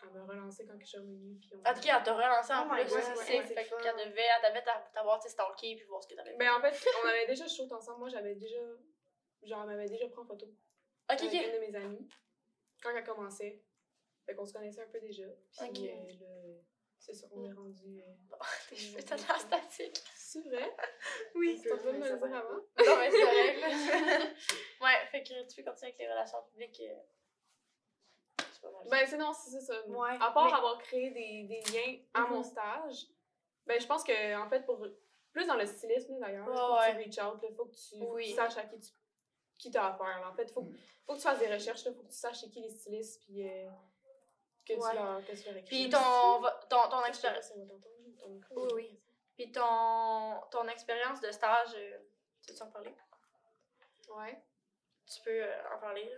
elle 0.03 0.11
m'a 0.13 0.25
relancé 0.27 0.65
quand 0.67 0.79
je 0.79 0.85
suis 0.87 0.99
revenue. 0.99 1.39
Puis, 1.41 1.51
on... 1.55 1.59
En 1.71 1.75
tout 1.75 1.81
cas, 1.81 1.99
elle 1.99 2.03
t'a 2.05 2.15
relancé 2.15 2.53
en 2.53 2.67
Oh 2.67 2.73
my 2.75 2.83
plus, 2.83 2.91
God, 2.95 3.03
c'est 3.03 3.37
ouais, 3.39 3.43
Fait 3.45 3.55
c'est 3.55 3.65
fun. 3.65 3.77
qu'elle 3.83 3.97
devait, 3.97 4.23
elle 4.43 4.51
devait 4.51 4.63
t'a- 4.65 4.91
t'avoir, 4.95 5.23
stalké 5.23 5.77
puis 5.77 5.85
voir 5.87 6.03
ce 6.03 6.09
que 6.09 6.15
t'avais 6.15 6.31
fait. 6.33 6.37
Ben, 6.37 6.53
en 6.53 6.61
fait, 6.61 6.87
on 7.05 7.09
avait 7.09 7.27
déjà 7.33 7.47
shoot 7.49 7.71
ensemble. 7.73 7.99
Moi, 8.01 8.09
j'avais 8.09 8.35
déjà. 8.35 8.59
Genre, 9.43 9.61
elle 9.63 9.69
m'avait 9.69 9.89
déjà 9.89 10.09
pris 10.09 10.19
en 10.21 10.25
photo. 10.27 10.47
Ok, 10.47 10.55
avec 11.11 11.23
ok. 11.25 11.33
une 11.33 11.53
de 11.53 11.59
mes 11.61 11.75
amies 11.77 12.09
quand 12.83 12.91
elle 12.95 13.05
commençait. 13.05 13.63
Fait 14.27 14.35
qu'on 14.35 14.45
se 14.45 14.53
connaissait 14.53 14.83
un 14.83 14.89
peu 14.89 15.01
déjà. 15.01 15.25
Puis 15.59 15.69
Ok. 15.71 15.79
euh, 16.23 16.59
c'est 16.99 17.15
ça, 17.15 17.27
on 17.33 17.45
est 17.45 17.53
rendu. 17.53 18.01
euh, 18.03 18.37
Tes 18.69 18.77
cheveux, 18.77 19.03
t'as 19.03 19.17
l'air 19.17 19.41
statique. 19.41 20.03
C'est 20.17 20.41
vrai? 20.43 20.75
Oui. 21.35 21.59
Tu 21.63 21.69
pas 21.69 21.77
de 21.77 21.93
me 21.93 21.93
le 22.11 22.17
dire 22.19 22.37
avant? 22.37 22.55
Non, 22.55 22.97
mais 22.99 23.11
c'est 23.11 23.23
correct, 23.23 24.37
ouais, 24.83 25.07
fait 25.11 25.23
que 25.23 25.49
tu 25.49 25.63
peux 25.63 25.71
continuer 25.71 25.93
avec 25.93 25.99
les 25.99 26.09
relations 26.11 26.43
publiques. 26.53 26.83
Euh, 28.65 28.69
C'est 28.71 28.71
pas 28.71 28.71
mal. 28.71 28.89
Ben, 28.91 29.07
c'est 29.09 29.17
non, 29.19 29.33
c'est 29.33 29.51
c'est 29.51 29.61
ça. 29.61 29.87
Ouais, 29.87 30.17
À 30.21 30.31
part 30.31 30.47
mais- 30.47 30.53
avoir 30.53 30.79
créé 30.79 31.11
des, 31.11 31.45
des 31.45 31.61
liens 31.73 31.99
à 32.15 32.27
mon 32.27 32.39
Mhm. 32.39 32.45
stage, 32.45 33.07
ben, 33.67 33.81
je 33.81 33.87
pense 33.87 34.05
que, 34.05 34.37
en 34.37 34.49
fait, 34.49 34.65
pour. 34.67 34.85
Plus 35.33 35.47
dans 35.47 35.57
le 35.57 35.67
stylisme, 35.67 36.19
d'ailleurs, 36.19 36.49
ouais. 36.49 36.91
tu 36.93 36.97
reach 36.97 37.19
out, 37.19 37.41
là, 37.43 37.49
faut 37.55 37.67
que 37.67 37.75
tu, 37.77 37.95
Oui. 38.01 38.33
saches 38.35 38.57
à 38.57 38.63
qui 38.65 38.79
tu 38.81 38.91
qui 39.59 39.71
t'as 39.71 39.89
affaire. 39.93 40.27
En 40.29 40.35
fait, 40.35 40.51
faut, 40.53 40.65
faut 41.05 41.13
que 41.13 41.17
tu 41.19 41.23
fasses 41.25 41.39
des 41.41 41.53
recherches, 41.53 41.85
là, 41.85 41.93
faut 41.93 42.03
que 42.03 42.09
tu 42.09 42.15
saches 42.17 42.39
c'est 42.41 42.49
qui 42.49 42.61
les 42.61 42.71
stylistes, 42.71 43.21
puis 43.25 43.47
euh, 43.49 43.69
que, 44.67 44.73
Ouais. 44.75 44.91
tu 44.91 44.97
leur, 44.97 45.25
que 45.27 45.33
tu 45.33 45.45
leur 45.49 45.57
écris. 45.57 45.69
Puis 45.69 45.91
ton, 45.91 46.43
ton, 46.71 46.89
ton 46.89 47.05
expérience. 47.05 47.53
Oui, 47.57 47.69
il- 48.27 48.75
oui. 48.75 49.01
Puis 49.37 49.53
ton, 49.53 50.41
ton 50.51 50.67
expérience 50.69 51.21
de 51.21 51.31
stage, 51.31 51.75
euh, 51.77 51.99
tu 52.47 52.53
veux 52.53 52.63
en 52.63 52.71
parler? 52.71 52.95
Ouais. 54.17 54.43
Tu 55.07 55.21
peux 55.23 55.43
euh, 55.43 55.75
en 55.75 55.79
parler, 55.79 56.05
là. 56.09 56.17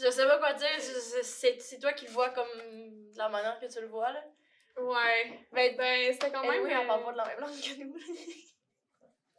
Je 0.00 0.10
sais 0.10 0.26
pas 0.26 0.38
quoi 0.38 0.52
dire, 0.52 0.68
c'est 0.78 1.60
c'est 1.60 1.78
toi 1.78 1.92
qui 1.92 2.06
le 2.06 2.12
vois 2.12 2.30
comme 2.30 2.48
de 2.56 3.18
la 3.18 3.28
manière 3.28 3.58
que 3.58 3.66
tu 3.66 3.80
le 3.80 3.88
vois, 3.88 4.10
là. 4.10 4.22
Ouais. 4.76 5.40
Ben, 5.52 5.76
ben 5.76 6.12
c'était 6.12 6.30
quand 6.30 6.42
même. 6.42 6.62
oui, 6.62 6.70
on 6.72 6.84
euh, 6.84 6.86
parle 6.86 7.04
pas 7.04 7.12
de 7.12 7.16
la 7.16 7.24
même 7.26 7.40
langue 7.40 7.60
que 7.60 7.82
nous. 7.82 7.98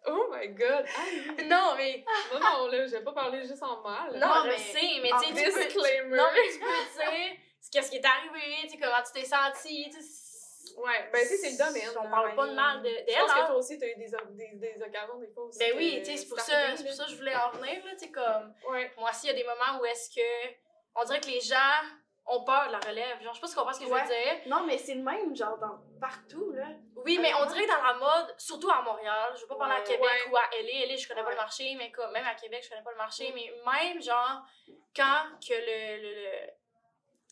Oh 0.05 0.27
my 0.31 0.47
god! 0.49 0.85
Ah, 0.97 1.43
non, 1.43 1.75
mais. 1.77 2.03
non, 2.33 2.39
non, 2.39 2.67
là, 2.67 2.85
je 2.87 2.91
vais 2.91 3.03
pas 3.03 3.11
parler 3.11 3.41
juste 3.45 3.61
en 3.61 3.81
mal. 3.81 4.13
Non, 4.17 4.27
Non, 4.27 4.43
je 4.45 4.49
mais- 4.49 4.57
sais, 4.57 4.99
mais 5.01 5.09
tu 5.21 5.35
sais, 5.35 5.51
tu 5.51 5.51
peux. 5.53 5.63
Disclaimer. 5.65 6.17
Non, 6.17 6.27
mais 6.33 6.51
tu 6.51 6.59
peux 6.59 6.65
dire 6.65 7.37
ce 7.61 7.69
qu'est-ce 7.69 7.91
qui 7.91 7.97
est 7.97 8.05
arrivé, 8.05 8.61
tu 8.63 8.69
sais, 8.69 8.77
comment 8.77 9.03
tu 9.05 9.11
t'es 9.13 9.25
senti, 9.25 9.89
tu 9.93 10.01
sais. 10.01 10.28
Ouais, 10.77 11.09
ben, 11.11 11.21
tu 11.21 11.27
sais, 11.27 11.37
c'est 11.37 11.51
le 11.51 11.57
domaine. 11.57 11.89
On 11.99 12.09
parle 12.09 12.35
pas 12.35 12.47
de 12.47 12.53
mal 12.53 12.81
de- 12.81 12.89
Je 12.89 13.05
d'elle, 13.05 13.19
pense 13.19 13.31
hein? 13.31 13.41
que 13.41 13.47
toi 13.47 13.55
aussi, 13.57 13.77
t'as 13.77 13.87
eu 13.87 13.95
des, 13.95 14.13
o- 14.15 14.25
des, 14.31 14.51
des 14.55 14.81
occasions, 14.81 15.17
des 15.19 15.27
fois 15.27 15.43
aussi. 15.45 15.59
Ben 15.59 15.71
que 15.71 15.77
oui, 15.77 15.95
tu 15.99 16.11
sais, 16.11 16.17
c'est 16.17 16.27
pour 16.27 16.39
ça, 16.39 16.53
pour 16.77 16.91
ça 16.93 17.05
que 17.05 17.11
je 17.11 17.15
voulais 17.15 17.35
en 17.35 17.49
venir, 17.51 17.83
là, 17.85 17.91
tu 17.93 17.99
sais, 18.05 18.11
comme. 18.11 18.53
Ouais. 18.69 18.91
Moi 18.97 19.09
aussi, 19.09 19.27
il 19.27 19.27
y 19.27 19.29
a 19.31 19.33
des 19.35 19.43
moments 19.43 19.79
où 19.81 19.85
est-ce 19.85 20.09
que. 20.13 20.55
On 20.95 21.03
dirait 21.03 21.19
que 21.21 21.27
les 21.27 21.39
gens 21.41 21.55
ont 22.25 22.43
peur 22.43 22.67
de 22.67 22.73
la 22.73 22.79
relève. 22.79 23.21
Genre, 23.23 23.33
je 23.33 23.39
sais 23.39 23.41
pas 23.41 23.47
si 23.47 23.53
tu 23.53 23.59
comprends 23.59 23.73
ce 23.73 23.79
que 23.79 23.85
je 23.85 23.91
Ouais. 23.91 24.01
veux 24.01 24.07
dire. 24.07 24.41
Non, 24.47 24.65
mais 24.65 24.77
c'est 24.77 24.93
le 24.95 25.01
même, 25.03 25.35
genre, 25.35 25.57
dans, 25.57 25.79
partout, 25.99 26.51
là. 26.51 26.67
Oui, 27.05 27.17
mais 27.19 27.33
on 27.33 27.45
dirait 27.45 27.63
que 27.65 27.71
dans 27.71 27.81
la 27.83 27.93
mode, 27.93 28.35
surtout 28.37 28.69
à 28.69 28.81
Montréal, 28.81 29.31
je 29.35 29.41
veux 29.41 29.47
pas 29.47 29.55
parler 29.55 29.75
à. 29.75 29.81
Québec 29.81 30.01
Ouais. 30.01 30.31
ou 30.31 30.37
à 30.37 30.43
LA, 30.61 30.85
LA, 30.87 30.95
je 30.97 31.07
connais 31.07 31.23
pas 31.23 31.31
le 31.31 31.35
marché, 31.37 31.73
mais 31.77 31.91
comme, 31.91 32.11
même 32.11 32.25
à 32.27 32.35
Québec, 32.35 32.61
je 32.63 32.69
connais 32.69 32.83
pas 32.83 32.91
le 32.91 32.97
marché, 32.97 33.31
mais 33.33 33.51
même, 33.71 34.01
genre, 34.01 34.41
quand 34.95 35.23
que 35.45 35.53
le. 35.53 36.01
le, 36.01 36.13
le- 36.13 36.51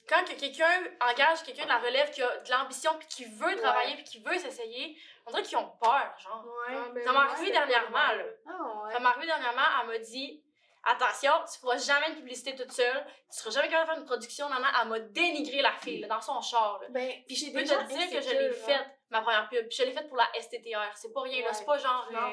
quand 0.07 0.23
que 0.23 0.39
quelqu'un 0.39 0.83
engage 1.01 1.43
quelqu'un 1.43 1.63
de 1.63 1.69
la 1.69 1.79
relève 1.79 2.11
qui 2.11 2.21
a 2.21 2.37
de 2.37 2.51
l'ambition 2.51 2.91
puis 2.97 3.07
qui 3.07 3.25
veut 3.25 3.55
travailler 3.57 3.95
puis 3.95 4.03
qui 4.03 4.19
veut 4.19 4.37
s'essayer, 4.37 4.97
on 5.25 5.31
dirait 5.31 5.43
qu'ils 5.43 5.57
ont 5.57 5.71
peur, 5.81 6.15
genre. 6.19 6.45
Ouais. 6.45 6.75
Ah, 6.77 6.89
ben, 6.93 7.03
Ça 7.03 7.11
m'est 7.11 7.17
arrivé 7.17 7.51
dernièrement, 7.51 8.13
là. 8.15 8.23
Ah, 8.47 8.83
ouais. 8.85 8.93
Ça 8.93 8.99
m'est 8.99 9.05
arrivé 9.05 9.25
dernièrement, 9.25 9.61
elle 9.81 9.87
m'a 9.87 9.97
dit 9.99 10.43
Attention, 10.89 11.31
tu 11.51 11.59
feras 11.59 11.77
jamais 11.77 12.11
de 12.11 12.15
publicité 12.15 12.55
toute 12.55 12.71
seule, 12.71 13.05
tu 13.29 13.39
seras 13.39 13.49
jamais 13.49 13.67
capable 13.67 13.87
de 13.87 13.91
faire 13.91 13.99
une 13.99 14.05
production. 14.05 14.47
Maman, 14.47 14.67
elle 14.81 14.87
m'a 14.87 14.99
dénigré 14.99 15.61
la 15.61 15.73
fille 15.73 15.99
là, 15.99 16.07
dans 16.07 16.21
son 16.21 16.39
char. 16.39 16.79
Là. 16.81 16.87
Ben, 16.91 17.11
Puis 17.27 17.35
je 17.35 17.51
peux 17.51 17.61
te 17.61 17.87
dire 17.87 18.09
que 18.09 18.21
je 18.25 18.33
l'ai 18.33 18.47
hein. 18.47 18.53
faite, 18.53 18.87
ma 19.09 19.21
première 19.21 19.49
pub. 19.49 19.67
Puis 19.67 19.77
je 19.77 19.83
l'ai 19.83 19.91
faite 19.91 20.07
pour 20.07 20.15
la 20.15 20.29
STTR. 20.39 20.95
C'est 20.95 21.11
pas 21.11 21.21
rien, 21.21 21.41
là. 21.41 21.47
Ouais. 21.47 21.53
C'est 21.53 21.65
pas 21.65 21.77
genre 21.77 22.07
Non. 22.13 22.31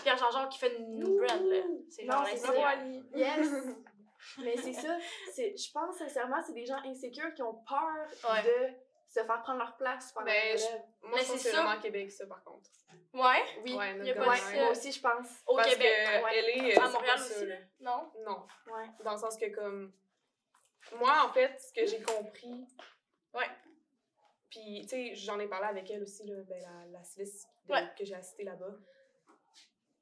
Pierre 0.00 0.16
Jean-Jacques 0.16 0.50
qui 0.50 0.58
fait 0.58 0.76
une 0.76 1.00
brand. 1.00 1.44
Là. 1.44 1.56
C'est 1.90 2.06
genre 2.06 2.22
la 2.22 2.30
c'est 2.30 2.36
ça. 2.36 2.52
Yes! 3.16 3.48
Mais 4.38 4.56
c'est 4.56 4.72
ça. 4.72 4.96
c'est- 5.32 5.56
Je 5.56 5.72
pense 5.72 5.96
sincèrement, 5.96 6.42
c'est 6.42 6.52
des 6.52 6.66
gens 6.66 6.78
insécures 6.84 7.32
qui 7.34 7.42
ont 7.42 7.54
peur 7.68 8.06
Ouais. 8.30 8.42
de 8.42 8.74
se 9.08 9.24
faire 9.24 9.42
prendre 9.42 9.58
leur 9.58 9.76
place 9.76 10.12
pendant 10.12 10.26
Ben, 10.26 10.56
je-. 10.58 10.64
Moi, 11.06 11.12
Mais 11.18 11.24
je 11.24 11.32
pense 11.32 11.40
c'est 11.40 11.52
vraiment 11.52 11.80
Québec, 11.80 12.10
ça, 12.10 12.26
par 12.26 12.42
contre. 12.44 12.68
Ouais, 13.14 13.42
Oui, 13.64 13.74
Ouais, 13.74 13.98
y 14.06 14.10
a 14.10 14.14
pas 14.14 14.28
Ouais, 14.28 14.60
moi 14.60 14.70
aussi, 14.70 14.92
je 14.92 15.00
pense. 15.00 15.28
au 15.46 15.56
Parce 15.56 15.68
Québec. 15.70 15.86
que 15.88 16.24
ouais. 16.24 16.38
elle 16.38 16.48
est, 16.66 16.78
À 16.78 16.86
c'est 16.86 16.92
Montréal 16.92 17.18
ça, 17.18 17.36
aussi. 17.36 17.46
Non? 17.80 18.12
Non. 18.24 18.46
Ouais. 18.74 18.88
Dans 19.04 19.12
le 19.12 19.18
sens 19.18 19.36
que, 19.36 19.46
comme. 19.54 19.92
Moi, 20.96 21.12
en 21.24 21.32
fait, 21.32 21.58
ce 21.60 21.72
que 21.72 21.86
j'ai 21.86 22.02
compris. 22.02 22.66
Ouais. 23.34 23.48
Puis, 24.50 24.82
tu 24.82 24.88
sais, 24.88 25.14
j'en 25.14 25.38
ai 25.40 25.48
parlé 25.48 25.66
avec 25.68 25.90
elle 25.90 26.02
aussi, 26.02 26.24
là, 26.26 26.36
ben, 26.46 26.60
la, 26.62 26.98
la 26.98 27.02
styliste 27.04 27.48
de- 27.66 27.72
Ouais. 27.72 27.88
que 27.98 28.04
j'ai 28.04 28.14
assistée 28.14 28.44
là-bas. 28.44 28.74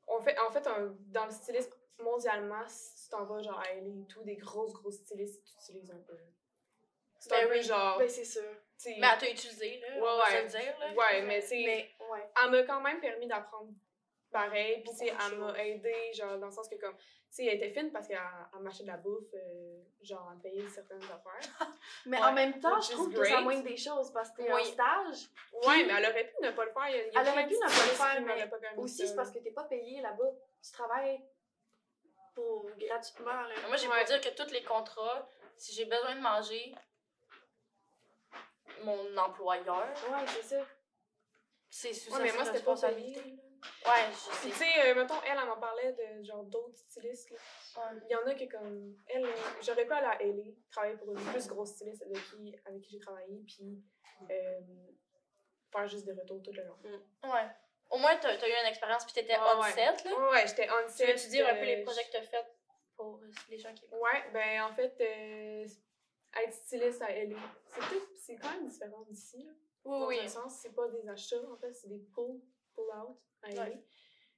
On 0.07 0.21
fait, 0.21 0.39
en 0.39 0.51
fait, 0.51 0.67
un- 0.67 0.95
dans 1.07 1.25
le 1.27 1.31
stylisme, 1.33 1.73
mondialement, 2.03 2.63
si 2.69 3.05
tu 3.05 3.11
t'en 3.11 3.25
vas, 3.25 3.41
genre, 3.43 3.59
à 3.61 3.73
LA 3.75 3.89
et 4.03 4.07
tout, 4.09 4.23
des 4.25 4.37
grosses, 4.37 4.73
grosses 4.73 4.99
stylistes, 4.99 5.43
tu 5.45 5.53
utilises 5.73 5.91
un 5.91 5.99
peu. 6.01 6.17
C'est 7.19 7.31
Ben 7.31 7.45
un 7.45 7.49
peu 7.49 7.55
oui. 7.55 7.63
genre. 7.63 7.99
Ben, 7.99 8.09
c'est 8.09 8.25
sûr. 8.25 8.43
tu 8.43 8.85
sais, 8.93 8.97
Mais 9.01 9.07
elle 9.13 9.19
t'a 9.19 9.31
utilisé, 9.31 9.81
là. 9.81 9.95
Ouais, 9.97 10.23
ouais. 10.35 10.47
dire, 10.47 10.79
là. 10.79 10.93
Ouais, 10.95 11.23
mais 11.23 11.41
tu 11.41 11.49
sais, 11.49 11.63
Mais, 11.65 11.91
ouais. 12.11 12.29
elle 12.45 12.51
m'a 12.51 12.63
quand 12.65 12.81
même 12.81 13.01
permis 13.01 13.27
d'apprendre 13.27 13.73
pareil. 14.31 14.83
Puis, 14.83 14.91
tu 14.91 14.97
sais, 14.97 15.07
elle 15.09 15.39
m'a 15.39 15.49
choses. 15.55 15.59
aidé, 15.59 15.95
genre, 16.13 16.39
dans 16.39 16.47
le 16.47 16.53
sens 16.53 16.69
que, 16.69 16.75
comme, 16.75 16.97
tu 16.97 17.05
sais, 17.31 17.47
elle 17.47 17.55
était 17.55 17.71
fine 17.71 17.91
parce 17.93 18.07
qu'elle 18.09 18.19
elle 18.55 18.61
m'achetait 18.63 18.83
de 18.83 18.89
la 18.89 18.97
bouffe, 18.99 19.33
euh, 19.35 19.83
genre, 20.03 20.31
elle 20.35 20.41
payait 20.41 20.69
certaines 20.69 21.03
affaires. 21.05 21.41
Mais 22.07 22.19
Ouais. 22.19 22.25
en 22.25 22.33
même 22.33 22.61
temps, 22.61 22.77
Which 22.77 22.87
je 22.89 22.93
trouve 22.93 23.13
que 23.15 23.25
ça 23.25 23.41
moindre 23.41 23.63
des 23.63 23.77
choses 23.77 24.13
parce 24.13 24.31
que 24.33 24.43
t'es 24.43 24.53
en 24.53 24.57
Oui. 24.57 24.65
stage. 24.67 25.29
Ouais, 25.67 25.85
mais 25.85 25.95
elle 25.97 26.11
aurait 26.11 26.27
pu 26.29 26.35
ne 26.43 26.51
pas 26.51 26.65
le 26.65 26.73
faire. 26.73 26.89
Il 26.89 27.13
y 27.13 27.17
a, 27.17 27.23
Elle 27.23 27.29
aurait 27.29 27.47
pu 27.47 27.55
ne 27.55 27.61
pas 27.61 27.67
le 27.67 27.71
faire, 27.71 28.21
mais 28.23 28.49
permis 28.61 28.79
Aussi, 28.83 29.09
c'est 29.09 29.17
parce 29.17 29.31
que 29.31 29.39
t'es 29.39 29.51
pas 29.53 29.65
payé 29.65 30.01
là-bas. 30.03 30.31
Tu 30.63 30.73
travailles 30.73 31.21
pour 32.35 32.67
gratuitement. 32.77 33.43
Là. 33.43 33.55
Moi, 33.69 33.77
j'ai 33.77 33.89
Ouais. 33.89 33.97
pour 33.99 34.05
dire 34.07 34.21
que 34.21 34.43
tous 34.43 34.51
les 34.53 34.63
contrats, 34.65 35.29
si 35.57 35.73
j'ai 35.73 35.85
besoin 35.85 36.17
de 36.17 36.21
manger, 36.21 36.75
mon 38.83 39.17
employeur, 39.17 39.89
Ouais, 40.11 40.27
c'est 40.27 40.43
ça. 40.43 40.67
c'est 41.71 41.93
sous 41.93 42.13
Ouais, 42.13 42.23
mais 42.23 42.33
moi, 42.33 42.45
c'était 42.45 42.63
pas 42.63 42.77
payé. 42.77 43.17
Ouais, 43.87 44.11
je 44.13 44.31
Puis, 44.41 44.51
tu 44.51 44.57
sais. 44.59 44.65
sais, 44.65 44.91
euh, 44.91 44.95
mettons, 44.95 45.21
elle, 45.23 45.39
elle 45.41 45.49
m'en 45.49 45.57
parlait 45.59 45.93
de 45.95 46.23
genre 46.23 46.45
d'autres 46.45 46.77
stylistes. 46.77 47.31
là. 47.31 47.39
Ouais. 47.79 48.01
Il 48.11 48.13
y 48.13 48.17
en 48.17 48.27
a 48.27 48.35
qui, 48.35 48.47
comme. 48.47 48.95
Elle, 49.07 49.25
euh, 49.25 49.33
j'aurais 49.63 49.87
pu 49.87 49.93
aller 49.93 50.07
à 50.07 50.23
LA, 50.23 50.53
travailler 50.71 50.97
pour 50.99 51.13
une 51.17 51.25
plus 51.33 51.49
grosse 51.49 51.71
styliste 51.71 52.03
avec 52.03 52.19
qui, 52.29 52.55
avec 52.67 52.83
qui 52.83 52.91
j'ai 52.91 52.99
travaillé, 52.99 53.43
puis 53.47 53.83
euh, 54.31 54.61
faire 55.73 55.89
juste 55.89 56.05
des 56.05 56.13
retours 56.13 56.43
tout 56.43 56.53
le 56.53 56.63
long. 56.63 56.79
Ouais. 57.25 57.49
Au 57.91 57.99
moins, 57.99 58.17
t'as 58.17 58.31
as 58.31 58.49
eu 58.49 58.53
une 58.63 58.69
expérience, 58.69 59.05
puis 59.05 59.15
t'étais 59.15 59.35
Ouais, 59.35 59.41
on 59.57 59.61
ouais. 59.61 59.71
set, 59.73 60.05
là. 60.05 60.11
Ouais, 60.19 60.31
ouais, 60.31 60.47
j'étais 60.47 60.69
on 60.71 60.87
Tu 60.87 60.93
set. 60.95 61.09
veux-tu 61.17 61.29
dire 61.29 61.47
un 61.47 61.55
peu 61.55 61.61
euh, 61.61 61.65
les 61.65 61.83
projets 61.83 62.05
que 62.05 62.13
t'as 62.13 62.23
fait 62.23 62.45
pour 62.97 63.19
euh, 63.23 63.31
les 63.49 63.59
gens 63.59 63.73
qui? 63.75 63.87
Ouais, 63.87 64.31
ben 64.33 64.63
en 64.63 64.73
fait, 64.75 64.95
euh, 65.01 65.67
être 66.43 66.53
styliste 66.53 67.03
à 67.03 67.11
LA, 67.13 67.37
c'est 68.17 68.37
quand 68.37 68.51
même 68.51 68.67
différent 68.67 69.03
d'ici. 69.09 69.45
là. 69.45 69.53
Dans 69.85 70.07
Oui, 70.07 70.19
un 70.21 70.29
sens, 70.29 70.59
c'est 70.63 70.75
pas 70.75 70.89
des 70.89 71.07
achats, 71.09 71.37
en 71.53 71.57
fait, 71.57 71.73
c'est 71.73 71.89
des 71.89 71.99
pull, 72.15 72.41
pull 72.75 72.85
out 72.97 73.17
à 73.43 73.51
LA. 73.51 73.63
Ouais. 73.65 73.85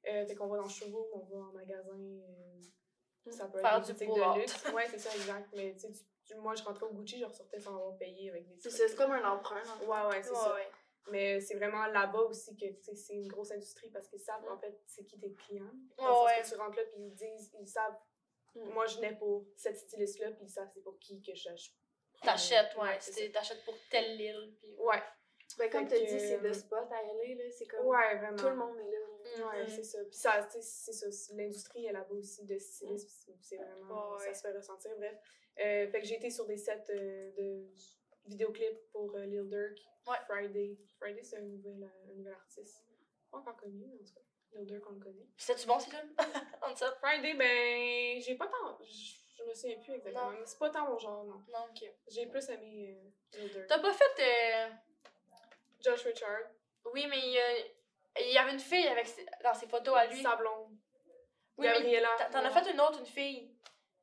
Euh, 0.09 0.27
fait 0.27 0.35
qu'on 0.35 0.47
va 0.49 0.59
dans 0.59 0.65
le 0.65 0.69
showroom, 0.69 1.07
on 1.15 1.19
va 1.21 1.37
en 1.49 1.53
magasin. 1.53 1.93
euh, 1.97 3.31
ça 3.33 3.47
peut 3.49 3.59
Faire 3.61 3.77
être 3.79 3.87
du 3.87 4.07
de 4.07 4.39
luxe. 4.39 4.65
Ouais, 4.73 4.87
c'est 4.91 4.99
ça, 4.99 5.11
exact. 5.17 5.49
Mais 5.55 5.75
tu 5.77 5.93
sais, 5.93 6.35
moi, 6.37 6.55
je 6.55 6.63
rentrais 6.65 6.87
au 6.87 6.93
Gucci, 6.93 7.19
je 7.21 7.25
ressortais 7.25 7.59
sans 7.61 7.75
avoir 7.77 7.97
payé 7.97 8.31
avec 8.31 8.47
des 8.49 8.55
C'est 8.61 8.69
trucs. 8.69 8.81
ça, 8.81 8.89
c'est 8.89 8.97
comme 8.97 9.13
un 9.13 9.25
emprunt. 9.33 9.57
hein. 9.65 9.79
Ouais, 9.85 10.09
ouais, 10.17 10.23
c'est 10.23 10.31
Ouais, 10.31 10.37
ça. 10.37 10.55
ouais. 10.55 10.69
Mais 11.11 11.41
c'est 11.41 11.55
vraiment 11.55 11.87
là-bas 11.87 12.21
aussi 12.23 12.57
que 12.57 12.67
c'est 12.95 13.15
une 13.15 13.29
grosse 13.29 13.51
industrie 13.53 13.91
parce 13.91 14.09
qu'ils 14.09 14.21
savent 14.21 14.45
en 14.49 14.59
fait 14.59 14.77
c'est 14.87 15.05
qui 15.05 15.19
tes 15.19 15.33
clients. 15.35 15.71
Dans 15.99 16.05
le 16.07 16.13
Ouais, 16.13 16.37
ouais. 16.39 16.43
tu 16.49 16.55
rentres 16.57 16.77
là 16.77 16.85
puis 16.85 16.97
ils 17.01 17.15
disent, 17.15 17.53
ils 17.61 17.69
savent, 17.69 17.97
Mm. 18.55 18.71
moi 18.71 18.87
je 18.87 18.97
venais 18.97 19.15
pour 19.17 19.45
cette 19.57 19.77
styliste-là 19.77 20.31
puis 20.33 20.45
ils 20.47 20.49
savent 20.51 20.69
c'est 20.73 20.83
pour 20.83 20.99
qui 20.99 21.21
que 21.23 21.35
je. 21.35 21.49
T'achètes, 22.23 22.75
ouais. 22.77 22.97
c'est 23.01 23.13
c'est- 23.13 23.31
T'achètes 23.31 23.63
pour 23.65 23.75
telle 23.91 24.19
île. 24.21 24.55
Puis... 24.59 24.75
Ouais, 24.79 25.03
Ben, 25.59 25.71
comme 25.71 25.87
tu 25.87 25.95
que, 25.95 26.01
dit, 26.01 26.19
c'est 26.21 26.37
euh, 26.39 26.41
le 26.41 26.53
spot 26.55 26.91
à 26.91 27.03
LA, 27.03 27.35
là. 27.35 27.51
C'est 27.51 27.67
comme. 27.67 27.87
ouais, 27.87 28.17
vraiment. 28.17 28.37
Tout 28.37 28.49
le 28.49 28.57
monde 28.57 28.79
est 28.79 28.91
là. 28.91 29.47
Ouais, 29.49 29.63
Mhm. 29.63 29.69
c'est 29.69 29.83
ça. 29.85 29.99
Puis 30.05 30.17
ça, 30.17 30.43
tu 30.51 30.61
sais, 30.61 30.63
c'est 30.63 30.93
ça. 31.11 31.35
L'industrie 31.37 31.85
est 31.87 31.93
là-bas 31.93 32.15
aussi 32.15 32.45
de 32.45 32.59
stylisme. 32.59 33.09
c'est- 33.09 33.37
C'est 33.43 33.57
vraiment. 33.57 34.13
Ouais, 34.13 34.17
ouais. 34.19 34.25
Ça 34.25 34.35
se 34.35 34.41
fait 34.41 34.53
ressentir. 34.57 34.91
Bref. 34.97 35.15
Euh, 35.59 35.89
fait 35.91 36.01
que 36.01 36.07
j'ai 36.07 36.17
été 36.17 36.31
sur 36.31 36.47
des 36.47 36.57
sets 36.57 36.85
euh, 36.91 37.31
de 37.37 37.67
vidéoclips 38.29 38.91
pour 38.93 39.15
euh, 39.15 39.25
Lil 39.27 39.49
Durk, 39.49 39.79
Ouais. 40.07 40.17
Friday. 40.27 40.77
Friday, 41.01 41.23
c'est 41.23 41.39
un 41.39 41.43
nouvel, 41.43 41.83
euh, 41.83 42.11
un 42.13 42.15
nouvel 42.15 42.33
artiste. 42.35 42.85
Pas 43.31 43.39
encore 43.39 43.57
connu, 43.57 43.87
mais 43.87 43.95
en 44.01 44.05
tout 44.05 44.15
cas. 44.15 44.21
Lil 44.53 44.67
Durk, 44.67 44.85
on 44.89 44.93
le 44.93 45.01
connaît. 45.01 45.27
C'était-tu 45.37 45.67
bon, 45.67 45.79
ces 45.79 45.91
films? 45.91 46.15
On 46.63 46.75
set? 46.77 46.89
Friday, 47.03 47.35
ben, 47.35 48.21
j'ai 48.21 48.37
pas 48.37 48.47
tant. 48.47 48.79
Je 48.83 49.45
me 49.45 49.53
souviens 49.55 49.79
plus 49.81 49.93
exactement. 49.95 50.31
Non. 50.31 50.39
mais 50.39 50.47
C'est 50.47 50.59
pas 50.59 50.71
tant 50.71 50.89
mon 50.89 50.99
genre, 50.99 51.25
non. 51.25 51.43
Non, 51.49 51.67
ok. 51.71 51.91
J'ai 52.09 52.27
plus 52.27 52.49
aimé 52.51 52.97
euh, 53.35 53.39
Lil 53.41 53.51
Durk. 53.53 53.67
T'as 53.67 53.79
pas 53.81 53.93
fait. 53.93 54.05
euh, 54.21 54.69
Josh 55.81 56.05
Richard. 56.05 56.41
Oui, 56.93 57.07
mais 57.09 57.19
il 57.19 57.33
y, 57.33 57.39
a- 57.39 58.23
il 58.23 58.33
y 58.33 58.39
avait 58.39 58.53
une 58.53 58.59
fille 58.61 58.87
avec 58.89 59.07
ses- 59.07 59.27
dans 59.43 59.55
ses 59.55 59.67
photos 59.67 59.97
à 59.97 60.07
lui. 60.07 60.23
Sa 60.23 60.37
blonde. 60.37 60.71
Oui, 61.59 61.67
Gabriella. 61.67 62.09
t'en- 62.31 62.45
as 62.45 62.51
fait 62.51 62.71
une 62.71 62.81
autre, 62.81 63.01
une 63.01 63.07
fille. 63.07 63.56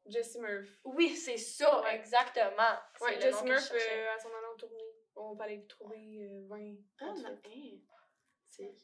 Jessie 0.06 0.40
Murph. 0.40 0.70
Oui, 0.84 1.16
c'est 1.16 1.38
ça, 1.38 1.82
Ouais. 1.82 1.96
exactement. 1.96 2.74
Nom 3.00 3.08
que 3.08 3.44
Murph, 3.46 3.72
euh, 3.72 4.14
à 4.14 4.20
son 4.20 4.30
allant 4.30 4.56
tournée, 4.58 4.84
on 5.16 5.36
fallait 5.36 5.58
le 5.58 5.68
trouver 5.68 6.24
euh, 6.24 6.46
20. 6.48 6.76
Ah, 7.02 7.06
outfits. 7.12 7.84
non. 7.88 7.96
hein. 7.96 8.04
C'est. 8.46 8.76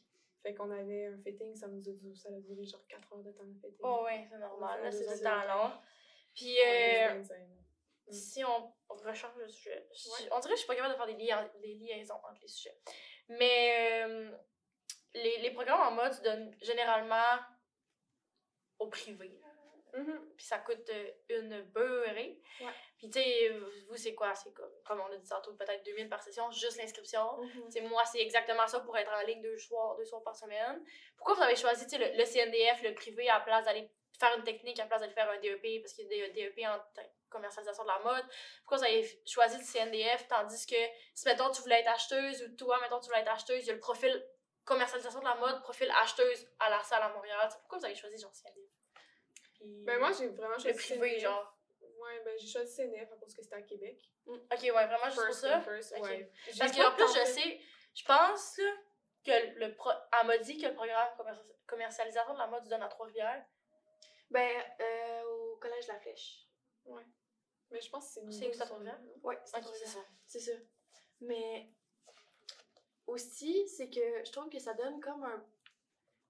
Fait 0.42 0.54
qu'on 0.54 0.70
avait 0.70 1.06
un 1.08 1.18
fitting, 1.18 1.54
ça 1.54 1.68
nous 1.68 1.86
a 1.86 1.92
duré, 1.92 2.14
ça 2.14 2.30
a 2.30 2.40
duré 2.40 2.64
genre 2.64 2.86
4 2.88 3.12
heures 3.12 3.22
de 3.22 3.32
temps 3.32 3.44
de 3.44 3.52
fitting. 3.54 3.76
Oh, 3.82 4.04
ouais, 4.04 4.26
c'est 4.30 4.38
normal. 4.38 4.78
On 4.80 4.84
Là, 4.84 4.90
c'est 4.90 5.14
du 5.16 5.22
temps 5.22 5.44
long. 5.46 5.70
Puis, 6.34 6.56
euh, 6.66 7.08
25. 7.08 7.36
Mm. 8.06 8.12
si 8.12 8.44
on 8.44 8.72
rechange 8.88 9.36
le 9.36 9.48
sujet, 9.48 9.86
Ouais. 9.90 10.28
on 10.32 10.38
dirait 10.40 10.54
que 10.54 10.60
je 10.60 10.64
suis 10.64 10.66
pas 10.66 10.74
capable 10.76 10.94
de 10.94 10.96
faire 10.96 11.06
des, 11.06 11.22
lia- 11.22 11.50
des 11.60 11.74
liaisons 11.74 12.14
entre 12.14 12.40
les 12.40 12.48
sujets. 12.48 12.76
Mais 13.28 14.02
euh, 14.06 14.30
les, 15.14 15.38
les 15.40 15.50
programmes 15.50 15.80
en 15.80 15.90
mode 15.90 16.12
se 16.14 16.22
donnent 16.22 16.56
généralement 16.62 17.38
au 18.78 18.88
privé. 18.88 19.39
Mhm. 19.94 20.32
Puis 20.36 20.46
ça 20.46 20.58
coûte 20.58 20.88
euh, 20.90 21.10
une 21.28 21.62
beurrée. 21.62 22.40
Ouais. 22.60 22.72
Puis, 22.98 23.08
tu 23.08 23.18
sais, 23.20 23.48
vous, 23.88 23.96
c'est 23.96 24.14
quoi? 24.14 24.34
C'est 24.34 24.52
comme, 24.52 24.70
comme 24.84 25.00
on 25.00 25.12
a 25.12 25.16
dit 25.16 25.28
tantôt, 25.28 25.54
peut-être 25.54 25.82
2000 25.84 26.08
par 26.08 26.22
session, 26.22 26.50
juste 26.50 26.76
l'inscription. 26.78 27.40
Sais, 27.70 27.80
moi, 27.80 28.04
c'est 28.04 28.20
exactement 28.20 28.66
ça 28.66 28.80
pour 28.80 28.96
être 28.98 29.10
en 29.12 29.22
ligne 29.26 29.40
deux 29.40 29.56
soirs, 29.58 29.96
deux 29.96 30.04
soirs 30.04 30.22
par 30.22 30.36
semaine. 30.36 30.84
Pourquoi 31.16 31.34
vous 31.34 31.42
avez 31.42 31.56
choisi 31.56 31.86
le, 31.96 32.16
le 32.16 32.24
CNDF, 32.24 32.82
le 32.82 32.94
privé, 32.94 33.28
à 33.28 33.38
la 33.38 33.40
place 33.40 33.64
d'aller 33.64 33.90
faire 34.18 34.36
une 34.36 34.44
technique, 34.44 34.78
à 34.78 34.82
la 34.82 34.88
place 34.88 35.00
d'aller 35.00 35.14
faire 35.14 35.30
un 35.30 35.38
DEP, 35.38 35.82
parce 35.82 35.94
qu'il 35.94 36.06
y 36.12 36.22
a 36.22 36.28
des 36.28 36.42
DEP 36.44 36.66
en 36.66 36.78
commercialisation 37.30 37.84
de 37.84 37.88
la 37.88 37.98
mode? 38.00 38.24
Pourquoi 38.62 38.78
vous 38.78 38.84
avez 38.84 39.08
choisi 39.26 39.56
le 39.56 39.64
CNDF, 39.64 40.28
tandis 40.28 40.66
que 40.66 40.76
si, 41.14 41.26
mettons, 41.26 41.50
tu 41.50 41.62
voulais 41.62 41.80
être 41.80 41.88
acheteuse, 41.88 42.42
ou 42.42 42.56
toi, 42.56 42.78
mettons, 42.82 43.00
tu 43.00 43.06
voulais 43.06 43.20
être 43.20 43.32
acheteuse, 43.32 43.64
il 43.64 43.66
y 43.68 43.70
a 43.70 43.74
le 43.74 43.80
profil 43.80 44.22
commercialisation 44.64 45.20
de 45.20 45.24
la 45.24 45.36
mode, 45.36 45.62
profil 45.62 45.90
acheteuse 46.02 46.46
à 46.58 46.68
la 46.68 46.82
salle 46.82 47.02
à 47.02 47.08
Montréal. 47.08 47.40
Tu 47.48 47.54
sais, 47.54 47.58
Pourquoi 47.60 47.78
vous 47.78 47.84
avez 47.86 47.94
choisi, 47.94 48.20
genre, 48.20 48.32
CNDF? 48.34 48.70
Puis, 49.60 49.84
Ben 49.84 49.98
moi, 49.98 50.10
j'ai 50.12 50.28
vraiment 50.28 50.54
le 50.54 50.60
choisi 50.60 50.78
privé, 50.78 51.10
CNF. 51.10 51.22
genre. 51.22 51.56
Ouais, 51.80 52.22
ben 52.24 52.38
j'ai 52.38 52.46
choisi 52.46 52.74
CNF 52.74 53.12
à 53.12 53.16
cause 53.16 53.34
que 53.34 53.42
c'était 53.42 53.56
à 53.56 53.62
Québec. 53.62 54.00
Ok, 54.26 54.40
ouais, 54.62 54.70
vraiment 54.70 55.04
juste 55.10 55.24
pour 55.26 55.34
ça? 55.34 55.60
first, 55.60 55.92
Ok. 55.96 56.02
ouais. 56.04 56.32
Parce 56.58 56.72
qu'en 56.76 56.92
plus, 56.94 57.06
je 57.08 57.24
sais, 57.26 57.60
je 57.94 58.04
pense 58.04 58.58
là, 58.58 58.72
que 59.24 59.58
le 59.58 59.74
pro... 59.74 59.90
elle 60.20 60.26
m'a 60.26 60.38
dit 60.38 60.56
que 60.56 60.66
le 60.66 60.74
programme 60.74 61.08
commerci- 61.18 61.54
commercialisation 61.66 62.32
de 62.32 62.38
la 62.38 62.46
mode 62.46 62.64
se 62.64 62.70
donne 62.70 62.82
à 62.82 62.88
Trois-Rivières. 62.88 63.44
Ben, 64.30 64.64
euh, 64.80 65.22
au 65.24 65.56
collège 65.56 65.86
de 65.88 65.92
la 65.92 66.00
Flèche. 66.00 66.46
Mais 67.70 67.80
je 67.80 67.90
pense 67.90 68.06
que 68.06 68.12
c'est 68.14 68.20
C'est 68.32 68.46
nouveau, 68.46 68.48
où 68.50 68.52
ça, 68.54 68.78
non? 68.78 68.98
Ouais, 69.22 69.38
c'est 69.44 69.62
c'est 69.62 69.86
ça. 69.86 69.98
C'est 70.26 70.40
ça. 70.40 70.52
Mais 71.20 71.70
aussi, 73.06 73.68
c'est 73.68 73.90
que 73.90 74.24
je 74.24 74.30
trouve 74.32 74.48
que 74.48 74.58
ça 74.58 74.74
donne 74.74 75.00
comme 75.00 75.22
un, 75.24 75.44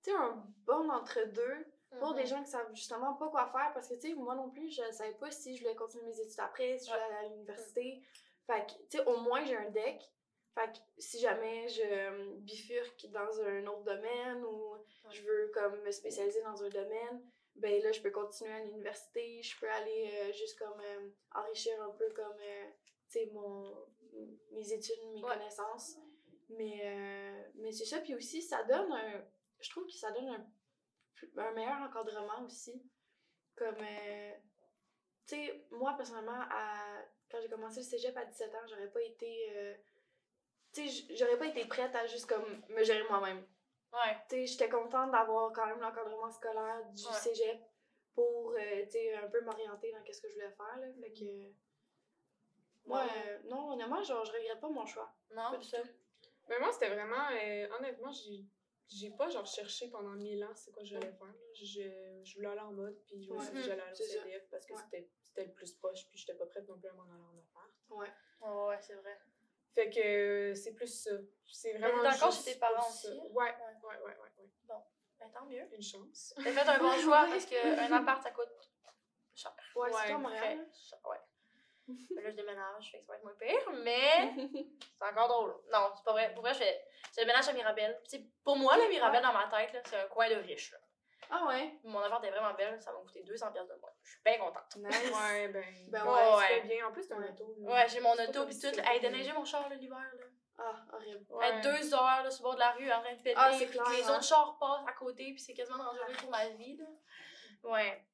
tu 0.03 0.11
sais, 0.11 0.17
un 0.17 0.45
bon 0.65 0.91
entre-deux 0.91 1.67
pour 1.99 2.15
des 2.15 2.27
gens 2.27 2.43
qui 2.43 2.51
savent 2.51 2.73
justement 2.75 3.15
pas 3.15 3.29
quoi 3.29 3.47
faire. 3.49 3.73
Parce 3.75 3.89
que, 3.89 3.95
tu 3.95 4.01
sais, 4.09 4.15
moi 4.15 4.35
non 4.35 4.51
plus, 4.51 4.71
je 4.71 4.83
savais 4.93 5.15
pas 5.15 5.31
si 5.31 5.57
je 5.57 5.63
voulais 5.63 5.75
continuer 5.75 6.05
mes 6.07 6.21
études 6.21 6.41
après, 6.41 6.79
si 6.79 6.87
je 6.87 6.93
voulais 6.93 7.03
aller 7.05 7.27
à 7.27 7.29
l'université. 7.31 8.03
Fait 8.47 8.67
que, 8.67 8.73
tu 8.89 8.99
sais, 8.99 9.05
au 9.07 9.19
moins, 9.19 9.45
j'ai 9.45 9.57
un 9.57 9.71
deck. 9.71 10.01
Fait 10.55 10.73
que 10.73 10.79
si 10.99 11.21
jamais 11.21 11.69
je 11.69 12.37
bifurque 12.39 13.07
dans 13.11 13.41
un 13.41 13.67
autre 13.69 13.85
domaine 13.85 14.45
ou 14.45 14.75
je 15.11 15.23
veux 15.23 15.51
comme 15.55 15.81
me 15.83 15.91
spécialiser 15.93 16.43
dans 16.43 16.63
un 16.63 16.69
domaine, 16.69 17.23
ben 17.55 17.81
là, 17.83 17.93
je 17.93 18.01
peux 18.01 18.11
continuer 18.11 18.53
à 18.53 18.65
l'université, 18.65 19.43
je 19.43 19.59
peux 19.59 19.69
aller 19.71 20.11
euh, 20.23 20.33
juste 20.33 20.59
comme 20.59 20.81
euh, 20.81 21.11
enrichir 21.35 21.73
un 21.83 21.91
peu 21.91 22.09
comme, 22.15 22.39
euh, 22.41 22.71
tu 23.11 23.19
sais, 23.21 23.27
mon, 23.33 23.87
mes 24.53 24.73
études, 24.73 25.03
mes 25.13 25.23
Ouais. 25.23 25.31
connaissances. 25.31 25.97
Mais, 26.49 26.83
mais 27.55 27.71
c'est 27.71 27.85
ça. 27.85 28.01
Puis 28.01 28.15
aussi, 28.17 28.43
ça 28.43 28.65
donne 28.65 28.91
un... 28.91 29.25
Je 29.61 29.71
trouve 29.71 29.87
que 29.87 29.93
ça 29.93 30.11
donne 30.11 30.29
un, 30.29 30.47
un 31.37 31.51
meilleur 31.53 31.81
encadrement 31.83 32.43
aussi. 32.45 32.83
Comme... 33.57 33.77
euh, 33.81 34.33
tu 35.27 35.37
sais, 35.37 35.67
moi, 35.71 35.95
personnellement, 35.97 36.41
à, 36.51 37.03
quand 37.31 37.41
j'ai 37.41 37.49
commencé 37.49 37.81
le 37.81 37.87
cégep 37.87 38.17
à 38.17 38.25
17 38.25 38.55
ans, 38.55 38.67
j'aurais 38.69 38.91
pas 38.91 39.03
été... 39.03 39.53
euh, 39.57 39.75
tu 40.73 40.89
sais, 40.89 41.15
j'aurais 41.17 41.39
pas 41.39 41.47
été 41.47 41.65
prête 41.67 41.95
à 41.95 42.07
juste 42.07 42.27
comme 42.27 42.63
me 42.69 42.83
gérer 42.83 43.05
moi-même. 43.09 43.45
Ouais. 43.93 44.17
Tu 44.29 44.37
sais, 44.37 44.47
j'étais 44.47 44.69
contente 44.69 45.11
d'avoir 45.11 45.53
quand 45.53 45.67
même 45.67 45.81
l'encadrement 45.81 46.31
scolaire 46.31 46.85
du 46.93 47.05
Ouais. 47.07 47.13
cégep 47.13 47.61
pour, 48.15 48.53
euh, 48.53 48.85
tu 48.85 48.91
sais, 48.93 49.15
un 49.15 49.29
peu 49.29 49.41
m'orienter 49.43 49.93
dans 49.93 50.03
qu'est-ce 50.03 50.21
que 50.23 50.29
je 50.29 50.35
voulais 50.35 50.51
faire, 50.53 50.77
là. 50.79 50.87
Fait 51.01 51.13
que... 51.13 51.53
Moi, 52.87 53.03
Ouais. 53.05 53.41
non, 53.45 53.73
honnêtement, 53.73 54.03
genre, 54.03 54.25
je 54.25 54.33
regrette 54.33 54.61
pas 54.61 54.69
mon 54.69 54.87
choix. 54.87 55.13
Non, 55.31 55.61
ça. 55.63 55.79
Mais 56.49 56.59
moi, 56.59 56.73
c'était 56.73 56.89
vraiment. 56.89 57.29
honnêtement, 57.79 58.11
j'ai. 58.11 58.45
J'ai 58.91 59.11
pas 59.11 59.29
genre 59.31 59.47
cherché 59.47 59.89
pendant 59.89 60.11
mille 60.11 60.43
ans 60.43 60.53
c'est 60.55 60.73
quoi 60.73 60.83
je 60.83 60.95
voulais 60.97 61.13
faire. 61.13 61.27
là. 61.27 61.33
Je, 61.55 62.23
je 62.25 62.35
voulais 62.35 62.49
aller 62.49 62.61
en 62.61 62.73
mode, 62.73 63.01
puis 63.07 63.23
je 63.23 63.31
me 63.33 63.41
suis 63.41 63.53
dit 63.53 63.63
j'allais 63.63 63.83
aller 63.83 63.93
au. 63.93 63.95
CDF 63.95 64.49
parce 64.51 64.67
que 64.67 64.73
Ouais. 64.75 64.81
c'était 64.85 65.09
c'était 65.23 65.45
le 65.45 65.53
plus 65.53 65.73
proche, 65.75 66.09
puis 66.09 66.19
j'étais 66.19 66.35
pas 66.35 66.47
prête 66.47 66.69
non 66.69 66.77
plus 66.79 66.89
à 66.89 66.93
m'en 66.95 67.05
aller 67.05 67.23
en 67.23 67.39
appart. 67.39 67.71
Ouais. 67.91 68.09
Ouais, 68.41 68.67
ouais, 68.69 68.79
c'est 68.81 68.95
vrai. 68.95 69.21
Fait 69.75 69.89
que 69.91 70.01
euh, 70.01 70.55
c'est 70.57 70.73
plus 70.75 70.89
ça. 70.89 71.11
C'est 71.47 71.79
vraiment. 71.79 72.11
juste 72.11 72.45
chez 72.45 72.55
tes 72.55 72.59
parents 72.59 72.89
aussi? 72.89 73.07
Ouais, 73.09 73.21
Ouais. 73.31 73.55
ouais, 73.85 73.97
ouais, 73.99 74.17
ouais, 74.17 74.17
ouais. 74.39 74.77
Ben, 75.21 75.31
tant 75.31 75.45
mieux. 75.47 75.63
Une 75.73 75.83
chance. 75.83 76.35
T'as 76.43 76.51
fait 76.51 76.69
un 76.69 76.79
bon 76.79 76.93
choix 77.01 77.27
parce 77.31 77.45
qu'un 77.47 77.93
appart, 77.93 78.23
ça 78.23 78.31
coûte 78.33 78.49
cher. 79.35 79.55
Ouais, 79.77 79.83
Ouais, 79.91 79.93
c'est 80.03 80.07
cher, 80.09 80.19
Ouais. 81.05 81.21
Mais 82.15 82.23
là, 82.23 82.31
je 82.31 82.37
déménage, 82.37 82.91
fait 82.91 82.99
que 83.01 83.07
ça 83.07 83.13
va 83.13 83.17
être 83.19 83.25
moins 83.25 83.35
pire, 83.39 83.71
mais 83.85 84.35
c'est 84.99 85.05
encore 85.05 85.29
drôle. 85.29 85.55
Non, 85.73 85.91
c'est 85.97 86.05
pas 86.05 86.13
vrai. 86.13 86.33
Pour 86.35 86.43
vrai, 86.43 86.53
je, 86.55 86.59
fais, 86.59 86.85
je 87.13 87.17
déménage 87.21 87.49
à 87.49 87.53
Mirabel. 87.53 88.01
Puis, 88.09 88.31
pour 88.45 88.57
moi, 88.57 88.77
la 88.77 88.89
Mirabel, 88.89 89.23
dans 89.23 89.33
ma 89.33 89.47
tête, 89.49 89.73
là, 89.73 89.81
c'est 89.85 89.97
un 89.97 90.07
coin 90.09 90.29
de 90.29 90.37
riche. 90.37 90.73
là. 90.73 90.79
Ah 91.33 91.47
ouais? 91.47 91.79
Mon 91.85 92.01
appart 92.01 92.25
est 92.25 92.31
vraiment 92.31 92.53
belle, 92.55 92.81
ça 92.83 92.93
m'a 92.93 92.99
coûté 93.01 93.23
200$ 93.23 93.53
piastres 93.53 93.73
de 93.73 93.81
moins. 93.81 93.91
Je 94.03 94.11
suis 94.11 94.21
bien 94.25 94.39
contente. 94.39 94.77
Nice. 94.77 95.13
Ouais, 95.15 95.49
ben. 95.49 95.65
Ben 95.89 96.05
ouais, 96.05 96.37
ouais. 96.37 96.47
tu 96.49 96.55
fais 96.55 96.61
bien. 96.77 96.87
En 96.89 96.93
plus, 96.93 97.07
t'as 97.07 97.15
un 97.15 97.21
Ouais. 97.21 97.31
auto. 97.31 97.57
là. 97.61 97.73
Ouais, 97.73 97.89
j'ai 97.89 98.01
mon 98.01 98.15
auto 98.15 98.47
pis 98.47 98.59
tout. 98.59 98.81
Hey, 98.85 99.01
déneiger 99.01 99.33
mon 99.33 99.45
char 99.45 99.69
là, 99.69 99.77
l'hiver, 99.77 99.97
là. 99.99 100.25
Ah, 100.59 100.75
horrible. 100.93 101.25
Ouais. 101.31 101.49
Être 101.49 101.61
deux 101.63 101.95
heures 101.95 102.23
là, 102.25 102.31
sur 102.31 102.43
le 102.43 102.49
bord 102.49 102.55
de 102.55 102.61
la 102.61 102.73
rue 102.73 102.91
en 102.91 103.01
train 103.01 103.13
de 103.15 103.23
péter. 103.23 103.35
Ah, 103.39 103.51
clair, 103.57 103.71
que 103.71 103.93
les 103.97 104.03
hein. 104.03 104.15
autres 104.17 104.25
chars 104.25 104.59
passent 104.59 104.89
à 104.89 104.93
côté, 104.93 105.25
puis 105.33 105.39
c'est 105.39 105.55
quasiment 105.55 105.79
dangereux 105.79 106.13
pour 106.19 106.31
ma 106.31 106.49
vie. 106.49 106.77
Là. 106.77 106.87
Ouais. 107.63 108.05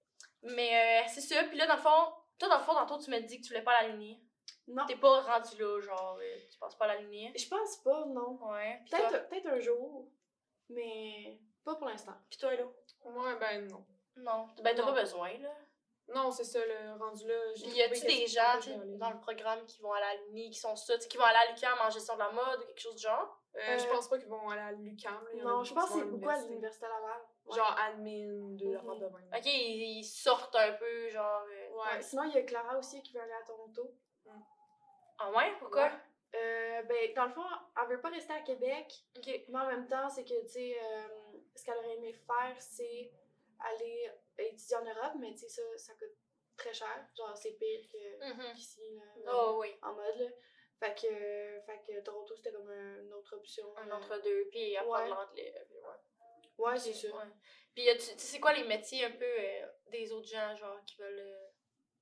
Mais 0.42 1.02
euh, 1.02 1.08
c'est 1.08 1.22
ça. 1.22 1.42
Puis 1.44 1.56
là, 1.56 1.66
dans 1.66 1.74
le 1.76 1.80
fond, 1.80 2.12
toi, 2.38 2.48
dans 2.48 2.58
le 2.58 2.64
fond, 2.64 2.74
tantôt, 2.74 2.98
tu 2.98 3.10
m'as 3.10 3.20
dit 3.20 3.38
que 3.40 3.42
tu 3.46 3.48
voulais 3.52 3.64
pas 3.64 3.80
l'aligner. 3.82 4.20
Non. 4.68 4.84
T'es 4.86 4.96
pas 4.96 5.20
rendu 5.20 5.56
là, 5.58 5.80
genre, 5.80 6.18
euh, 6.20 6.38
tu 6.50 6.58
penses 6.58 6.74
pas 6.76 6.86
l'aligner? 6.88 7.32
Je 7.36 7.48
pense 7.48 7.76
pas, 7.78 8.04
non. 8.06 8.38
Ouais. 8.50 8.80
Peut-être 8.90 9.28
peut 9.28 9.48
un 9.50 9.60
jour, 9.60 10.08
mais 10.68 11.40
Pas 11.64 11.74
pour 11.76 11.88
l'instant. 11.88 12.14
Puis 12.30 12.38
toi, 12.38 12.54
là? 12.54 12.64
Moi, 13.04 13.34
ben 13.36 13.66
non. 13.68 13.84
Non. 14.16 14.48
Ben, 14.62 14.74
t'as 14.74 14.84
pas 14.84 14.92
besoin, 14.92 15.32
là. 15.38 15.52
Non, 16.14 16.30
c'est 16.30 16.44
ça, 16.44 16.60
le 16.64 16.96
rendu 17.04 17.26
là. 17.26 17.34
Y 17.56 17.82
a-tu 17.82 18.06
des 18.06 18.26
gens, 18.28 18.60
dans 18.98 19.10
le 19.10 19.18
programme 19.18 19.64
qui 19.66 19.80
vont 19.82 19.92
aller 19.92 20.04
à 20.06 20.14
l'Uni, 20.26 20.50
qui 20.50 20.58
sont 20.60 20.76
ça, 20.76 20.94
tu 20.96 21.02
sais, 21.02 21.08
qui 21.08 21.16
vont 21.16 21.24
aller 21.24 21.38
à 21.38 21.50
l'UQAM 21.52 21.76
en 21.84 21.90
gestion 21.90 22.14
de 22.14 22.20
la 22.20 22.30
mode 22.30 22.60
ou 22.60 22.66
quelque 22.66 22.78
chose 22.80 22.94
du 22.94 23.02
genre? 23.02 23.40
Euh, 23.56 23.76
Je 23.78 23.84
Euh, 23.84 23.90
pense 23.90 24.06
pas 24.08 24.16
qu'ils 24.18 24.28
vont 24.28 24.48
aller 24.50 24.60
à 24.60 24.70
l'UQAM. 24.72 25.26
Non, 25.42 25.64
je 25.64 25.74
pense 25.74 25.90
que 25.90 25.98
c'est 25.98 26.04
beaucoup 26.04 26.28
à 26.28 26.38
l'université. 26.38 26.86
Laval. 26.86 27.20
Ouais. 27.46 27.56
Genre 27.56 27.76
admin, 27.80 28.54
de 28.56 28.72
la 28.72 28.82
Mhm. 28.82 28.98
de 29.00 29.04
même. 29.06 29.30
Ok, 29.36 29.46
ils, 29.46 29.98
ils 29.98 30.04
sortent 30.04 30.54
un 30.54 30.72
peu, 30.74 31.08
genre. 31.10 31.42
euh, 31.42 31.46
Ouais. 31.48 31.65
Ouais, 31.76 32.02
Sinon, 32.02 32.24
il 32.24 32.34
y 32.34 32.38
a 32.38 32.42
Clara 32.42 32.78
aussi 32.78 33.02
qui 33.02 33.12
veut 33.12 33.20
aller 33.20 33.32
à 33.32 33.42
Toronto. 33.46 33.94
Ah 35.18 35.30
ouais? 35.32 35.52
Pourquoi? 35.58 35.84
Ouais. 35.86 35.92
Euh, 36.34 36.82
ben, 36.82 37.14
dans 37.14 37.24
le 37.26 37.30
fond, 37.32 37.44
elle 37.80 37.88
veut 37.88 38.00
pas 38.00 38.10
rester 38.10 38.32
à 38.32 38.40
Québec, 38.42 38.92
Ok. 39.16 39.26
mais 39.48 39.58
en 39.58 39.66
même 39.66 39.86
temps, 39.88 40.08
c'est 40.08 40.24
que, 40.24 40.40
tu 40.42 40.48
sais, 40.48 40.76
euh, 40.82 41.08
ce 41.54 41.64
qu'elle 41.64 41.78
aurait 41.78 41.94
aimé 41.94 42.12
faire, 42.12 42.56
c'est 42.60 43.10
aller 43.60 44.10
étudier 44.38 44.76
en 44.76 44.84
Europe, 44.84 45.14
mais 45.18 45.32
tu 45.32 45.38
sais, 45.38 45.48
ça, 45.48 45.62
ça 45.78 45.92
coûte 45.94 46.14
très 46.56 46.74
cher. 46.74 47.08
Genre, 47.16 47.34
c'est 47.36 47.52
pire 47.52 47.86
que- 47.90 48.32
Mhm. 48.34 48.54
qu'ici, 48.54 49.00
là, 49.24 49.32
Oh 49.32 49.56
oui. 49.60 49.74
en 49.82 49.94
mode, 49.94 50.16
là. 50.18 50.28
Fait 50.78 50.94
que, 50.94 51.60
fait 51.64 51.80
que 51.86 52.00
Toronto, 52.00 52.36
c'était 52.36 52.52
comme 52.52 52.68
un- 52.68 53.02
une 53.02 53.12
autre 53.14 53.34
option. 53.36 53.74
Un 53.78 53.88
euh. 53.88 53.94
entre-deux, 53.94 54.48
puis 54.50 54.76
apprendre 54.76 55.08
l'anglais. 55.14 55.54
puis 55.68 55.76
ouais. 55.78 56.68
Ouais, 56.70 56.78
c'est. 56.78 57.10
Ouais. 57.12 57.24
Puis, 57.74 57.86
tu 57.94 58.00
sais, 58.00 58.14
c'est 58.18 58.40
quoi 58.40 58.52
les 58.52 58.64
métiers 58.64 59.04
un 59.06 59.12
peu 59.12 59.24
euh, 59.24 59.66
des 59.86 60.12
autres 60.12 60.28
gens, 60.28 60.54
genre, 60.56 60.82
qui 60.84 60.96
veulent. 60.98 61.45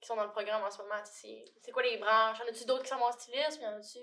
Qui 0.04 0.08
sont 0.08 0.16
dans 0.16 0.24
le 0.24 0.30
programme 0.32 0.62
en 0.62 0.70
ce 0.70 0.78
moment? 0.82 0.94
tu 1.04 1.10
sais, 1.10 1.44
C'est 1.46 1.52
c'est 1.62 1.72
quoi 1.72 1.82
les 1.82 1.96
branches? 1.96 2.38
Y 2.38 2.42
en 2.42 2.46
a-tu 2.48 2.64
d'autres 2.66 2.82
qui 2.82 2.90
sont 2.90 2.96
en 3.00 3.10
stylisme? 3.12 3.62
Y 3.62 3.66
en 3.66 3.76
a-tu? 3.78 3.98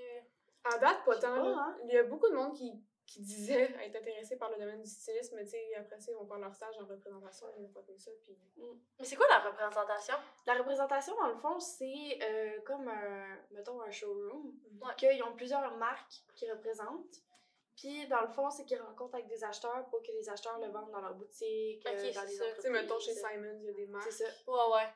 En 0.66 0.78
date, 0.80 1.06
pas 1.06 1.16
tant. 1.16 1.36
pas, 1.36 1.42
hein. 1.42 1.78
Il 1.86 1.94
y 1.94 1.98
a 1.98 2.04
beaucoup 2.04 2.28
de 2.30 2.34
monde 2.36 2.54
qui, 2.56 2.72
qui 3.06 3.22
disait 3.22 3.64
être 3.84 3.96
intéressé 3.96 4.36
par 4.38 4.50
le 4.52 4.58
domaine 4.58 4.82
du 4.82 4.90
stylisme, 4.90 5.36
mais 5.36 5.44
tu 5.44 5.52
sais, 5.52 5.76
après 5.76 6.00
ça, 6.00 6.12
ils 6.12 6.16
vont 6.16 6.26
faire 6.28 6.38
leur 6.40 6.54
stage 6.56 6.76
en 6.80 6.86
représentation, 6.86 7.48
ils 7.58 7.64
vont 7.64 7.70
pas 7.74 7.82
comme 7.84 7.98
ça. 8.00 8.12
Puis... 8.24 8.38
Mais 9.00 9.06
c'est 9.06 9.16
quoi 9.16 9.28
la 9.30 9.40
représentation? 9.40 10.16
La 10.46 10.54
représentation, 10.56 11.16
dans 11.16 11.28
le 11.28 11.36
fond, 11.38 11.60
c'est 11.60 12.20
euh, 12.22 12.62
comme 12.62 12.88
un, 12.88 13.38
mettons, 13.52 13.80
un 13.82 13.92
showroom, 13.92 14.54
Ouais. 14.82 14.94
qu'ils 14.98 15.22
ont 15.24 15.34
plusieurs 15.36 15.76
marques 15.78 16.14
qui 16.36 16.50
représentent. 16.52 17.22
Puis, 17.76 18.06
dans 18.08 18.22
le 18.22 18.28
fond, 18.28 18.50
c'est 18.52 18.66
qu'ils 18.66 18.80
rencontrent 18.82 19.16
avec 19.16 19.28
des 19.28 19.44
acheteurs 19.44 19.86
pour 19.90 20.02
que 20.04 20.12
les 20.12 20.30
acheteurs 20.30 20.60
le 20.60 20.68
vendent 20.68 20.92
dans 20.92 21.02
leur 21.02 21.16
boutique, 21.16 21.82
Ok, 21.88 21.94
euh, 21.94 21.98
c'est 21.98 22.12
dans 22.12 22.22
les 22.24 22.28
ça. 22.36 22.44
entreprises. 22.44 22.56
Tu 22.56 22.62
sais, 22.62 22.70
mettons 22.70 23.00
chez 23.00 23.14
Simon, 23.16 23.58
il 23.60 23.66
y 23.66 23.70
a 23.70 23.74
des 23.74 23.88
marques 23.88 24.12
C'est 24.12 24.26
ça, 24.26 24.52
Ouais, 24.52 24.76
ouais. 24.76 24.88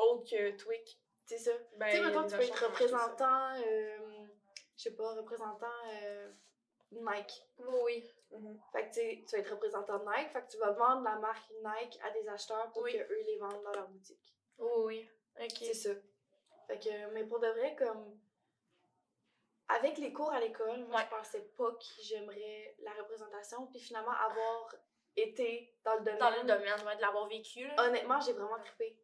Autres 0.00 0.28
que 0.30 0.50
Twic. 0.56 1.00
c'est 1.24 1.38
ça? 1.38 1.52
Ben, 1.76 1.86
tu 1.90 1.96
sais, 1.96 2.02
des 2.02 2.26
tu 2.28 2.36
peux 2.36 2.42
être 2.42 2.66
représentant, 2.66 3.54
euh, 3.64 4.26
je 4.76 4.82
sais 4.82 4.94
pas, 4.96 5.14
représentant 5.14 5.66
euh, 5.92 6.32
Nike. 6.92 7.46
Oui, 7.58 7.74
oui. 7.84 8.10
Mhm. 8.32 8.60
Fait 8.72 8.88
que 8.90 8.94
tu 8.94 9.32
vas 9.32 9.38
être 9.38 9.50
représentant 9.50 9.98
Nike, 10.04 10.30
fait 10.32 10.42
que 10.42 10.50
tu 10.50 10.58
vas 10.58 10.72
vendre 10.72 11.02
la 11.02 11.16
marque 11.16 11.50
Nike 11.64 11.98
à 12.02 12.10
des 12.10 12.28
acheteurs 12.28 12.70
pour 12.72 12.82
Oui. 12.82 12.92
qu'eux 12.92 13.22
les 13.26 13.38
vendent 13.38 13.62
dans 13.62 13.72
leur 13.72 13.88
boutique. 13.88 14.34
Oui, 14.58 14.70
oui. 14.84 15.10
Ok. 15.40 15.50
C'est 15.58 15.74
ça. 15.74 15.90
Fait 16.66 16.78
que, 16.78 17.10
mais 17.12 17.24
pour 17.24 17.38
de 17.40 17.48
vrai, 17.48 17.74
comme. 17.76 18.18
Avec 19.68 19.98
les 19.98 20.12
cours 20.12 20.32
à 20.32 20.40
l'école, 20.40 20.84
moi, 20.86 20.96
Ouais. 20.98 21.04
je 21.08 21.16
pensais 21.16 21.42
pas 21.56 21.70
que 21.72 22.02
j'aimerais 22.02 22.74
la 22.80 22.92
représentation. 22.94 23.66
Puis 23.68 23.78
finalement, 23.80 24.10
avoir 24.10 24.74
été 25.16 25.76
dans 25.84 25.94
le 25.94 26.00
domaine. 26.00 26.18
Dans 26.18 26.30
le 26.30 26.42
domaine, 26.44 26.86
ouais, 26.86 26.96
de 26.96 27.00
l'avoir 27.00 27.28
vécu, 27.28 27.66
là. 27.68 27.86
Honnêtement, 27.86 28.20
j'ai 28.20 28.32
vraiment 28.32 28.58
trippé. 28.58 28.98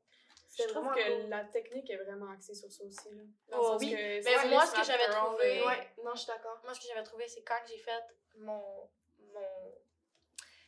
Je 0.58 0.64
trouve 0.68 0.88
que 0.94 1.20
cool. 1.22 1.28
la 1.28 1.44
technique 1.44 1.90
est 1.90 1.96
vraiment 1.96 2.30
axée 2.32 2.54
sur 2.54 2.70
ça 2.70 2.84
aussi. 2.84 3.10
Là. 3.14 3.22
Oh, 3.52 3.72
le 3.72 3.78
oui. 3.78 3.90
que 3.90 4.24
Mais 4.24 4.48
moi, 4.48 4.64
ce 4.66 4.74
que 4.74 4.84
j'avais 4.84 5.08
trouvé- 5.08 5.60
euh, 5.60 5.66
Ouais, 5.66 5.92
non, 6.04 6.12
je 6.14 6.18
suis 6.20 6.26
d'accord. 6.28 6.58
Moi, 6.64 6.72
ce 6.74 6.80
que 6.80 6.86
j'avais 6.88 7.02
trouvé, 7.04 7.28
c'est 7.28 7.42
quand 7.42 7.58
j'ai 7.68 7.78
fait 7.78 8.02
mon, 8.38 8.88
mon. 9.18 9.74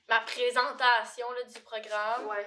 ma 0.08 0.20
présentation 0.20 1.30
là, 1.32 1.42
du 1.44 1.60
programme, 1.60 2.26
Ouais. 2.26 2.46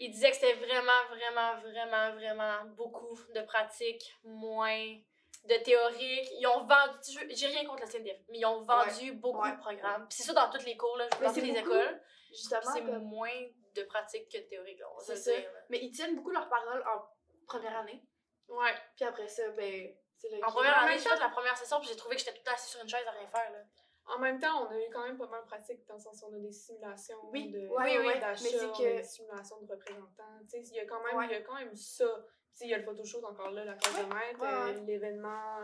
il 0.00 0.10
disait 0.10 0.30
que 0.30 0.36
c'était 0.36 0.54
vraiment, 0.54 1.04
vraiment, 1.10 1.60
vraiment, 1.60 2.12
vraiment 2.14 2.64
beaucoup 2.76 3.18
de 3.34 3.40
pratique, 3.42 4.14
moins 4.24 4.96
de 5.44 5.54
théorique. 5.64 6.28
Ils 6.38 6.46
ont 6.46 6.64
vendu, 6.66 6.98
je- 7.12 7.34
j'ai 7.34 7.46
rien 7.46 7.64
contre 7.64 7.82
la 7.82 7.86
CNDF, 7.90 8.18
mais 8.28 8.38
ils 8.38 8.46
ont 8.46 8.60
vendu 8.62 9.12
beaucoup 9.12 9.42
ouais. 9.42 9.52
de 9.52 9.58
programmes. 9.58 10.06
C'est 10.10 10.22
ça 10.24 10.32
dans 10.34 10.50
tous 10.50 10.64
les 10.64 10.76
cours, 10.76 10.96
là, 10.96 11.06
toutes 11.08 11.20
les 11.36 11.52
beaucoup, 11.52 11.58
écoles. 11.72 12.00
Justement, 12.30 12.60
C'est 12.72 12.82
comme. 12.84 13.02
moins 13.04 13.30
de 13.74 13.82
pratique 13.84 14.28
que 14.30 14.38
de 14.38 14.42
théorique, 14.44 14.80
C'est 15.00 15.16
ça. 15.16 15.34
dire. 15.36 15.50
Mais 15.70 15.78
ils 15.82 15.90
tiennent 15.90 16.16
beaucoup 16.16 16.30
leurs 16.30 16.48
paroles 16.48 16.82
en 16.86 17.04
première 17.46 17.76
année. 17.78 18.02
Ouais. 18.48 18.74
Puis 18.96 19.04
après 19.04 19.28
ça, 19.28 19.48
ben. 19.50 19.94
En 20.42 20.50
première 20.50 20.74
en 20.74 20.80
année, 20.80 20.90
même 20.94 20.98
j'ai 20.98 21.08
fait 21.08 21.16
la 21.20 21.28
première 21.28 21.56
session, 21.56 21.78
puis 21.80 21.88
j'ai 21.88 21.96
trouvé 21.96 22.16
que 22.16 22.20
j'étais 22.20 22.32
tout 22.32 22.40
le 22.40 22.44
temps 22.44 22.54
assise 22.54 22.70
sur 22.70 22.82
une 22.82 22.88
chaise 22.88 23.06
à 23.06 23.10
rien 23.12 23.26
faire. 23.28 23.52
Là. 23.52 23.58
En 24.06 24.18
même 24.18 24.40
temps, 24.40 24.66
on 24.66 24.70
a 24.70 24.78
eu 24.78 24.90
quand 24.90 25.02
même 25.04 25.16
pas 25.18 25.26
mal 25.28 25.42
de 25.42 25.46
pratique 25.46 25.86
dans 25.86 25.94
le 25.94 26.00
sens 26.00 26.22
où 26.22 26.26
on 26.32 26.34
a 26.34 26.38
des 26.38 26.50
simulations 26.50 27.18
Oui, 27.30 27.50
de 27.50 27.58
ouais, 27.68 27.98
oui, 27.98 28.06
ouais, 28.06 28.18
d'achat, 28.18 28.42
que- 28.48 28.96
des 28.96 29.02
simulations 29.04 29.60
de 29.60 29.70
représentants. 29.70 30.38
Tu 30.44 30.48
sais, 30.48 30.60
il 30.62 30.74
y 30.76 30.80
a 30.80 30.86
quand 30.86 31.04
même, 31.04 31.14
Ouais. 31.16 31.26
il 31.26 31.32
y 31.32 31.34
a 31.36 31.42
quand 31.42 31.54
même 31.56 31.74
ça. 31.76 32.06
Tu 32.26 32.32
sais, 32.54 32.64
il 32.64 32.70
y 32.70 32.74
a 32.74 32.78
le 32.78 32.84
photoshoot 32.84 33.22
encore 33.22 33.50
là, 33.52 33.64
la 33.64 33.74
classe 33.74 33.98
de 33.98 34.12
maître, 34.14 34.40
ouais, 34.40 34.48
euh, 34.48 34.64
ouais. 34.80 34.86
l'événement, 34.86 35.58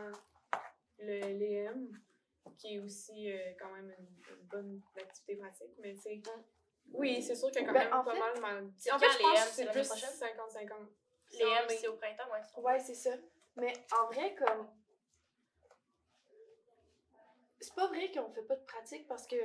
le 0.99 1.21
l'EM, 1.39 1.91
qui 2.59 2.77
est 2.77 2.79
aussi 2.79 3.33
euh, 3.33 3.55
quand 3.59 3.71
même 3.73 3.93
une, 3.99 4.37
une 4.37 4.45
bonne 4.47 4.83
activité 4.97 5.37
pratique. 5.37 5.73
Mais 5.79 5.95
tu 5.95 6.01
sais, 6.03 6.23
oui, 6.93 7.23
c'est 7.23 7.35
sûr 7.35 7.51
qu'il 7.51 7.63
y 7.63 7.65
a 7.65 7.67
quand 7.67 7.73
Ben, 7.73 7.81
même 7.91 8.05
pas 8.05 8.13
fait- 8.13 8.19
mal 8.19 8.41
mal. 8.41 8.65
En 8.65 8.91
quand 8.91 8.99
fait, 8.99 9.11
je 9.11 9.19
pense 9.19 9.45
que 9.45 9.51
c'est 9.55 9.71
plus 9.71 9.87
prochaine? 9.89 10.11
50-50. 10.11 10.89
Les 11.33 11.41
M, 11.45 11.65
c'est 11.69 11.89
au 11.89 11.97
printemps, 11.97 12.31
ouais. 12.31 12.63
Ouais, 12.63 12.79
c'est 12.81 12.95
ça. 12.95 13.11
Mais 13.57 13.73
en 13.99 14.07
vrai, 14.07 14.35
comme. 14.37 14.69
C'est 17.61 17.75
pas 17.75 17.87
vrai 17.89 18.11
qu'on 18.13 18.31
fait 18.31 18.43
pas 18.43 18.57
de 18.57 18.65
pratique 18.65 19.09
parce 19.09 19.27
que 19.27 19.37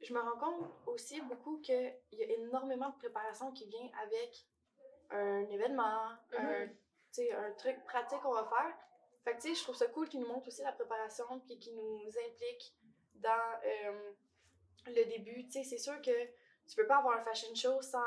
je 0.00 0.14
me 0.14 0.20
rends 0.20 0.38
compte 0.38 0.70
aussi 0.86 1.20
beaucoup 1.22 1.58
qu'il 1.60 1.94
y 2.12 2.22
a 2.22 2.26
énormément 2.38 2.88
de 2.90 2.96
préparation 2.96 3.52
qui 3.52 3.66
vient 3.66 3.88
avec 4.02 4.46
un 5.10 5.46
événement, 5.50 6.12
un, 6.38 6.66
tu 6.68 6.72
sais, 7.12 7.32
un 7.32 7.52
truc 7.52 7.84
pratique 7.84 8.20
qu'on 8.20 8.32
va 8.32 8.44
faire. 8.44 8.74
Fait 9.24 9.32
que 9.36 9.42
tu 9.42 9.48
sais, 9.48 9.54
je 9.54 9.62
trouve 9.62 9.74
ça 9.76 9.86
cool 9.88 10.08
qu'ils 10.08 10.20
nous 10.20 10.28
montrent 10.28 10.48
aussi 10.48 10.62
la 10.62 10.72
préparation 10.72 11.40
puis 11.40 11.58
qu'ils 11.58 11.76
nous 11.76 12.08
impliquent 12.26 12.74
dans 13.16 13.60
euh, 13.64 14.12
le 14.86 15.04
début. 15.04 15.44
Tu 15.46 15.52
sais, 15.52 15.64
c'est 15.64 15.78
sûr 15.78 16.00
que 16.00 16.10
tu 16.70 16.76
peux 16.76 16.86
pas 16.86 16.98
avoir 16.98 17.18
un 17.18 17.22
fashion 17.22 17.54
show 17.54 17.82
sans 17.82 18.04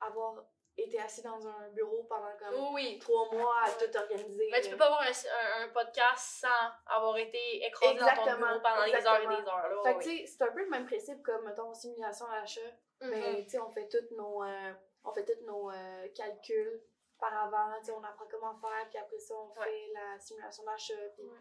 avoir 0.00 0.44
été 0.78 0.98
assis 1.00 1.22
dans 1.22 1.46
un 1.46 1.68
bureau 1.70 2.04
pendant 2.04 2.36
comme 2.38 2.74
Oui. 2.74 2.98
trois 2.98 3.30
mois 3.32 3.54
à 3.64 3.70
tout 3.70 3.96
organiser. 3.96 4.48
Mais 4.50 4.60
tu 4.60 4.70
peux 4.70 4.76
pas 4.76 4.86
avoir 4.86 5.02
un, 5.02 5.06
un, 5.06 5.64
un 5.64 5.68
podcast 5.68 6.40
sans 6.40 6.70
avoir 6.94 7.16
été 7.18 7.64
écrasé 7.64 7.94
dans 7.98 8.06
ton 8.14 8.24
bureau 8.36 8.60
pendant 8.60 8.84
des 8.84 9.06
heures 9.06 9.22
et 9.22 9.26
des 9.26 9.48
heures. 9.48 9.68
Là, 9.68 9.80
Fait 9.84 9.92
que 9.94 9.98
oui. 9.98 10.04
tu 10.04 10.10
sais, 10.18 10.26
c'est 10.26 10.42
un 10.44 10.52
peu 10.52 10.62
le 10.64 10.68
même 10.70 10.86
principe 10.86 11.22
comme, 11.22 11.44
mettons, 11.44 11.72
simulation 11.74 12.26
à 12.26 12.40
l'achat. 12.40 12.60
Mhm. 13.00 13.10
Mais 13.10 13.44
tu 13.44 13.50
sais, 13.50 13.58
on 13.58 13.70
fait 13.70 13.88
tous 13.88 14.14
nos, 14.16 14.42
euh, 14.42 14.72
on 15.04 15.12
fait 15.12 15.24
tous 15.24 15.44
nos 15.46 15.70
euh, 15.70 16.08
calculs 16.14 16.82
par 17.18 17.32
avant. 17.44 17.78
Tu 17.80 17.86
sais, 17.86 17.92
on 17.92 18.02
apprend 18.04 18.26
comment 18.30 18.54
faire, 18.60 18.86
puis 18.90 18.98
après 18.98 19.18
ça, 19.18 19.34
on 19.34 19.58
Ouais. 19.58 19.64
fait 19.66 19.92
la 19.94 20.18
simulation 20.18 20.64
d'achat. 20.64 20.94
Puis 21.14 21.24
Ouais. 21.24 21.38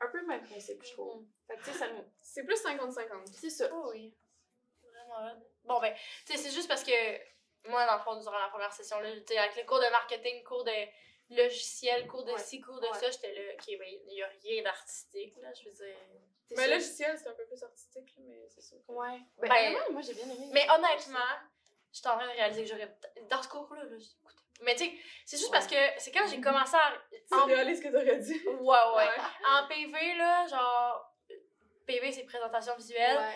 un 0.00 0.06
peu 0.08 0.18
le 0.20 0.26
même 0.26 0.42
principe, 0.42 0.82
je 0.84 0.92
trouve. 0.92 1.20
Mhm. 1.22 1.28
Fait 1.46 1.56
que 1.56 1.62
tu 1.64 1.70
sais, 1.70 1.78
ça 1.78 1.88
nous. 1.92 2.04
C'est 2.20 2.42
plus 2.42 2.56
50-50. 2.60 3.28
C'est 3.28 3.50
ça. 3.50 3.68
Oh 3.72 3.90
oui. 3.92 4.12
Vraiment. 4.82 5.40
Bon, 5.64 5.80
ben, 5.80 5.94
tu 6.26 6.32
sais, 6.32 6.38
c'est 6.38 6.50
juste 6.50 6.68
parce 6.68 6.82
que 6.84 6.92
moi, 7.68 7.86
dans 7.86 7.94
le 7.96 8.00
fond, 8.02 8.16
durant 8.16 8.38
la 8.38 8.48
première 8.48 8.72
session, 8.72 8.98
là, 9.00 9.10
tu 9.12 9.22
sais, 9.28 9.38
avec 9.38 9.54
les 9.56 9.64
cours 9.64 9.78
de 9.80 9.88
marketing, 9.90 10.42
cours 10.42 10.64
de 10.64 10.72
logiciel, 11.30 12.06
cours 12.06 12.24
de 12.24 12.32
Ouais. 12.32 12.38
ci, 12.38 12.60
cours 12.60 12.80
de 12.80 12.86
Ouais. 12.86 12.98
ça, 12.98 13.10
j'étais 13.10 13.32
là, 13.32 13.52
ok, 13.54 13.78
ben, 13.78 13.88
il 14.06 14.14
y 14.14 14.22
a 14.22 14.28
rien 14.42 14.62
d'artistique, 14.62 15.34
là, 15.40 15.48
je 15.54 15.68
veux 15.68 15.74
dire. 15.74 15.96
Mais 16.56 16.66
le 16.66 16.74
logiciel, 16.74 17.16
c'est 17.18 17.28
un 17.28 17.32
peu 17.32 17.46
plus 17.46 17.62
artistique, 17.62 18.12
là, 18.18 18.22
mais 18.26 18.46
c'est 18.48 18.60
sûr. 18.60 18.76
que- 18.86 18.92
Ouais. 18.92 19.18
Ben, 19.38 19.48
Ben, 19.48 19.76
moi, 19.92 20.02
j'ai 20.02 20.12
bien 20.14 20.24
aimé. 20.24 20.48
Mais 20.52 20.66
honnêtement, 20.70 21.18
j'étais 21.92 22.08
en 22.08 22.16
train 22.18 22.26
de 22.26 22.32
réaliser 22.32 22.64
que 22.64 22.68
j'aurais. 22.68 22.94
Dans 23.30 23.42
ce 23.42 23.48
cours-là, 23.48 23.84
là, 23.84 23.96
j'ai 23.98 24.04
écouté. 24.04 24.38
Mais 24.60 24.74
tu 24.76 24.84
sais, 24.84 24.92
c'est 25.24 25.36
juste 25.38 25.48
Ouais. 25.50 25.58
parce 25.58 25.66
que 25.66 25.76
c'est 25.98 26.12
quand 26.12 26.26
j'ai 26.28 26.40
commencé 26.40 26.76
à. 26.76 26.92
Tu 27.10 27.34
En... 27.34 27.46
réalises 27.46 27.78
ce 27.78 27.84
que 27.84 27.88
t'aurais 27.88 28.18
dit. 28.18 28.38
Ouais, 28.46 28.78
ouais. 28.96 29.08
En 29.48 29.66
PV, 29.66 30.14
là, 30.16 30.46
genre. 30.46 31.08
PV, 31.86 32.12
c'est 32.12 32.24
présentation 32.24 32.76
visuelle. 32.76 33.16
Ouais. 33.18 33.34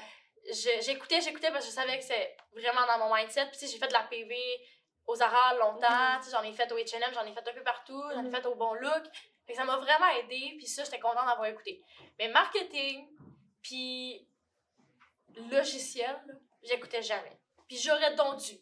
J'écoutais, 0.81 1.21
j'écoutais 1.21 1.51
parce 1.51 1.65
que 1.65 1.71
je 1.71 1.75
savais 1.75 1.99
que 1.99 2.05
c'est 2.05 2.37
vraiment 2.53 2.87
dans 2.87 2.99
mon 3.09 3.15
mindset. 3.15 3.47
Puis, 3.47 3.67
j'ai 3.69 3.79
fait 3.79 3.89
de 3.89 3.93
la 3.93 4.05
PV 4.05 4.37
aux 5.07 5.17
Zara 5.17 5.55
longtemps. 5.55 6.19
Mhm. 6.19 6.31
J'en 6.31 6.43
ai 6.43 6.53
fait 6.53 6.71
au 6.73 6.77
HM, 6.79 7.13
j'en 7.15 7.25
ai 7.25 7.33
fait 7.33 7.49
un 7.49 7.53
peu 7.53 7.63
partout. 7.63 8.03
J'en 8.13 8.21
ai 8.21 8.29
Mhm. 8.29 8.35
fait 8.35 8.47
au 8.47 8.55
Bon 8.55 8.75
Look. 8.75 9.05
Fait 9.47 9.53
que 9.53 9.59
ça 9.59 9.65
m'a 9.65 9.77
vraiment 9.77 10.09
aidé. 10.19 10.55
Puis, 10.57 10.67
ça, 10.67 10.85
j'étais 10.85 11.01
contente 11.01 11.27
d'avoir 11.27 11.47
écouté. 11.47 11.83
Mais 12.19 12.29
marketing, 12.29 13.09
puis 13.63 14.27
logiciel, 15.51 16.17
j'écoutais 16.63 17.03
jamais. 17.03 17.39
Puis, 17.69 17.79
j'aurais 17.79 18.15
donc 18.15 18.37
dû. 18.39 18.55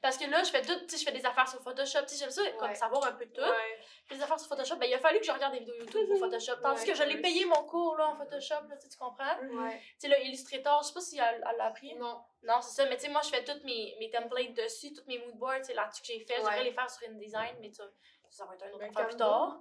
Parce 0.00 0.16
que 0.18 0.24
là, 0.28 0.42
je 0.42 0.50
fais 0.50 0.62
tout, 0.62 0.78
tu 0.80 0.88
sais, 0.90 0.98
je 0.98 1.04
fais 1.04 1.16
des 1.16 1.24
affaires 1.24 1.48
sur 1.48 1.60
Photoshop, 1.62 2.00
tu 2.02 2.08
sais, 2.14 2.16
j'aime 2.18 2.30
ça, 2.30 2.42
comme 2.58 2.68
Ouais. 2.68 2.74
savoir 2.74 3.04
un 3.06 3.12
peu 3.12 3.24
de 3.26 3.32
tout. 3.32 3.40
Ouais. 3.40 3.78
Les 4.10 4.20
affaires 4.22 4.38
sur 4.38 4.48
Photoshop, 4.48 4.76
ben, 4.76 4.86
il 4.86 4.94
a 4.94 4.98
fallu 4.98 5.18
que 5.20 5.24
je 5.26 5.30
regarde 5.32 5.52
des 5.52 5.60
vidéos 5.60 5.76
YouTube 5.78 6.08
pour 6.08 6.18
Photoshop. 6.18 6.56
Tandis 6.62 6.80
Ouais, 6.82 6.86
que 6.88 6.94
je 6.94 7.02
l'ai 7.04 7.20
payé 7.20 7.44
mon 7.44 7.64
cours 7.64 7.96
là, 7.96 8.08
en 8.08 8.16
Photoshop, 8.16 8.66
là, 8.68 8.76
tu 8.76 8.82
sais, 8.82 8.88
tu 8.88 8.98
comprends? 8.98 9.38
Ouais. 9.40 9.78
Tu 9.80 9.94
sais, 10.00 10.08
là, 10.08 10.18
Illustrator, 10.20 10.82
je 10.82 10.88
sais 10.88 10.94
pas 10.94 11.00
si 11.00 11.18
elle 11.18 11.40
l'a 11.56 11.64
appris. 11.66 11.94
Non. 11.94 12.22
Non, 12.42 12.60
c'est 12.60 12.82
ça, 12.82 12.88
mais 12.88 12.96
tu 12.96 13.02
sais, 13.06 13.08
moi, 13.08 13.20
je 13.22 13.28
fais 13.30 13.44
toutes 13.44 13.62
mes, 13.64 13.96
mes 14.00 14.10
templates 14.10 14.54
dessus, 14.54 14.92
toutes 14.92 15.06
mes 15.06 15.18
moodboards, 15.18 15.64
c'est 15.64 15.74
là-dessus 15.74 16.02
que 16.02 16.08
j'ai 16.08 16.20
fait. 16.24 16.38
Devrais 16.38 16.64
les 16.64 16.72
faire 16.72 16.90
sur 16.90 17.08
InDesign, 17.08 17.56
mais 17.60 17.70
ça, 17.70 17.84
ça 18.28 18.44
va 18.46 18.54
être 18.54 18.64
un 18.64 18.70
autre 18.70 18.78
Ben, 18.80 18.90
affaire 18.90 19.06
plus 19.08 19.16
tard. 19.16 19.60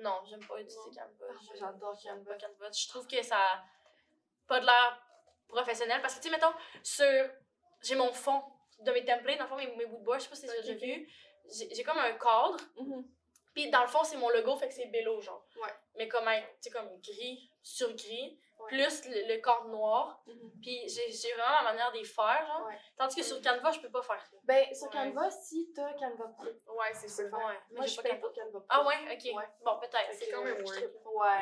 Non, 0.00 0.20
j'aime 0.28 0.44
pas 0.46 0.54
utiliser. 0.60 0.78
Canva. 0.90 1.26
Ah, 1.30 1.34
j'adore 1.54 1.96
Canva. 2.02 2.34
Canva. 2.38 2.70
Je 2.72 2.88
trouve 2.88 3.06
que 3.06 3.22
ça 3.22 3.36
a 3.36 3.64
pas 4.48 4.60
de 4.60 4.64
l'air 4.66 5.02
professionnel 5.48 6.00
parce 6.00 6.14
que, 6.14 6.20
tu 6.22 6.28
sais, 6.28 6.34
mettons, 6.34 6.52
sur 6.82 7.30
j'ai 7.82 7.94
mon 7.96 8.12
fond 8.12 8.42
de 8.84 8.92
mes 8.92 9.04
templates, 9.04 9.38
dans 9.38 9.44
le 9.44 9.50
fond, 9.50 9.56
mes, 9.56 9.74
mes 9.76 9.86
bois, 9.86 10.18
je 10.18 10.24
sais 10.24 10.28
pas 10.30 10.36
si 10.36 10.42
tu 10.42 10.50
as 10.50 10.54
Ok, 10.54 10.60
déjà 10.62 10.72
ok. 10.74 10.80
vu. 10.82 11.08
J'ai 11.50 11.74
j'ai 11.74 11.82
comme 11.84 11.98
un 11.98 12.12
cadre, 12.12 12.56
Mhm. 12.78 13.04
puis 13.54 13.70
dans 13.70 13.82
le 13.82 13.88
fond, 13.88 14.04
c'est 14.04 14.16
mon 14.16 14.28
logo, 14.30 14.56
fait 14.56 14.68
que 14.68 14.74
c'est 14.74 14.86
Bello, 14.86 15.20
genre. 15.20 15.44
Ouais. 15.62 15.70
Mais 15.96 16.08
comme, 16.08 16.26
un- 16.28 16.40
tu 16.40 16.46
sais, 16.62 16.70
comme 16.70 16.88
gris 17.00 17.50
sur 17.62 17.92
gris, 17.94 18.38
Ouais. 18.58 18.68
plus 18.68 19.08
le, 19.08 19.26
le 19.34 19.40
cadre 19.40 19.66
noir. 19.66 20.22
Mhm. 20.24 20.52
Puis 20.62 20.88
j'ai 20.88 21.10
j'ai 21.10 21.32
vraiment 21.32 21.56
la 21.56 21.72
manière 21.72 21.90
d'y 21.90 22.04
faire, 22.04 22.46
genre. 22.46 22.64
Ouais. 22.68 22.78
Tandis 22.96 23.16
que 23.16 23.22
sur 23.24 23.42
Canva, 23.42 23.72
je 23.72 23.80
peux 23.80 23.90
pas 23.90 24.02
faire 24.02 24.24
ça. 24.24 24.36
Ben, 24.44 24.72
sur. 24.72 24.88
Canva, 24.88 25.28
si 25.32 25.72
t'as 25.74 25.92
Canva 25.94 26.28
Pro, 26.38 26.46
Ouais, 26.76 26.92
c'est 26.94 27.08
ça. 27.08 27.24
Ouais, 27.24 27.30
mais 27.70 27.78
Moi, 27.78 27.86
j'ai 27.86 27.90
je 27.90 27.96
pas 27.96 28.02
paye 28.08 28.18
pour 28.20 28.32
Canva 28.32 28.50
Pro. 28.60 28.62
Ah 28.68 28.84
ouais, 28.86 28.94
ok. 29.12 29.36
Ouais. 29.36 29.48
Bon, 29.64 29.78
peut-être. 29.80 30.12
C'est 30.12 30.30
quand 30.30 30.44
même. 30.44 30.62
Ouais. 30.64 30.88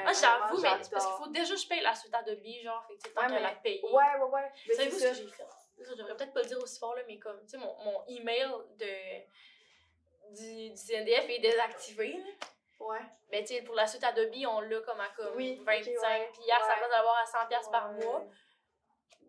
Ah, 0.06 0.12
j'avoue, 0.14 0.62
mais 0.62 0.68
parce 0.70 0.88
qu'il 0.88 1.16
faut 1.18 1.26
déjà 1.28 1.54
que 1.54 1.60
je 1.60 1.68
paye 1.68 1.80
la 1.82 1.94
suite 1.94 2.14
Adobe, 2.14 2.42
genre, 2.64 2.82
fait 2.86 2.96
que 2.96 3.02
tu 3.08 3.14
tant 3.14 3.28
qu'à 3.28 3.38
la 3.40 3.50
payer. 3.56 3.82
Ouais, 3.84 3.92
ouais, 3.92 4.22
ouais. 4.30 4.52
Mais 4.68 4.74
Savez-vous 4.74 4.98
ce 4.98 5.04
que 5.08 5.14
j'ai 5.14 5.26
fait? 5.26 5.44
Ça, 5.84 5.92
je 5.92 5.96
devrais 5.96 6.16
peut-être 6.16 6.32
pas 6.32 6.42
le 6.42 6.46
dire 6.48 6.58
aussi 6.62 6.78
fort, 6.78 6.94
là, 6.94 7.02
mais 7.06 7.18
comme, 7.18 7.40
tu 7.42 7.50
sais, 7.50 7.56
mon, 7.58 7.74
mon 7.84 8.06
email 8.06 8.48
de, 8.78 10.34
du, 10.36 10.70
du 10.70 10.76
CNDF 10.76 11.28
est 11.28 11.38
désactivé, 11.40 12.12
là. 12.12 12.46
Ouais. 12.80 12.98
Mais 13.30 13.42
tu 13.42 13.54
sais, 13.54 13.62
pour 13.62 13.74
la 13.74 13.86
suite 13.86 14.02
Adobe, 14.04 14.34
on 14.48 14.60
l'a 14.60 14.80
comme 14.80 15.00
à 15.00 15.08
comme 15.10 15.36
Oui, 15.36 15.56
ok, 15.60 15.66
25 15.66 15.84
ouais. 15.86 16.30
piastres 16.32 16.66
Ouais. 16.66 16.72
avant 16.74 16.88
d'avoir 16.88 17.18
à 17.18 17.26
100 17.26 17.46
piastres 17.48 17.70
par 17.70 17.92
mois. 17.92 18.26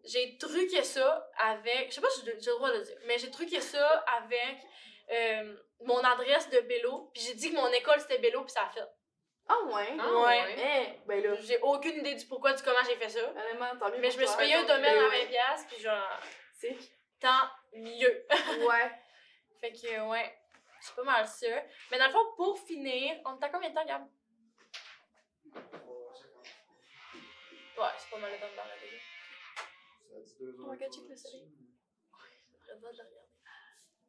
J'ai 0.05 0.37
truqué 0.37 0.83
ça 0.83 1.29
avec, 1.37 1.89
je 1.89 1.95
sais 1.95 2.01
pas 2.01 2.09
si 2.09 2.25
j'ai 2.25 2.31
le 2.33 2.39
droit 2.55 2.71
de 2.71 2.77
le 2.77 2.83
dire, 2.83 2.97
mais 3.05 3.17
j'ai 3.19 3.29
truqué 3.29 3.59
ça 3.61 3.87
avec 4.17 4.57
euh, 5.11 5.55
mon 5.81 5.99
adresse 5.99 6.49
de 6.49 6.61
Bello, 6.61 7.11
puis 7.13 7.21
j'ai 7.23 7.33
dit 7.35 7.51
que 7.51 7.55
mon 7.55 7.67
école 7.67 7.99
c'était 7.99 8.17
Bello, 8.17 8.41
puis 8.43 8.51
ça 8.51 8.63
a 8.63 8.69
fait. 8.69 8.87
Ah 9.51 9.65
ouais? 9.65 9.97
Ah, 9.99 10.21
Ouais. 10.21 10.55
Eh, 10.57 11.07
ben 11.07 11.21
là, 11.23 11.35
J'ai 11.41 11.59
aucune 11.61 11.97
idée 11.99 12.15
du 12.15 12.25
pourquoi, 12.25 12.53
du 12.53 12.63
comment 12.63 12.83
j'ai 12.85 12.95
fait 12.95 13.09
ça. 13.09 13.29
honnêtement, 13.29 13.77
tant 13.77 13.89
mieux 13.91 13.97
Mais 13.99 14.09
je 14.11 14.19
me 14.19 14.25
suis 14.25 14.37
payé 14.37 14.55
un 14.55 14.63
domaine 14.63 14.95
Ben 14.95 15.05
à 15.05 15.09
ouais. 15.09 15.23
20 15.25 15.29
piastres, 15.29 15.67
puis 15.67 15.81
genre, 15.83 16.19
C'est... 16.53 16.77
tant 17.19 17.49
mieux. 17.73 18.25
Ouais. 18.69 18.91
Fait 19.59 19.73
que, 19.73 20.09
ouais, 20.09 20.39
c'est 20.79 20.95
pas 20.95 21.03
mal 21.03 21.27
ça. 21.27 21.47
Mais 21.91 21.99
dans 21.99 22.05
le 22.07 22.11
fond, 22.11 22.33
pour 22.37 22.59
finir, 22.59 23.19
on 23.25 23.37
à 23.37 23.49
combien 23.49 23.69
de 23.69 23.75
temps, 23.75 23.85
Gab? 23.85 24.07
Ouais, 27.77 27.87
c'est 27.97 28.09
pas 28.09 28.17
mal 28.17 28.31
le 28.31 28.39
temps 28.39 28.49
de 28.49 28.55
parler. 28.55 28.71
On 30.59 30.69
va 30.69 30.77
check 30.77 31.09
le 31.09 31.15
soleil. 31.15 31.47
J'aurais 32.63 32.73
le 32.75 32.79
droit 32.79 32.91
de 32.91 32.97
le 32.97 33.03
regarder. 33.03 33.27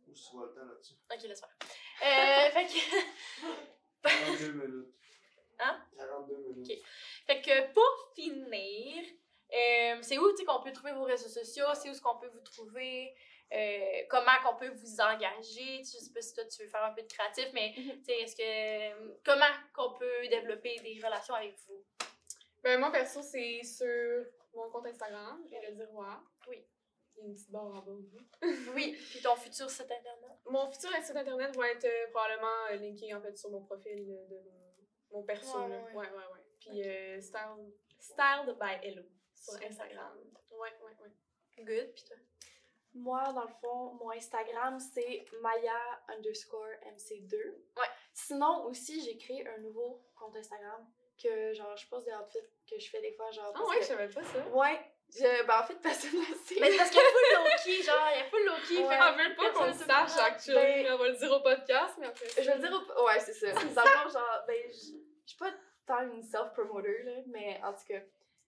Ou 0.08 0.14
si 0.14 0.30
tu 0.30 0.36
vois 0.36 0.46
le 0.46 0.54
temps 0.54 0.66
là-dessus. 0.66 0.94
Ok, 1.10 1.22
laisse 1.22 1.40
faire. 1.40 1.56
Euh, 2.02 2.50
fait 2.50 2.66
que... 2.66 4.08
42 4.08 4.52
minutes. 4.52 5.01
Hein? 5.62 5.80
42 5.96 6.36
minutes. 6.36 6.70
Ok. 6.70 6.78
Fait 7.26 7.40
que 7.42 7.72
pour 7.72 8.12
finir, 8.14 9.04
euh, 9.52 9.98
c'est 10.02 10.18
où 10.18 10.30
tu 10.30 10.38
sais, 10.38 10.44
qu'on 10.44 10.60
peut 10.62 10.72
trouver 10.72 10.92
vos 10.92 11.04
réseaux 11.04 11.28
sociaux, 11.28 11.66
c'est 11.74 11.90
où 11.90 11.94
ce 11.94 12.00
qu'on 12.00 12.18
peut 12.18 12.28
vous 12.28 12.40
trouver, 12.40 13.14
euh, 13.52 14.02
comment 14.08 14.32
qu'on 14.42 14.56
peut 14.56 14.70
vous 14.70 15.00
engager. 15.00 15.78
Tu 15.78 15.84
sais, 15.84 15.98
Je 15.98 16.04
sais 16.04 16.12
pas 16.12 16.22
si 16.22 16.34
toi 16.34 16.44
tu 16.46 16.62
veux 16.62 16.68
faire 16.68 16.84
un 16.84 16.92
peu 16.94 17.02
de 17.02 17.06
créatif, 17.12 17.48
mais 17.52 17.74
Mhm. 17.76 17.98
tu 17.98 18.04
sais, 18.04 18.20
est-ce 18.22 18.36
que 18.36 19.18
comment 19.24 19.44
qu'on 19.74 19.92
peut 19.98 20.26
développer 20.28 20.78
des 20.80 21.00
relations 21.04 21.34
avec 21.34 21.54
vous? 21.66 21.84
Ben, 22.62 22.78
moi, 22.78 22.90
perso, 22.92 23.20
c'est 23.22 23.62
sur 23.64 24.24
mon 24.54 24.70
compte 24.70 24.86
Instagram, 24.86 25.44
et 25.50 25.66
le 25.70 25.74
Diroir. 25.76 26.22
Oui. 26.48 26.64
Il 27.16 27.20
y 27.20 27.24
a 27.24 27.26
une 27.28 27.34
petite 27.34 27.50
barre 27.50 27.64
en 27.66 27.82
bas. 27.82 27.92
oui. 27.92 28.26
Oui, 28.74 28.96
puis 29.10 29.20
ton 29.20 29.36
futur 29.36 29.68
site 29.68 29.82
internet? 29.90 30.38
Mon 30.46 30.70
futur 30.70 30.90
site 31.02 31.16
internet 31.16 31.54
va 31.56 31.68
être 31.70 31.84
euh, 31.84 32.10
probablement 32.10 32.66
euh, 32.70 32.76
linké 32.76 33.12
en 33.14 33.20
fait 33.20 33.36
sur 33.36 33.50
mon 33.50 33.62
profil 33.64 33.96
de 34.06 34.36
mon, 34.38 34.61
mon 35.12 35.22
perso. 35.22 35.58
Ouais, 35.58 35.68
là. 35.68 35.76
ouais. 35.76 35.92
ouais, 35.94 36.06
ouais. 36.06 36.32
ouais. 36.32 36.40
Puis 36.60 36.82
euh, 36.88 37.20
style, 37.20 37.72
Styled 37.98 38.56
by 38.58 38.86
Hello 38.86 39.02
sur 39.34 39.54
Sur 39.54 39.66
Instagram. 39.66 40.18
Ouais, 40.50 40.72
ouais, 40.82 40.92
ouais. 41.02 41.64
Good, 41.64 41.94
puis 41.94 42.04
toi? 42.04 42.16
Moi, 42.94 43.22
dans 43.32 43.44
le 43.44 43.54
fond, 43.60 43.94
mon 43.94 44.10
Instagram, 44.10 44.78
c'est 44.78 45.24
Maya 45.40 45.78
underscore 46.08 46.66
MC2. 46.94 47.34
Ouais. 47.34 47.86
Sinon, 48.12 48.66
aussi, 48.66 49.02
j'ai 49.02 49.16
créé 49.16 49.46
un 49.48 49.58
nouveau 49.58 50.04
compte 50.14 50.36
Instagram 50.36 50.86
que, 51.22 51.54
genre, 51.54 51.74
je 51.76 51.86
poste 51.88 52.06
des 52.06 52.12
outfits 52.12 52.38
que 52.68 52.78
je 52.78 52.90
fais 52.90 53.00
des 53.00 53.12
fois, 53.12 53.30
genre. 53.30 53.52
Ah 53.54 53.62
ouais, 53.64 53.76
que- 53.76 53.82
je 53.82 53.88
savais 53.88 54.08
pas 54.08 54.22
ça. 54.22 54.46
Ouais. 54.48 54.78
Je, 55.14 55.46
ben, 55.46 55.60
en 55.60 55.62
fait, 55.64 55.74
personne 55.76 56.18
ne 56.18 56.24
sait. 56.44 56.56
Mais 56.60 56.70
c'est 56.70 56.76
parce 56.78 56.90
qu'il 56.90 57.00
y 57.00 57.04
a 57.04 57.08
full 57.08 57.44
low-key, 57.44 57.82
genre, 57.82 58.08
il 58.14 58.18
y 58.18 58.22
a 58.22 58.24
full 58.30 58.44
low-key. 58.44 58.86
Ouais. 58.86 58.96
fait 58.98 59.28
veut 59.28 59.36
pas 59.36 59.50
qu'on 59.52 59.66
le 59.66 59.72
sache, 59.72 60.18
actually. 60.18 60.82
Ben- 60.84 60.92
on 60.92 60.98
va 60.98 61.08
le 61.08 61.16
dire 61.16 61.32
au 61.32 61.40
podcast, 61.40 61.94
mais 61.98 62.06
après. 62.06 62.28
Je 62.28 62.42
vais 62.42 62.54
le 62.56 62.60
dire 62.60 62.72
au... 62.96 63.04
Ouais, 63.06 63.20
c'est 63.20 63.34
ça. 63.34 63.52
Dans 63.52 63.60
le 63.60 63.88
fond, 63.88 64.08
genre, 64.10 64.44
ben, 64.46 64.56
je 64.70 65.01
tant 65.86 66.02
une 66.02 66.22
self-promoter, 66.22 67.24
mais 67.26 67.60
en 67.64 67.72
tout 67.72 67.86
cas. 67.88 68.00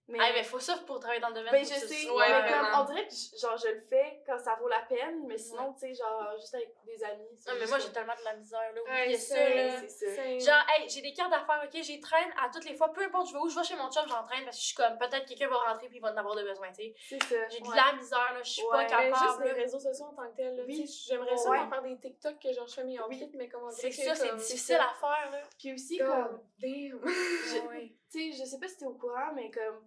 Mais, 0.07 0.19
Ah, 0.21 0.29
mais 0.35 0.43
faut 0.43 0.59
ça 0.59 0.77
pour 0.85 0.99
travailler 0.99 1.19
dans 1.19 1.29
le 1.29 1.33
domaine. 1.33 1.51
ben, 1.51 1.65
je 1.65 1.73
sais, 1.73 2.05
mais 2.05 2.13
vraiment. 2.13 2.47
comme, 2.71 2.81
on 2.81 2.83
dirait 2.93 3.07
que, 3.07 3.13
je- 3.13 3.39
genre, 3.39 3.57
je 3.57 3.69
le 3.69 3.79
fais 3.81 4.21
quand 4.25 4.37
ça 4.37 4.53
vaut 4.61 4.67
la 4.67 4.81
peine, 4.81 5.25
mais 5.25 5.35
sinon, 5.37 5.73
tu 5.73 5.79
sais, 5.79 5.93
genre, 5.95 6.31
juste 6.39 6.53
avec 6.53 6.75
des 6.85 7.03
amis. 7.03 7.25
c'est 7.39 7.51
Non, 7.51 7.57
mais 7.59 7.65
moi, 7.65 7.79
j'ai 7.79 7.89
tellement 7.91 8.13
de 8.15 8.23
la 8.23 8.35
misère, 8.35 8.71
là. 8.75 8.81
Ça, 9.17 9.35
c'est- 9.35 9.55
là. 9.65 9.79
c'est 9.81 9.89
ça. 9.89 10.05
c'est- 10.15 10.39
Genre, 10.41 10.63
hey, 10.77 10.87
j'ai 10.89 11.01
des 11.01 11.11
cartes 11.13 11.31
d'affaires, 11.31 11.61
ok? 11.65 11.81
J'y 11.81 11.99
traîne 11.99 12.31
à 12.39 12.49
toutes 12.53 12.65
les 12.65 12.75
fois, 12.75 12.93
peu 12.93 13.01
importe 13.03 13.29
je 13.29 13.33
vais 13.33 13.39
où, 13.39 13.49
je 13.49 13.55
vais 13.57 13.63
chez 13.65 13.75
mon 13.75 13.89
chum, 13.89 14.07
j'entraîne 14.07 14.43
parce 14.45 14.57
que 14.57 14.61
je 14.61 14.67
suis 14.67 14.75
comme, 14.75 14.95
peut-être 14.99 15.25
quelqu'un 15.25 15.47
va 15.49 15.57
rentrer 15.57 15.87
puis 15.87 15.97
il 15.97 16.01
va 16.01 16.13
en 16.13 16.17
avoir 16.17 16.35
de 16.35 16.43
besoin, 16.43 16.67
tu 16.69 16.75
sais. 16.83 16.93
C'est 17.09 17.23
ça. 17.23 17.47
J'ai 17.49 17.59
de 17.61 17.75
la 17.75 17.93
misère, 17.97 18.31
là, 18.33 18.43
je 18.43 18.49
suis 18.51 18.61
pas 18.61 18.77
Ouais, 18.77 18.83
Mais 18.83 19.07
juste 19.09 19.19
capable. 19.21 19.43
les 19.43 19.49
là. 19.49 19.55
réseaux 19.55 19.79
sociaux 19.79 20.05
en 20.05 20.13
tant 20.13 20.29
que 20.29 20.35
tel. 20.35 20.55
là, 20.55 20.63
Oui. 20.67 20.85
J'aimerais 21.07 21.37
ça 21.37 21.49
faire 21.67 21.81
des 21.81 21.97
TikTok 21.99 22.39
que 22.39 22.53
genre 22.53 22.67
je 22.67 22.73
fais 22.75 22.83
mes 22.83 22.99
Oui. 22.99 23.05
outfits, 23.15 23.31
mais 23.35 23.49
comment 23.49 23.71
C'est 23.71 23.89
dire 23.89 24.05
ça, 24.05 24.11
que 24.11 24.17
c'est 24.29 24.35
difficile 24.35 24.75
à 24.75 24.93
faire, 24.93 25.31
là. 25.31 25.41
Puis 25.59 25.73
aussi, 25.73 25.97
comme, 25.97 26.41
damn. 26.59 27.01
tu 28.11 28.31
sais, 28.31 28.31
je 28.37 28.45
sais 28.47 28.59
pas 28.59 28.67
si 28.67 28.77
t'es 28.77 28.85
au 28.85 28.93
courant, 28.93 29.31
mais 29.33 29.49
comme, 29.49 29.81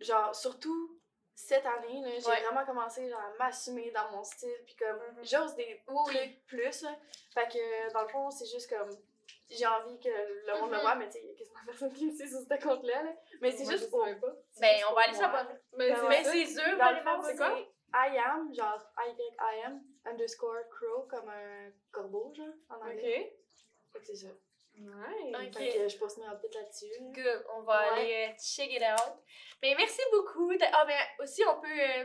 genre, 0.00 0.34
surtout 0.34 0.98
cette 1.34 1.66
année, 1.66 2.00
là, 2.02 2.10
j'ai 2.18 2.26
Ouais. 2.28 2.40
vraiment 2.42 2.64
commencé, 2.64 3.08
genre, 3.08 3.20
à 3.20 3.32
m'assumer 3.38 3.90
dans 3.90 4.10
mon 4.12 4.22
style, 4.22 4.54
puis 4.66 4.76
comme, 4.76 4.98
Mhm. 5.16 5.24
j'ose 5.24 5.54
des 5.56 5.82
Oui, 5.88 6.14
trucs 6.14 6.46
plus, 6.46 6.82
là. 6.82 6.96
Fait 7.34 7.48
que, 7.48 7.92
dans 7.92 8.02
le 8.02 8.08
fond, 8.08 8.30
c'est 8.30 8.46
juste 8.46 8.70
comme, 8.70 8.88
j'ai 9.50 9.66
envie 9.66 9.98
que 9.98 10.08
le 10.08 10.60
monde 10.60 10.70
le 10.70 10.76
Mhm. 10.76 10.82
voit, 10.82 10.94
mais 10.94 11.06
tu 11.06 11.12
sais, 11.14 11.20
il 11.24 11.30
y 11.30 11.32
a 11.32 11.34
quasiment 11.36 11.60
personne 11.66 11.92
qui 11.92 12.06
me 12.06 12.12
sait 12.16 12.26
sur 12.28 12.38
ce 12.38 12.62
compte-là, 12.62 13.02
là. 13.02 13.12
Mais 13.40 13.50
c'est 13.50 13.64
Moi, 13.64 13.72
juste 13.72 13.90
pour... 13.90 14.04
Ben, 14.04 14.14
juste 14.14 14.86
on 14.90 14.94
va 14.94 15.00
aller 15.02 15.14
s'abonner. 15.14 15.58
Mais 15.76 15.90
Ben. 15.92 16.08
Mais 16.08 16.24
ça. 16.24 16.30
c'est 16.32 16.46
sûr, 16.46 16.62
Dans 16.72 16.76
va 16.78 16.92
le 16.92 16.96
aller 16.98 17.00
fond, 17.04 17.22
c'est 17.22 17.36
ça. 17.36 17.58
I 17.96 18.18
am, 18.18 18.52
genre, 18.54 18.82
I-Y-I-am, 18.98 19.80
underscore 20.06 20.68
crow, 20.70 21.02
comme 21.08 21.28
un 21.28 21.70
corbeau, 21.92 22.32
genre, 22.34 22.46
en 22.70 22.76
anglais. 22.80 23.32
Ok. 23.32 23.92
Fait 23.92 23.98
que 24.00 24.06
c'est 24.06 24.26
ça. 24.26 24.32
Nice. 24.76 25.34
Ok. 25.34 25.58
Fait 25.58 25.68
que 25.78 25.88
je 25.88 25.96
poste 25.98 26.18
mes 26.18 26.26
outfits 26.28 26.48
là-dessus. 26.54 26.86
là. 26.88 26.96
Good, 27.00 27.46
on 27.54 27.62
va 27.62 27.80
Ouais. 27.80 27.88
aller 28.00 28.28
euh, 28.32 28.36
check 28.42 28.70
it 28.72 28.82
out. 28.82 29.14
Mais 29.62 29.74
merci 29.76 30.00
beaucoup. 30.12 30.52
de- 30.52 30.58
Ah, 30.72 30.84
mais 30.86 30.98
aussi, 31.20 31.42
on 31.46 31.60
peut. 31.60 31.68
euh, 31.80 32.04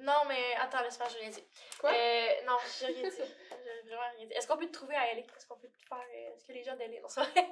Non, 0.00 0.24
mais 0.28 0.54
attends, 0.60 0.80
laisse-moi, 0.82 1.08
j'ai 1.12 1.18
rien 1.18 1.30
dit. 1.30 1.44
Quoi? 1.80 1.90
Euh, 1.92 2.26
non, 2.46 2.56
j'ai 2.78 2.86
rien 2.86 3.08
dit. 3.08 3.16
J'ai 3.84 3.94
vraiment 3.94 4.10
rien 4.16 4.26
dit. 4.26 4.32
Est-ce 4.34 4.46
qu'on 4.46 4.56
peut 4.56 4.66
te 4.66 4.72
trouver 4.72 4.94
à 4.94 5.06
LA? 5.12 5.20
Est-ce 5.20 5.46
qu'on 5.46 5.56
peut 5.58 5.68
te 5.68 5.86
faire. 5.88 6.04
Est-ce 6.34 6.46
que 6.46 6.52
les 6.52 6.62
gens 6.62 6.76
d'LA. 6.76 7.00
Non, 7.00 7.08
c'est 7.08 7.20
vrai. 7.20 7.46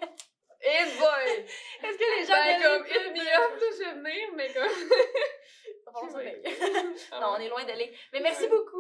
Hey 0.61 0.85
boy! 0.99 1.31
Est-ce 1.83 1.99
que 1.99 2.19
les 2.21 2.27
gens 2.27 2.35
Ben, 2.35 2.63
comme, 2.63 2.83
me 2.83 3.25
là, 3.25 3.49
je 3.61 3.79
vais 3.79 3.93
venir, 3.95 4.29
mais 4.35 4.53
comme. 4.53 4.63
Non, 7.21 7.35
on 7.37 7.39
est 7.39 7.49
loin 7.49 7.65
d'LA. 7.65 7.87
Mais 8.13 8.21
merci 8.21 8.47
beaucoup. 8.49 8.76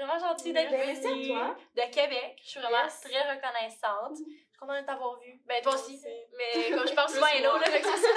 C'est 0.00 0.06
vraiment 0.06 0.28
gentil 0.28 0.52
d'être 0.54 0.70
Ben, 0.70 0.86
merci 0.86 1.06
à 1.06 1.10
venu. 1.10 1.26
toi. 1.28 1.56
De 1.76 1.82
Québec. 1.92 2.40
Je 2.42 2.48
suis 2.48 2.60
vraiment 2.60 2.84
Yes. 2.84 3.00
très 3.02 3.34
reconnaissante. 3.34 4.16
Je 4.16 4.32
suis 4.48 4.58
contente 4.58 4.80
de 4.80 4.86
t'avoir 4.86 5.18
vu. 5.20 5.42
Ben, 5.44 5.62
toi 5.62 5.74
aussi. 5.74 5.96
Aussi. 5.96 6.26
Mais 6.38 6.70
comme 6.70 6.88
je 6.88 6.94
pense 6.94 7.12
souvent 7.14 7.26
à 7.26 7.34
Hello, 7.34 7.58
là, 7.58 7.66
fait 7.66 7.80
que 7.82 7.86
ça. 7.86 8.08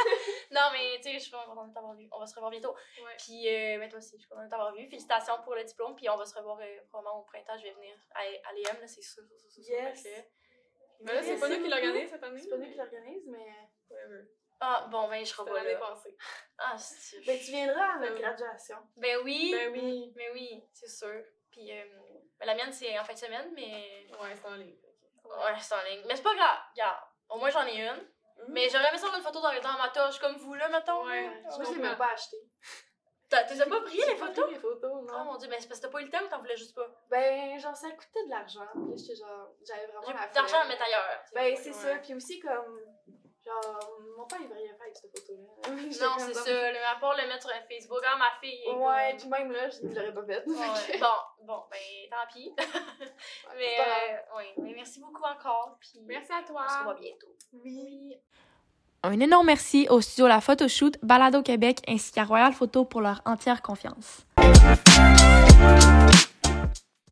Non, 0.52 0.62
mais 0.72 0.96
tu 0.98 1.04
sais, 1.04 1.14
je 1.16 1.20
suis 1.20 1.32
vraiment 1.32 1.54
contente 1.54 1.70
de 1.70 1.74
t'avoir 1.74 1.94
vu. 1.96 2.08
On 2.14 2.20
va 2.20 2.26
se 2.26 2.36
revoir 2.36 2.52
bientôt. 2.52 2.74
Ouais. 3.04 3.18
Puis, 3.18 3.50
euh, 3.50 3.80
ben, 3.80 3.90
toi 3.90 4.00
aussi, 4.00 4.16
je 4.16 4.20
suis 4.22 4.30
contente 4.30 4.46
de 4.46 4.50
t'avoir 4.50 4.74
vu. 4.74 4.86
Félicitations 4.88 5.36
pour 5.44 5.56
le 5.56 5.64
diplôme. 5.66 5.94
Puis, 5.98 6.08
on 6.10 6.16
va 6.16 6.26
se 6.26 6.36
revoir 6.38 6.58
euh, 6.62 6.78
probablement 6.90 7.20
au 7.20 7.24
printemps. 7.24 7.58
Je 7.58 7.64
vais 7.64 7.74
venir 7.74 7.94
à, 8.16 8.20
à 8.22 8.54
l'EM, 8.54 8.80
là, 8.80 8.88
c'est 8.88 9.02
sûr, 9.02 9.24
sûr, 9.38 9.52
sûr, 9.52 9.64
Yes. 9.74 10.08
Mais 11.02 11.16
là, 11.16 11.22
c'est 11.22 11.38
pas 11.38 11.50
nous 11.50 11.62
qui 11.62 11.70
l'organisons 11.70 12.08
cette 12.12 12.24
année. 12.24 12.40
C'est 12.40 12.50
pas 12.50 12.58
nous 12.58 12.70
qui 12.72 12.78
l'organise, 12.78 13.28
mais... 13.28 13.46
Whatever. 13.90 14.22
Ah, 14.62 14.88
bon, 14.90 15.10
ben, 15.10 15.20
je 15.26 15.30
serai 15.32 15.52
pas 15.52 15.62
là. 15.62 15.76
passée. 15.76 16.16
Ah, 16.58 16.78
c'est... 16.78 17.20
Ben, 17.26 17.38
tu 17.38 17.52
viendras 17.52 17.96
à 17.96 18.00
notre 18.00 18.14
Ben 18.14 18.14
oui. 18.16 18.22
graduation. 18.22 18.78
Ben 18.96 19.18
oui. 19.26 19.52
Ben 19.54 19.72
oui. 19.74 20.14
Mais 20.16 20.32
oui, 20.32 20.64
c'est 20.72 20.88
sûr. 20.88 21.22
Puis, 21.54 21.72
euh, 21.72 21.84
ben, 22.40 22.46
la 22.48 22.56
mienne, 22.56 22.72
c'est 22.74 22.98
en 23.00 23.04
fin 23.04 23.14
de 23.14 23.18
semaine, 23.20 23.52
mais. 23.56 24.06
Ouais, 24.20 24.36
c'est 24.36 24.48
en 24.48 24.56
ligne. 24.56 24.76
Ouais, 25.24 25.54
c'est 25.60 25.76
en 25.76 25.84
ligne. 25.84 26.04
Mais 26.08 26.16
c'est 26.16 26.24
pas 26.24 26.36
grave. 26.36 26.58
Regarde, 26.74 26.98
au 27.30 27.38
moins, 27.38 27.50
j'en 27.50 27.66
ai 27.66 27.80
une. 27.88 28.08
Mais 28.50 28.68
j'aurais 28.70 28.90
aimé 28.90 28.98
ça 28.98 29.06
avoir 29.06 29.20
une 29.20 29.24
photo 29.24 29.40
dans, 29.42 29.54
dans 29.62 29.78
ma 29.78 29.90
toche 29.90 30.20
comme 30.20 30.36
vous, 30.38 30.56
là, 30.56 30.68
mettons. 30.68 31.06
Ouais. 31.06 31.30
je 31.46 31.60
l'ai 31.60 31.66
comprends. 31.66 31.82
même 31.82 31.98
pas 31.98 32.12
acheté. 32.12 32.38
T'as- 33.30 33.44
pas 33.46 33.82
pris 33.82 33.98
les 33.98 34.16
pas 34.16 34.28
photos? 34.28 34.46
pris 34.46 34.54
les 34.54 34.60
photos, 34.60 34.92
Oh 34.94 35.12
non. 35.12 35.24
mon 35.26 35.38
dieu, 35.38 35.50
ben 35.50 35.60
c'est 35.60 35.68
parce 35.68 35.80
que 35.80 35.86
t'as 35.88 35.92
pas 35.92 36.02
eu 36.02 36.06
le 36.06 36.12
temps 36.12 36.24
ou 36.24 36.28
t'en 36.28 36.38
voulais 36.40 36.56
juste 36.58 36.76
pas? 36.76 36.88
Ben, 37.10 37.58
genre, 37.60 37.76
ça 37.76 37.90
coûtait 37.92 38.26
de 38.26 38.30
l'argent. 38.30 38.68
Puis 38.74 38.82
là, 38.90 38.96
j'étais 38.96 39.16
genre, 39.16 39.50
j'avais 39.66 39.88
vraiment 39.88 40.04
J'ai 40.06 40.14
la 40.14 40.20
plus 40.28 40.34
d'argent 40.34 40.58
à 40.58 40.60
flemme. 40.60 40.68
mettre 40.68 40.84
ailleurs. 40.84 41.20
Ben, 41.34 41.56
c'est 41.56 41.70
Ouais. 41.70 41.74
ça. 41.74 41.96
Puis 42.00 42.14
aussi, 42.14 42.40
comme, 42.40 42.80
genre, 43.46 44.00
mon 44.18 44.26
père, 44.26 44.40
il 44.42 44.48
rien 44.54 44.74
faire 44.74 44.82
avec 44.82 44.96
cette 44.96 45.12
photo-là. 45.20 45.70
Non, 45.74 46.16
c'est 46.18 46.34
ça. 46.34 46.72
Le 46.72 47.00
part 47.00 47.14
le 47.16 47.28
mettre 47.28 47.42
sur 47.48 47.52
Facebook, 47.70 48.00
quand 48.02 48.18
ma 48.18 48.32
fille 48.42 48.60
est 48.66 48.72
Ouais, 48.74 49.10
comme- 49.12 49.20
puis 49.20 49.28
même 49.30 49.52
là, 49.52 49.70
je 49.70 49.88
ne 49.88 49.94
l'aurais 49.96 50.14
pas 50.14 50.26
fait. 50.26 50.48
Ouais. 50.48 51.00
Bon, 51.00 51.46
bon, 51.46 51.64
ben 51.72 51.80
tant 52.10 52.34
pis. 52.34 52.54
mais, 53.58 53.76
pas 53.78 53.84
euh, 53.84 54.38
ouais. 54.38 54.54
mais 54.58 54.74
merci 54.76 55.00
beaucoup 55.00 55.24
encore. 55.24 55.78
Puis 55.80 56.00
Merci 56.06 56.32
à 56.32 56.44
toi. 56.46 56.64
on 56.66 56.70
se 56.72 56.78
revoit 56.80 56.94
bientôt. 56.96 57.36
Oui. 57.54 58.18
Un 59.06 59.20
énorme 59.20 59.48
merci 59.48 59.86
au 59.90 60.00
studio 60.00 60.28
La 60.28 60.40
Photoshoot, 60.40 60.98
Balado 61.04 61.42
Québec 61.44 61.80
ainsi 61.90 62.12
qu'à 62.14 62.24
Royal 62.24 62.54
Photo 62.54 62.86
pour 62.86 63.02
leur 63.02 63.22
entière 63.26 63.62
confiance. 63.62 64.26